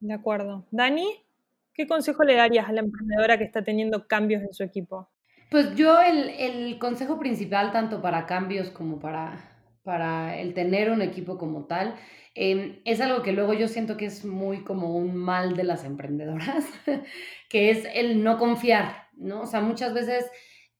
De 0.00 0.12
acuerdo. 0.12 0.66
Dani, 0.72 1.24
¿qué 1.72 1.86
consejo 1.86 2.24
le 2.24 2.34
darías 2.34 2.68
a 2.68 2.72
la 2.72 2.80
emprendedora 2.80 3.38
que 3.38 3.44
está 3.44 3.62
teniendo 3.62 4.08
cambios 4.08 4.42
en 4.42 4.52
su 4.52 4.64
equipo? 4.64 5.08
Pues 5.52 5.76
yo 5.76 6.02
el, 6.02 6.80
consejo 6.80 7.20
principal, 7.20 7.70
tanto 7.70 8.02
para 8.02 8.26
cambios 8.26 8.70
como 8.70 8.98
para, 8.98 9.38
para 9.84 10.36
el 10.36 10.52
tener 10.52 10.90
un 10.90 11.00
equipo 11.00 11.38
como 11.38 11.66
tal, 11.66 11.94
em, 12.34 12.80
es 12.84 13.00
algo 13.00 13.22
que 13.22 13.30
luego 13.30 13.54
yo 13.54 13.68
siento 13.68 13.96
que 13.96 14.06
es 14.06 14.24
muy 14.24 14.64
como 14.64 14.96
un 14.96 15.14
mal 15.14 15.54
de 15.54 15.62
las 15.62 15.84
emprendedoras, 15.84 16.66
que 17.48 17.70
es 17.70 17.86
el 17.94 18.24
no 18.24 18.36
confiar, 18.36 19.06
¿no? 19.12 19.42
O 19.42 19.46
sea, 19.46 19.60
muchas 19.60 19.94
veces 19.94 20.28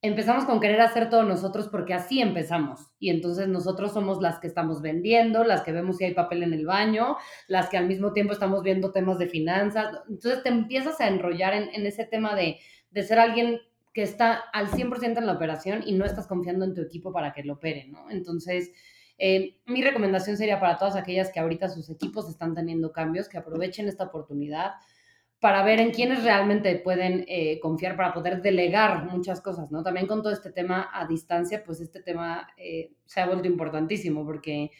empezamos 0.02 0.44
con 0.44 0.58
querer 0.58 0.80
hacer 0.80 1.08
todo 1.08 1.22
nosotros 1.22 1.68
porque 1.68 1.94
así 1.94 2.20
empezamos. 2.20 2.90
Y 2.98 3.10
entonces 3.10 3.46
nosotros 3.46 3.92
somos 3.92 4.20
las 4.20 4.40
que 4.40 4.48
estamos 4.48 4.82
vendiendo, 4.82 5.44
las 5.44 5.62
que 5.62 5.70
vemos 5.70 5.96
si 5.96 6.04
hay 6.04 6.12
papel 6.12 6.42
en 6.42 6.52
el 6.52 6.66
baño, 6.66 7.16
las 7.46 7.68
que 7.68 7.78
al 7.78 7.86
mismo 7.86 8.12
tiempo 8.12 8.32
estamos 8.32 8.64
viendo 8.64 8.90
temas 8.90 9.18
de 9.18 9.28
finanzas. 9.28 9.94
Entonces 10.08 10.42
te 10.42 10.48
empiezas 10.48 11.00
a 11.00 11.06
enrollar 11.06 11.54
en, 11.54 11.86
ese 11.86 12.04
tema 12.04 12.34
de, 12.34 12.58
ser 13.00 13.20
alguien 13.20 13.60
que 13.94 14.02
está 14.02 14.34
al 14.52 14.68
100% 14.68 15.18
en 15.18 15.26
la 15.26 15.34
operación 15.34 15.82
y 15.86 15.92
no 15.92 16.04
estás 16.04 16.26
confiando 16.26 16.64
en 16.64 16.74
tu 16.74 16.80
equipo 16.80 17.12
para 17.12 17.32
que 17.32 17.44
lo 17.44 17.54
opere, 17.54 17.86
¿no? 17.88 18.10
Entonces, 18.10 18.72
eh, 19.18 19.60
mi 19.66 19.82
recomendación 19.82 20.36
sería 20.36 20.58
para 20.58 20.78
todas 20.78 20.96
aquellas 20.96 21.30
que 21.30 21.38
ahorita 21.38 21.68
sus 21.68 21.90
equipos 21.90 22.28
están 22.28 22.54
teniendo 22.54 22.90
cambios, 22.90 23.28
que 23.28 23.38
aprovechen 23.38 23.86
esta 23.86 24.04
oportunidad, 24.04 24.72
para 25.42 25.64
ver 25.64 25.80
en 25.80 25.90
quiénes 25.90 26.22
realmente 26.22 26.76
pueden 26.76 27.24
eh, 27.26 27.58
confiar 27.58 27.96
para 27.96 28.14
poder 28.14 28.40
delegar 28.40 29.06
muchas 29.06 29.40
cosas, 29.40 29.72
¿no? 29.72 29.82
También 29.82 30.06
con 30.06 30.22
todo 30.22 30.32
este 30.32 30.52
tema 30.52 30.88
a 30.94 31.04
distancia, 31.04 31.64
pues 31.64 31.80
este 31.80 32.00
tema 32.00 32.48
eh, 32.56 32.92
se 33.06 33.20
ha 33.20 33.26
vuelto 33.26 33.48
importantísimo 33.48 34.24
porque 34.24 34.70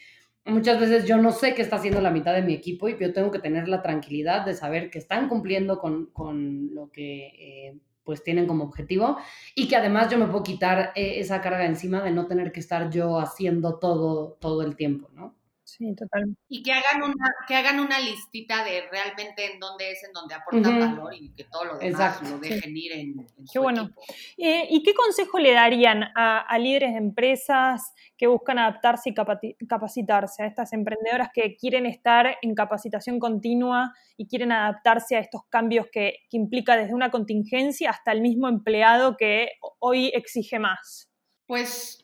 muchas 0.45 0.79
veces 0.79 1.05
yo 1.05 1.17
no 1.17 1.33
sé 1.33 1.53
qué 1.53 1.63
está 1.63 1.75
haciendo 1.75 1.99
la 1.99 2.11
mitad 2.11 2.33
de 2.33 2.43
mi 2.43 2.53
equipo 2.53 2.87
y 2.87 2.97
yo 2.97 3.11
tengo 3.11 3.29
que 3.29 3.39
tener 3.39 3.67
la 3.67 3.81
tranquilidad 3.81 4.45
de 4.45 4.53
saber 4.53 4.89
que 4.89 4.99
están 4.99 5.27
cumpliendo 5.27 5.79
con, 5.79 6.05
con 6.13 6.73
lo 6.73 6.89
que 6.91 7.25
eh, 7.37 7.77
pues 8.05 8.23
tienen 8.23 8.47
como 8.47 8.63
objetivo 8.63 9.17
y 9.55 9.67
que 9.67 9.75
además 9.75 10.09
yo 10.09 10.17
me 10.17 10.27
puedo 10.27 10.43
quitar 10.43 10.93
esa 10.95 11.41
carga 11.41 11.65
encima 11.65 12.01
de 12.01 12.11
no 12.11 12.25
tener 12.25 12.53
que 12.53 12.61
estar 12.61 12.89
yo 12.89 13.19
haciendo 13.19 13.79
todo 13.79 14.37
todo 14.39 14.61
el 14.61 14.77
tiempo, 14.77 15.09
¿no? 15.13 15.35
Sí, 15.65 15.95
totalmente. 15.95 16.41
Y 16.49 16.61
que 16.61 16.73
hagan 16.73 17.03
una, 17.03 17.33
que 17.47 17.55
hagan 17.55 17.79
una 17.79 17.99
listita 17.99 18.65
de 18.65 18.81
realmente 18.91 19.53
en 19.53 19.59
dónde 19.59 19.91
es, 19.91 20.03
en 20.03 20.11
dónde 20.11 20.35
aportan 20.35 20.79
valor 20.79 21.13
y 21.15 21.29
que 21.33 21.45
todo 21.45 21.65
lo 21.65 21.77
demás 21.77 22.21
lo 22.29 22.37
dejen 22.37 22.75
ir 22.75 22.91
en, 22.91 23.27
qué 23.51 23.59
bueno. 23.59 23.89
Eh, 24.37 24.67
¿Y 24.69 24.83
qué 24.83 24.93
consejo 24.93 25.39
le 25.39 25.53
darían 25.53 26.03
a, 26.15 26.57
líderes 26.59 26.91
de 26.91 26.97
empresas 26.97 27.93
que 28.17 28.27
buscan 28.27 28.59
adaptarse 28.59 29.09
y 29.09 29.65
capacitarse, 29.65 30.43
a 30.43 30.47
estas 30.47 30.73
emprendedoras 30.73 31.29
que 31.33 31.55
quieren 31.55 31.85
estar 31.85 32.37
en 32.41 32.55
capacitación 32.55 33.19
continua 33.19 33.93
y 34.17 34.27
quieren 34.27 34.51
adaptarse 34.51 35.15
a 35.15 35.19
estos 35.19 35.43
cambios 35.49 35.87
que, 35.91 36.19
que 36.29 36.37
implica 36.37 36.75
desde 36.75 36.93
una 36.93 37.09
contingencia 37.09 37.89
hasta 37.89 38.11
el 38.11 38.21
mismo 38.21 38.49
empleado 38.49 39.15
que 39.17 39.51
hoy 39.79 40.11
exige 40.13 40.59
más? 40.59 41.09
Pues 41.47 42.02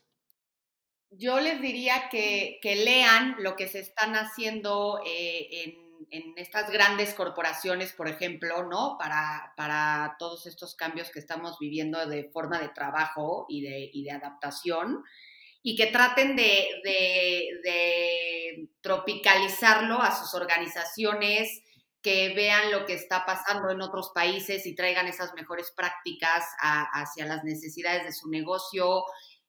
yo 1.11 1.39
les 1.39 1.61
diría 1.61 2.09
que, 2.09 2.59
lean 2.63 3.35
lo 3.39 3.55
que 3.55 3.67
se 3.67 3.79
están 3.79 4.15
haciendo 4.15 5.01
eh, 5.05 5.75
en, 6.11 6.33
estas 6.37 6.71
grandes 6.71 7.13
corporaciones, 7.13 7.93
por 7.93 8.07
ejemplo, 8.07 8.63
¿no? 8.63 8.97
Para, 8.97 10.15
todos 10.17 10.45
estos 10.47 10.75
cambios 10.75 11.11
que 11.11 11.19
estamos 11.19 11.57
viviendo 11.59 12.05
de 12.07 12.29
forma 12.31 12.59
de 12.59 12.69
trabajo 12.69 13.45
y 13.49 13.61
de, 13.61 14.11
adaptación, 14.11 15.03
y 15.61 15.75
que 15.75 15.87
traten 15.87 16.35
de, 16.35 16.69
tropicalizarlo 18.81 20.01
a 20.01 20.15
sus 20.15 20.33
organizaciones, 20.33 21.63
que 22.01 22.33
vean 22.33 22.71
lo 22.71 22.85
que 22.85 22.93
está 22.93 23.25
pasando 23.25 23.69
en 23.71 23.81
otros 23.81 24.11
países 24.15 24.65
y 24.65 24.73
traigan 24.73 25.07
esas 25.07 25.33
mejores 25.33 25.73
prácticas 25.75 26.45
hacia 26.61 27.25
las 27.25 27.43
necesidades 27.43 28.05
de 28.05 28.13
su 28.13 28.29
negocio, 28.29 29.03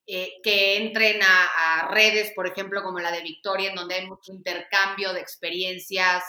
eh, 0.06 0.40
que 0.42 0.76
entren 0.76 1.20
a, 1.22 1.88
redes, 1.90 2.32
por 2.34 2.46
ejemplo, 2.46 2.82
como 2.82 2.98
la 2.98 3.12
de 3.12 3.22
Victoria, 3.22 3.70
en 3.70 3.76
donde 3.76 3.96
hay 3.96 4.06
mucho 4.06 4.32
intercambio 4.32 5.12
de 5.12 5.20
experiencias 5.20 6.24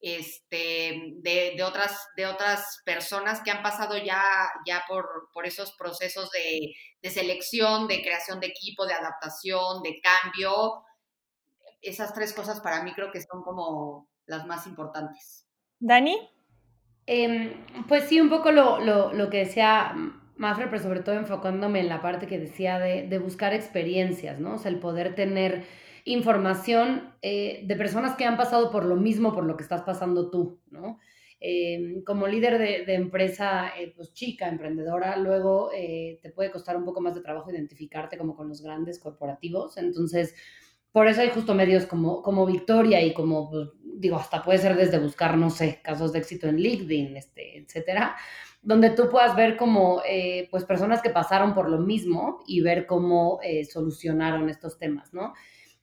este, 0.00 1.14
de, 1.22 1.62
otras, 1.64 1.98
de 2.16 2.26
otras 2.26 2.80
personas 2.84 3.40
que 3.42 3.50
han 3.50 3.62
pasado 3.62 3.96
ya, 3.96 4.22
ya 4.66 4.84
por, 4.86 5.28
por 5.32 5.46
esos 5.46 5.72
procesos 5.76 6.30
de, 6.30 6.72
de 7.02 7.10
selección, 7.10 7.88
de 7.88 8.02
creación 8.02 8.40
de 8.40 8.48
equipo, 8.48 8.86
de 8.86 8.94
adaptación, 8.94 9.82
de 9.82 10.00
cambio. 10.00 10.84
Esas 11.80 12.12
tres 12.12 12.32
cosas 12.32 12.60
para 12.60 12.82
mí 12.82 12.92
creo 12.94 13.10
que 13.10 13.22
son 13.22 13.42
como 13.42 14.08
las 14.26 14.46
más 14.46 14.66
importantes. 14.66 15.46
Dani. 15.78 16.30
Em, 17.06 17.64
pues 17.86 18.08
sí, 18.08 18.20
un 18.20 18.28
poco 18.28 18.50
lo, 18.50 18.80
lo, 18.80 19.12
lo 19.12 19.30
que 19.30 19.38
decía 19.38 19.94
Mafre, 20.36 20.66
pero 20.66 20.82
sobre 20.82 21.00
todo 21.00 21.14
enfocándome 21.14 21.80
en 21.80 21.88
la 21.88 22.02
parte 22.02 22.26
que 22.26 22.38
decía 22.38 22.78
de, 22.78 23.18
buscar 23.18 23.54
experiencias, 23.54 24.38
¿no? 24.40 24.54
O 24.54 24.58
sea, 24.58 24.70
el 24.70 24.78
poder 24.78 25.14
tener 25.14 25.64
información 26.04 27.14
eh, 27.22 27.62
de 27.64 27.76
personas 27.76 28.16
que 28.16 28.24
han 28.24 28.36
pasado 28.36 28.70
por 28.70 28.84
lo 28.84 28.96
mismo, 28.96 29.34
por 29.34 29.44
lo 29.44 29.56
que 29.56 29.62
estás 29.62 29.82
pasando 29.82 30.30
tú, 30.30 30.60
¿no? 30.70 30.98
Em, 31.38 32.02
como 32.02 32.26
líder 32.26 32.58
de, 32.58 32.94
empresa 32.94 33.72
eh, 33.78 33.92
pues 33.94 34.14
chica, 34.14 34.48
emprendedora, 34.48 35.16
luego 35.16 35.70
eh, 35.74 36.18
te 36.22 36.30
puede 36.30 36.50
costar 36.50 36.76
un 36.76 36.84
poco 36.84 37.00
más 37.02 37.14
de 37.14 37.20
trabajo 37.20 37.50
identificarte 37.50 38.16
como 38.16 38.34
con 38.34 38.48
los 38.48 38.62
grandes 38.62 38.98
corporativos. 38.98 39.76
Entonces, 39.76 40.34
por 40.92 41.08
eso 41.08 41.20
hay 41.20 41.28
justo 41.28 41.54
medios 41.54 41.84
como, 41.84 42.22
como 42.22 42.46
Victoria 42.46 43.02
y 43.02 43.12
como, 43.12 43.50
pues, 43.50 43.68
digo, 43.82 44.16
hasta 44.16 44.42
puede 44.42 44.58
ser 44.58 44.76
desde 44.76 44.98
buscar, 44.98 45.36
no 45.36 45.50
sé, 45.50 45.80
casos 45.82 46.12
de 46.12 46.20
éxito 46.20 46.48
en 46.48 46.56
LinkedIn, 46.56 47.16
este, 47.16 47.58
etcétera, 47.58 48.16
donde 48.66 48.90
tú 48.90 49.08
puedas 49.08 49.36
ver 49.36 49.56
como 49.56 50.02
eh, 50.04 50.48
pues 50.50 50.64
personas 50.64 51.00
que 51.00 51.10
pasaron 51.10 51.54
por 51.54 51.70
lo 51.70 51.78
mismo 51.78 52.42
y 52.48 52.62
ver 52.62 52.84
cómo 52.84 53.38
eh, 53.44 53.64
solucionaron 53.64 54.50
estos 54.50 54.76
temas, 54.76 55.14
¿no? 55.14 55.34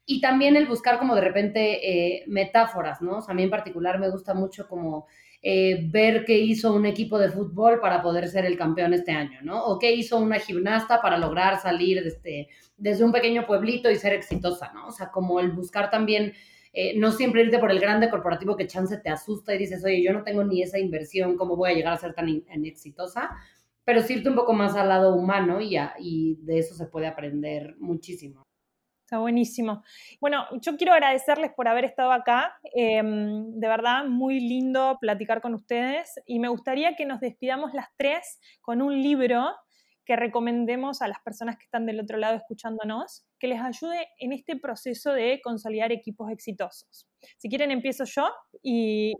Y 0.05 0.19
también 0.19 0.57
el 0.57 0.67
buscar 0.67 0.99
como 0.99 1.15
de 1.15 1.21
repente 1.21 1.79
eh, 1.89 2.25
metáforas, 2.27 3.01
¿no? 3.01 3.19
O 3.19 3.21
sea, 3.21 3.31
a 3.31 3.35
mí 3.35 3.43
en 3.43 3.49
particular 3.49 3.99
me 3.99 4.09
gusta 4.09 4.33
mucho 4.33 4.67
como 4.67 5.07
ver 5.45 6.23
qué 6.23 6.37
hizo 6.37 6.73
un 6.73 6.85
equipo 6.85 7.19
de 7.19 7.29
fútbol 7.29 7.81
para 7.81 8.01
poder 8.01 8.29
ser 8.29 8.45
el 8.45 8.57
campeón 8.57 8.93
este 8.93 9.11
año, 9.11 9.41
¿no? 9.41 9.61
O 9.65 9.77
qué 9.77 9.91
hizo 9.91 10.17
una 10.17 10.39
gimnasta 10.39 11.01
para 11.01 11.17
lograr 11.17 11.59
salir 11.59 11.97
este, 11.97 12.47
desde 12.77 13.03
un 13.03 13.11
pequeño 13.11 13.45
pueblito 13.45 13.91
y 13.91 13.97
ser 13.97 14.13
exitosa, 14.13 14.71
¿no? 14.73 14.87
O 14.87 14.91
sea, 14.91 15.11
como 15.11 15.41
el 15.41 15.51
buscar 15.51 15.89
también 15.89 16.31
eh, 16.75 16.97
no 16.97 17.11
siempre 17.11 17.43
irte 17.43 17.59
por 17.59 17.69
el 17.69 17.79
grande 17.79 18.09
corporativo 18.09 18.57
que 18.57 18.65
chance 18.65 18.97
te 18.97 19.11
asusta 19.11 19.53
y 19.53 19.59
dices, 19.59 19.85
oye, 19.85 20.03
yo 20.03 20.11
no 20.11 20.23
tengo 20.23 20.43
ni 20.43 20.63
esa 20.63 20.79
inversión, 20.79 21.37
¿cómo 21.37 21.55
voy 21.55 21.69
a 21.71 21.73
llegar 21.75 21.93
a 21.93 21.97
ser 21.97 22.15
tan 22.15 22.27
exitosa? 22.65 23.29
Pero 23.85 24.01
sí 24.01 24.15
irte 24.15 24.29
un 24.29 24.35
poco 24.35 24.53
más 24.53 24.75
al 24.75 24.89
lado 24.89 25.15
humano 25.15 25.59
y, 25.61 26.35
de 26.41 26.57
eso 26.57 26.73
se 26.73 26.87
puede 26.87 27.05
aprender 27.05 27.75
muchísimo. 27.77 28.41
Está 29.05 29.19
buenísimo. 29.19 29.83
Bueno, 30.19 30.45
yo 30.61 30.75
quiero 30.75 30.93
agradecerles 30.93 31.51
por 31.51 31.67
haber 31.67 31.85
estado 31.85 32.11
acá. 32.11 32.55
Em, 32.73 33.51
de 33.59 33.67
verdad, 33.67 34.05
muy 34.05 34.39
lindo 34.39 34.97
platicar 34.99 35.41
con 35.41 35.53
ustedes. 35.53 36.19
Y 36.25 36.39
me 36.39 36.47
gustaría 36.47 36.95
que 36.95 37.05
nos 37.05 37.19
despidamos 37.19 37.73
las 37.73 37.89
tres 37.97 38.39
con 38.61 38.81
un 38.81 38.99
libro 38.99 39.51
que 40.05 40.15
recomendemos 40.15 41.01
a 41.01 41.07
las 41.07 41.19
personas 41.21 41.57
que 41.57 41.63
están 41.63 41.85
del 41.85 41.99
otro 41.99 42.17
lado 42.17 42.35
escuchándonos, 42.35 43.25
que 43.39 43.47
les 43.47 43.61
ayude 43.61 44.07
en 44.19 44.33
este 44.33 44.57
proceso 44.57 45.13
de 45.13 45.39
consolidar 45.43 45.91
equipos 45.91 46.29
exitosos. 46.31 47.07
Si 47.37 47.49
quieren, 47.49 47.71
empiezo 47.71 48.03
yo 48.05 48.29
y, 48.61 49.13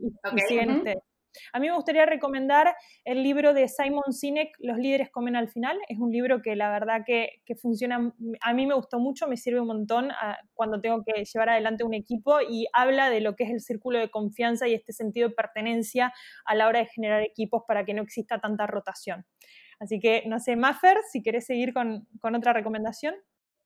siguen 0.48 0.72
ustedes. 0.72 1.04
A 1.52 1.60
mí 1.60 1.68
me 1.68 1.76
gustaría 1.76 2.06
recomendar 2.06 2.76
el 3.06 3.24
libro 3.24 3.54
de 3.54 3.68
Simon 3.68 4.12
Sinek, 4.12 4.50
Los 4.60 4.78
líderes 4.78 5.10
comen 5.10 5.36
al 5.36 5.50
final. 5.50 5.78
Es 5.88 5.98
un 6.00 6.12
libro 6.12 6.42
que 6.42 6.56
la 6.56 6.70
verdad 6.70 7.02
que, 7.06 7.42
funciona, 7.62 8.14
a 8.42 8.54
mí 8.54 8.68
me 8.68 8.76
gustó 8.76 9.00
mucho, 9.00 9.28
me 9.28 9.38
sirve 9.38 9.62
un 9.62 9.68
montón 9.68 10.12
ah, 10.12 10.38
cuando 10.54 10.82
tengo 10.82 11.04
que 11.04 11.24
llevar 11.24 11.50
adelante 11.50 11.84
un 11.84 11.94
equipo 11.94 12.40
y 12.42 12.68
habla 12.74 13.10
de 13.10 13.22
lo 13.22 13.36
que 13.36 13.46
es 13.46 13.52
el 13.52 13.62
círculo 13.62 14.00
de 14.00 14.10
confianza 14.10 14.68
y 14.68 14.74
este 14.74 14.94
sentido 14.94 15.30
de 15.30 15.36
pertenencia 15.36 16.14
a 16.46 16.56
la 16.56 16.68
hora 16.68 16.80
de 16.80 16.86
generar 16.86 17.22
equipos 17.22 17.64
para 17.68 17.86
que 17.86 17.94
no 17.94 18.04
exista 18.04 18.40
tanta 18.40 18.68
rotación. 18.68 19.26
Así 19.84 20.00
que, 20.00 20.24
no 20.28 20.40
sé, 20.40 20.56
Maffer, 20.56 20.98
si 21.12 21.22
querés 21.22 21.46
seguir 21.46 21.74
con, 21.74 22.08
con 22.22 22.36
otra 22.36 22.54
recomendación. 22.54 23.16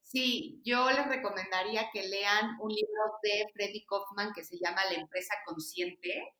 Sí, 0.01 0.59
yo 0.65 0.89
les 0.89 1.07
recomendaría 1.07 1.91
que 1.93 2.07
lean 2.07 2.57
un 2.59 2.70
libro 2.70 3.03
de 3.22 3.45
Freddy 3.53 3.86
Kaufman 3.86 4.34
que 4.34 4.43
se 4.43 4.57
llama 4.57 4.82
La 4.89 4.99
empresa 4.99 5.36
consciente 5.45 6.34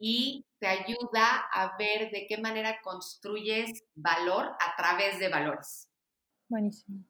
y 0.00 0.44
te 0.58 0.66
ayuda 0.66 1.44
a 1.52 1.76
ver 1.78 2.10
de 2.10 2.26
qué 2.28 2.38
manera 2.38 2.80
construyes 2.82 3.84
valor 3.94 4.46
a 4.46 4.74
través 4.76 5.20
de 5.20 5.28
valores. 5.28 5.88
Buenísimo. 6.48 7.04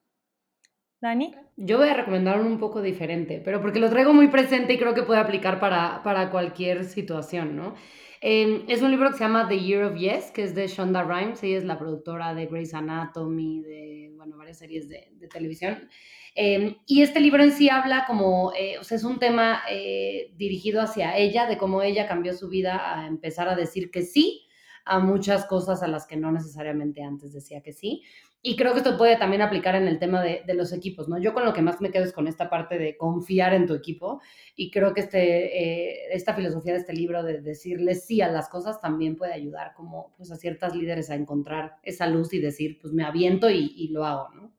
Dani. 1.01 1.35
Yo 1.57 1.79
voy 1.79 1.89
a 1.89 1.95
recomendar 1.95 2.39
uno 2.39 2.51
un 2.51 2.61
poco 2.61 2.83
diferente, 2.83 3.41
pero 3.43 3.63
porque 3.63 3.79
lo 3.79 3.89
traigo 3.89 4.13
muy 4.13 4.29
presente 4.29 4.75
y 4.75 4.79
creo 4.79 4.95
que 4.95 5.05
puede 5.05 5.21
aplicar 5.21 5.59
para, 5.59 6.03
para 6.03 6.31
cualquier 6.31 6.85
situación, 6.85 7.57
¿no? 7.57 7.75
Em, 8.23 8.65
es 8.69 8.83
un 8.83 8.91
libro 8.91 9.11
que 9.11 9.17
se 9.17 9.25
llama 9.25 9.49
The 9.49 9.59
Year 9.59 9.85
of 9.85 9.99
Yes, 9.99 10.31
que 10.31 10.43
es 10.43 10.55
de 10.55 10.67
Shonda 10.67 11.03
Rhimes. 11.03 11.43
Ella 11.43 11.59
es 11.59 11.65
la 11.65 11.79
productora 11.79 12.35
de 12.35 12.47
Grey's 12.47 12.75
Anatomy, 12.75 13.63
de 13.63 14.13
bueno, 14.15 14.37
varias 14.37 14.59
series 14.59 14.89
de, 14.89 15.09
televisión. 15.31 15.89
Em, 16.35 16.77
y 16.87 17.03
este 17.03 17.21
libro 17.21 17.43
en 17.43 17.53
sí 17.53 17.71
habla 17.71 18.05
como, 18.07 18.53
eh, 18.53 18.79
o 18.79 18.85
sea, 18.85 18.97
es 18.97 19.05
un 19.05 19.19
tema 19.19 19.63
eh, 19.71 20.33
dirigido 20.37 20.83
hacia 20.83 21.17
ella, 21.17 21.47
de 21.47 21.57
cómo 21.57 21.83
ella 21.83 22.07
cambió 22.07 22.35
su 22.35 22.49
vida 22.49 23.01
a 23.01 23.07
empezar 23.07 23.49
a 23.49 23.57
decir 23.57 23.91
que 23.91 24.03
sí 24.03 24.47
a 24.85 24.99
muchas 24.99 25.47
cosas 25.47 25.83
a 25.83 25.89
las 25.89 26.07
que 26.07 26.17
no 26.17 26.33
necesariamente 26.33 27.03
antes 27.03 27.33
decía 27.33 27.63
que 27.63 27.73
sí. 27.73 28.03
Y 28.43 28.57
creo 28.57 28.73
que 28.73 28.79
esto 28.79 28.97
puede 28.97 29.19
también 29.19 29.43
aplicar 29.43 29.75
en 29.75 29.87
el 29.87 29.99
tema 29.99 30.23
de, 30.23 30.43
de, 30.47 30.55
los 30.55 30.73
equipos, 30.73 31.09
¿no? 31.09 31.19
Yo 31.19 31.35
con 31.35 31.45
lo 31.45 31.53
que 31.53 31.61
más 31.61 31.83
me 31.83 31.91
quedo 31.91 32.05
es 32.05 32.13
con 32.13 32.27
esta 32.27 32.49
parte 32.49 32.79
de 32.79 32.97
confiar 32.97 33.53
en 33.53 33.67
tu 33.67 33.75
equipo 33.75 34.23
y 34.57 34.71
creo 34.71 34.95
que 34.95 35.03
este, 35.03 35.59
eh, 35.59 36.09
esta 36.13 36.33
filosofía 36.33 36.73
de 36.73 36.79
este 36.79 36.95
libro 36.95 37.23
de 37.23 37.43
decirle 37.43 37.95
sí 37.95 38.23
a 38.23 38.29
las 38.29 38.49
cosas 38.49 38.81
también 38.81 39.17
puede 39.17 39.35
ayudar 39.35 39.75
como 39.75 40.15
pues 40.17 40.31
a 40.31 40.37
ciertas 40.37 40.75
líderes 40.75 41.11
a 41.11 41.17
encontrar 41.17 41.77
esa 41.83 42.07
luz 42.07 42.33
y 42.33 42.41
decir, 42.41 42.79
pues 42.81 42.95
me 42.95 43.05
aviento 43.05 43.51
y, 43.51 43.75
y 43.77 43.89
lo 43.89 44.07
hago, 44.07 44.31
¿no? 44.31 44.53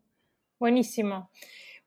Buenísimo. 0.59 1.31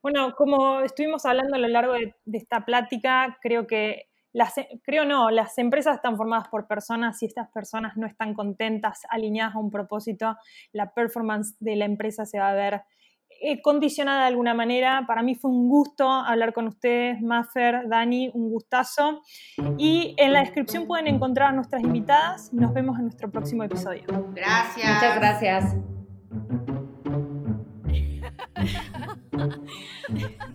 Bueno, 0.03 0.35
como 0.37 0.80
estuvimos 0.80 1.24
hablando 1.24 1.55
a 1.55 1.61
lo 1.61 1.68
largo 1.68 1.93
de, 1.93 2.12
de 2.24 2.39
esta 2.39 2.64
plática, 2.64 3.39
creo 3.41 3.68
que 3.68 4.09
las, 4.35 4.59
e, 4.59 4.68
creo 4.82 5.07
no, 5.07 5.30
las 5.30 5.57
empresas 5.59 5.97
están 5.97 6.18
formadas 6.18 6.49
por 6.49 6.66
personas 6.66 7.22
y 7.22 7.26
estas 7.26 7.49
personas 7.51 7.97
no 7.97 8.07
están 8.07 8.35
contentas, 8.35 9.03
alineadas 9.09 9.55
a 9.55 9.59
un 9.59 9.70
propósito, 9.70 10.37
la 10.72 10.93
performance 10.93 11.57
de 11.61 11.76
la 11.76 11.87
empresa 11.87 12.26
se 12.26 12.39
va 12.39 12.51
a 12.51 12.55
ver 12.55 12.82
eh, 13.41 13.62
condicionada 13.62 14.22
de 14.22 14.26
alguna 14.28 14.55
manera. 14.55 15.05
Para 15.07 15.22
mí 15.22 15.35
fue 15.35 15.51
un 15.51 15.68
gusto 15.68 16.11
hablar 16.11 16.53
con 16.53 16.66
ustedes, 16.66 17.20
Maffer, 17.22 17.89
Dani, 17.89 18.30
un 18.35 18.51
gustazo. 18.51 19.22
Y 19.78 20.14
en 20.18 20.32
la 20.32 20.41
descripción 20.41 20.87
pueden 20.87 21.07
encontrar 21.07 21.51
a 21.51 21.53
nuestras 21.53 21.82
invitadas. 21.82 22.53
Nos 22.53 22.72
vemos 22.74 22.99
en 22.99 23.05
nuestro 23.05 23.30
próximo 23.30 23.62
episodio. 23.64 24.05
Gracias. 24.35 24.95
Muchas 24.95 25.16
gracias. 25.16 25.76